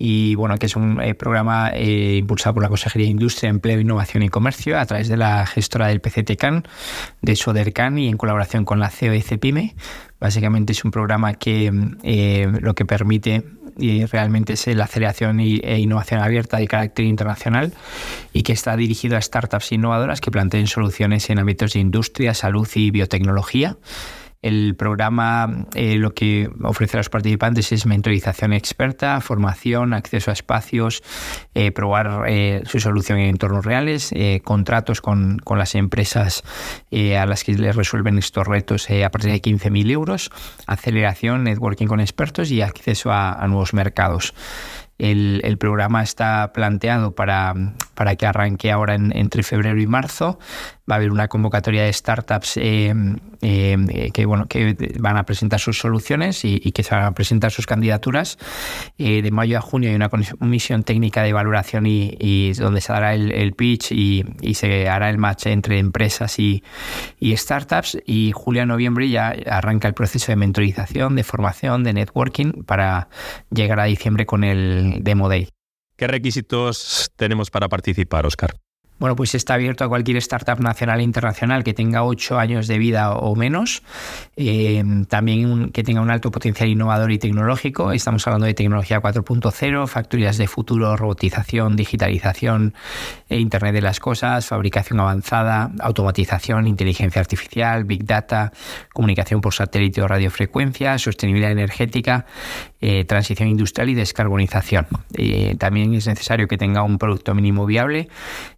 Y 0.04 0.34
bueno, 0.34 0.58
que 0.58 0.66
es 0.66 0.76
un 0.76 1.00
eh, 1.00 1.14
programa 1.14 1.70
eh, 1.76 2.16
impulsado 2.18 2.56
por 2.56 2.64
la 2.64 2.70
Consejería 2.70 3.06
de 3.06 3.12
Industria, 3.12 3.52
Empleo, 3.52 3.80
Innovación 3.80 4.24
y 4.24 4.30
Comercio 4.30 4.80
a 4.80 4.86
través 4.88 5.10
de 5.10 5.16
la 5.16 5.46
gestora 5.46 5.90
del 5.90 6.02
PCTCAN, 6.02 6.64
de 7.22 7.36
Sodercan 7.36 8.00
y 8.00 8.08
en 8.08 8.18
colaboración 8.18 8.66
con 8.66 8.80
la 8.80 8.90
CEO 8.90 9.12
de 9.12 9.22
CEPIME. 9.22 9.76
Básicamente 10.20 10.74
es 10.74 10.84
un 10.84 10.90
programa 10.90 11.36
que 11.36 11.72
eh, 12.02 12.52
lo 12.62 12.74
que 12.74 12.84
permite 12.84 13.44
y 13.78 14.04
realmente 14.06 14.54
es 14.54 14.66
la 14.76 14.86
aceleración 14.86 15.40
e 15.40 15.80
innovación 15.80 16.20
abierta 16.20 16.58
de 16.58 16.68
carácter 16.68 17.06
internacional 17.06 17.72
y 18.34 18.42
que 18.42 18.54
está 18.54 18.76
dirigido 18.76 19.18
a 19.18 19.22
startups 19.22 19.72
innovadoras 19.72 20.20
que 20.20 20.32
planteen 20.32 20.66
soluciones 20.66 21.30
en 21.30 21.38
ámbitos 21.38 21.74
de 21.74 21.80
industria, 21.80 22.34
salud 22.34 22.68
y 22.74 22.90
biotecnología. 22.90 23.78
El 24.42 24.76
programa 24.76 25.68
eh, 25.76 25.98
lo 25.98 26.16
que 26.16 26.50
ofrece 26.64 26.98
a 26.98 27.00
los 27.00 27.10
participantes 27.10 27.72
es 27.72 27.86
mentorización 27.86 28.54
experta, 28.54 29.22
formación, 29.22 29.94
acceso 29.94 30.32
a 30.32 30.34
espacios, 30.34 31.04
eh, 31.54 31.72
probar 31.72 32.24
eh, 32.28 32.64
su 32.66 32.80
solución 32.80 33.20
en 33.20 33.30
entornos 33.30 33.64
reales, 33.66 34.12
eh, 34.14 34.42
contratos 34.44 35.00
con, 35.00 35.38
con 35.40 35.60
las 35.60 35.76
empresas 35.76 36.44
a 36.92 37.26
las 37.26 37.44
que 37.44 37.54
les 37.54 37.76
resuelven 37.76 38.18
estos 38.18 38.48
retos 38.48 38.88
a 38.90 39.10
partir 39.12 39.32
de 39.32 39.42
15.000 39.42 39.92
euros, 39.92 40.32
aceleración, 40.68 41.44
networking 41.44 41.88
con 41.88 42.00
expertos 42.00 42.50
y 42.52 42.62
acceso 42.62 43.12
a, 43.12 43.46
nuevos 43.48 43.74
mercados. 43.74 44.34
El, 44.98 45.42
el 45.44 45.58
programa 45.58 46.04
está 46.04 46.52
planteado 46.54 47.16
para, 47.16 47.54
para 47.96 48.16
que 48.16 48.28
arranque 48.28 48.72
ahora 48.72 48.94
en- 48.96 49.16
entre 49.18 49.42
febrero 49.42 49.82
y 49.82 49.88
marzo. 49.88 50.38
Va 50.92 50.96
a 50.96 50.98
haber 50.98 51.12
una 51.12 51.30
convocatoria 51.30 51.84
de 51.84 51.94
startups 51.94 52.58
eh, 52.58 52.94
eh, 53.42 54.12
que, 54.14 54.26
bueno, 54.26 54.48
que 54.48 54.76
van 55.00 55.16
a 55.16 55.24
presentar 55.24 55.62
sus 55.62 55.78
soluciones 55.80 56.44
y, 56.44 56.60
que 56.74 56.84
se 56.84 56.94
van 56.94 57.06
a 57.06 57.14
presentar 57.14 57.50
sus 57.50 57.66
candidaturas. 57.66 58.38
Eh, 58.98 59.22
de 59.22 59.32
mayo 59.32 59.58
a 59.58 59.62
junio 59.62 59.90
hay 59.90 59.96
una 59.96 60.10
comisión 60.10 60.84
técnica 60.84 61.24
de 61.24 61.32
valoración 61.32 61.86
y, 61.86 62.52
donde 62.56 62.82
se 62.82 62.92
dará 62.92 63.16
el, 63.16 63.54
pitch 63.54 63.94
y, 63.94 64.26
se 64.54 64.90
hará 64.90 65.10
el 65.10 65.18
match 65.18 65.46
entre 65.46 65.80
empresas 65.80 66.38
y, 66.40 66.62
startups. 67.22 67.98
Y 68.06 68.34
julio 68.34 68.64
a 68.64 68.66
noviembre 68.66 69.10
ya 69.10 69.34
arranca 69.46 69.88
el 69.88 69.94
proceso 69.94 70.34
de 70.34 70.36
mentorización, 70.36 71.16
de 71.16 71.24
formación, 71.24 71.86
de 71.86 71.94
networking 71.94 72.64
para 72.66 73.08
llegar 73.50 73.80
a 73.80 73.86
diciembre 73.86 74.26
con 74.26 74.44
el 74.44 74.98
Demo 75.04 75.30
Day. 75.30 75.48
¿Qué 75.96 76.08
requisitos 76.08 77.12
tenemos 77.16 77.50
para 77.50 77.70
participar, 77.70 78.26
Óscar? 78.26 78.56
Bueno, 79.02 79.16
pues 79.16 79.34
está 79.34 79.56
abierto 79.56 79.84
a 79.84 79.88
cualquier 79.90 80.18
startup 80.18 80.60
nacional 80.60 81.00
e 81.00 81.04
internacional 81.04 81.64
que 81.64 81.74
tenga 81.74 82.04
ocho 82.04 82.38
años 82.38 82.68
de 82.68 82.78
vida 82.78 83.14
o 83.14 83.36
menos, 83.36 83.82
eh, 84.36 84.84
también 85.10 85.50
un- 85.50 85.70
que 85.72 85.82
tenga 85.84 86.02
un 86.02 86.12
alto 86.12 86.30
potencial 86.30 86.70
innovador 86.70 87.12
y 87.12 87.18
tecnológico. 87.18 87.94
Estamos 87.94 88.28
hablando 88.28 88.46
de 88.46 88.54
tecnología 88.54 89.00
4.0, 89.02 89.88
factorías 89.88 90.38
de 90.38 90.46
futuro, 90.46 90.96
robotización, 90.98 91.76
digitalización, 91.76 92.76
eh, 93.28 93.40
Internet 93.40 93.74
de 93.74 93.82
las 93.82 94.00
cosas, 94.00 94.46
fabricación 94.46 95.00
avanzada, 95.00 95.72
automatización, 95.80 96.68
inteligencia 96.68 97.22
artificial, 97.22 97.86
big 97.86 98.06
data, 98.06 98.52
comunicación 98.94 99.42
por 99.42 99.56
satélite 99.56 100.04
o 100.04 100.08
radiofrecuencia, 100.08 101.00
sostenibilidad 101.00 101.52
energética, 101.52 102.28
eh, 102.82 103.06
transición 103.06 103.48
industrial 103.48 103.90
y 103.90 103.94
descarbonización. 103.94 104.88
Eh, 105.14 105.56
también 105.58 105.94
es 105.94 106.08
necesario 106.08 106.48
que 106.48 106.58
tenga 106.58 106.84
un 106.84 106.98
producto 106.98 107.36
mínimo 107.36 107.66
viable 107.66 108.10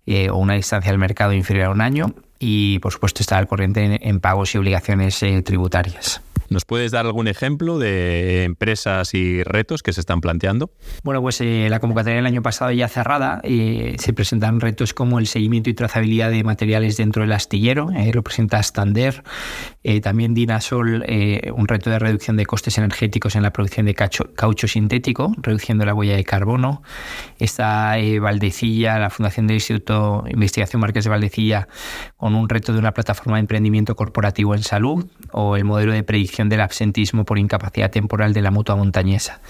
eh, 0.05 0.29
o 0.29 0.37
una 0.37 0.53
distancia 0.53 0.91
al 0.91 0.97
mercado 0.97 1.33
inferior 1.33 1.65
a 1.65 1.69
un 1.69 1.81
año 1.81 2.13
y, 2.39 2.79
por 2.79 2.91
supuesto, 2.91 3.21
estar 3.21 3.39
al 3.39 3.47
corriente 3.47 3.99
en, 4.01 4.19
pagos 4.19 4.55
y 4.55 4.57
obligaciones 4.57 5.21
eh, 5.23 5.41
tributarias. 5.41 6.21
¿Nos 6.53 6.65
puedes 6.65 6.91
dar 6.91 7.07
algún 7.07 7.27
ejemplo 7.27 7.79
de 7.79 8.43
empresas 8.43 9.15
y 9.15 9.41
retos 9.41 9.81
que 9.81 9.91
se 9.91 9.99
están 9.99 10.21
planteando? 10.21 10.69
Bueno, 11.01 11.19
pues 11.19 11.41
eh, 11.41 11.67
la 11.67 11.79
convocatoria 11.79 12.17
del 12.17 12.27
año 12.27 12.43
pasado 12.43 12.71
ya 12.71 12.87
cerrada 12.87 13.41
eh, 13.43 13.95
se 13.97 14.13
presentan 14.13 14.59
retos 14.59 14.93
como 14.93 15.17
el 15.17 15.25
seguimiento 15.25 15.71
y 15.71 15.73
trazabilidad 15.73 16.29
de 16.29 16.43
materiales 16.43 16.95
dentro 16.95 17.23
del 17.23 17.31
astillero, 17.31 17.89
eh, 17.91 18.11
lo 18.13 18.21
presenta 18.23 18.61
Stander, 18.61 19.23
también 20.01 20.33
Dinasol, 20.33 21.03
un 21.53 21.67
reto 21.67 21.89
de 21.89 21.99
reducción 21.99 22.37
de 22.37 22.45
costes 22.45 22.77
energéticos 22.77 23.35
en 23.35 23.43
la 23.43 23.51
producción 23.51 23.85
de 23.85 23.95
caucho, 23.95 24.67
sintético, 24.67 25.33
reduciendo 25.41 25.85
la 25.85 25.93
huella 25.93 26.15
de 26.15 26.23
carbono. 26.23 26.83
Está 27.37 27.97
Valdecilla, 28.21 28.97
la 28.97 29.09
Fundación 29.09 29.47
del 29.47 29.55
Instituto 29.55 30.23
Investigación 30.29 30.79
Marques 30.79 31.03
de 31.03 31.09
Valdecilla, 31.09 31.67
con 32.15 32.33
un 32.33 32.47
reto 32.47 32.71
de 32.71 32.79
una 32.79 32.93
plataforma 32.93 33.35
de 33.35 33.41
emprendimiento 33.41 33.95
corporativo 33.95 34.55
en 34.55 34.63
salud 34.63 35.05
o 35.33 35.57
el 35.57 35.65
modelo 35.65 35.91
de 35.91 36.03
predicción 36.03 36.42
del 36.49 36.61
absentismo 36.61 37.25
por 37.25 37.39
incapacidad 37.39 37.91
temporal 37.91 38.33
de 38.33 38.41
la 38.41 38.51
mutua 38.51 38.75
montañesa. 38.75 39.41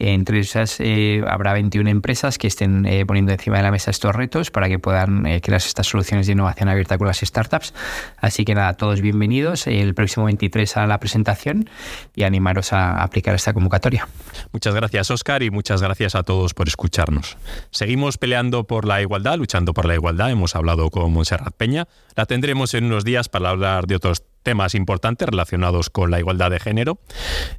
Entre 0.00 0.38
esas 0.38 0.76
eh, 0.78 1.24
habrá 1.26 1.52
21 1.54 1.90
empresas 1.90 2.38
que 2.38 2.46
estén 2.46 2.86
eh, 2.86 3.04
poniendo 3.04 3.32
encima 3.32 3.56
de 3.56 3.64
la 3.64 3.72
mesa 3.72 3.90
estos 3.90 4.14
retos 4.14 4.52
para 4.52 4.68
que 4.68 4.78
puedan 4.78 5.26
eh, 5.26 5.40
crear 5.40 5.58
estas 5.58 5.88
soluciones 5.88 6.26
de 6.26 6.34
innovación 6.34 6.68
abierta 6.68 6.96
con 6.98 7.08
las 7.08 7.18
startups. 7.18 7.74
Así 8.16 8.44
que 8.44 8.54
nada, 8.54 8.74
todos 8.74 9.00
bienvenidos 9.00 9.66
el 9.66 9.94
próximo 9.94 10.26
23 10.26 10.76
a 10.76 10.86
la 10.86 11.00
presentación 11.00 11.68
y 12.14 12.22
animaros 12.22 12.72
a 12.72 13.02
aplicar 13.02 13.34
esta 13.34 13.52
convocatoria. 13.52 14.06
Muchas 14.52 14.72
gracias 14.72 15.10
Oscar 15.10 15.42
y 15.42 15.50
muchas 15.50 15.82
gracias 15.82 16.14
a 16.14 16.22
todos 16.22 16.54
por 16.54 16.68
escucharnos. 16.68 17.36
Seguimos 17.70 18.18
peleando 18.18 18.68
por 18.68 18.84
la 18.84 19.02
igualdad, 19.02 19.36
luchando 19.36 19.74
por 19.74 19.84
la 19.84 19.94
igualdad. 19.94 20.30
Hemos 20.30 20.54
hablado 20.54 20.90
con 20.90 21.12
Montserrat 21.12 21.54
Peña. 21.56 21.88
La 22.14 22.24
tendremos 22.26 22.72
en 22.74 22.84
unos 22.84 23.04
días 23.04 23.28
para 23.28 23.50
hablar 23.50 23.88
de 23.88 23.96
otros 23.96 24.20
temas 24.20 24.37
importantes 24.74 25.28
relacionados 25.28 25.90
con 25.90 26.10
la 26.10 26.18
igualdad 26.18 26.50
de 26.50 26.60
género. 26.60 27.00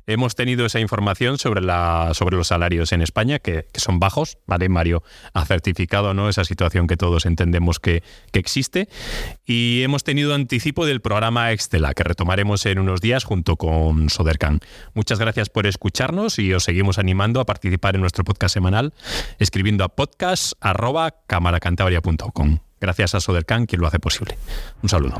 Hemos 0.07 0.35
tenido 0.35 0.65
esa 0.65 0.79
información 0.79 1.37
sobre, 1.37 1.61
los 1.61 2.47
salarios 2.47 2.91
en 2.91 3.01
España, 3.01 3.39
que, 3.39 3.67
son 3.75 3.99
bajos, 3.99 4.37
¿vale? 4.45 4.69
Mario 4.69 5.03
ha 5.33 5.45
certificado 5.45 6.09
esa 6.29 6.43
situación 6.43 6.87
que 6.87 6.97
todos 6.97 7.25
entendemos 7.25 7.79
que, 7.79 8.03
existe. 8.33 8.87
Y 9.45 9.81
hemos 9.83 10.03
tenido 10.05 10.33
anticipo 10.33 10.85
del 10.85 11.01
programa 11.01 11.51
Extela, 11.51 11.93
que 11.93 12.03
retomaremos 12.03 12.65
en 12.65 12.79
unos 12.79 13.01
días 13.01 13.25
junto 13.25 13.57
con 13.57 14.09
Sodercan. 14.09 14.61
Muchas 14.93 15.19
gracias 15.19 15.49
por 15.49 15.67
escucharnos 15.67 16.39
y 16.39 16.53
os 16.53 16.63
seguimos 16.63 16.97
animando 16.99 17.41
a 17.41 17.45
participar 17.45 17.95
en 17.95 18.01
nuestro 18.01 18.23
podcast 18.23 18.53
semanal 18.53 18.93
escribiendo 19.39 19.83
a 19.83 19.89
podcast.camaracantabria.com. 19.89 22.59
Gracias 22.79 23.15
a 23.15 23.19
Sodercan, 23.19 23.65
quien 23.65 23.81
lo 23.81 23.87
hace 23.87 23.99
posible. 23.99 24.37
Un 24.81 24.87
saludo. 24.87 25.19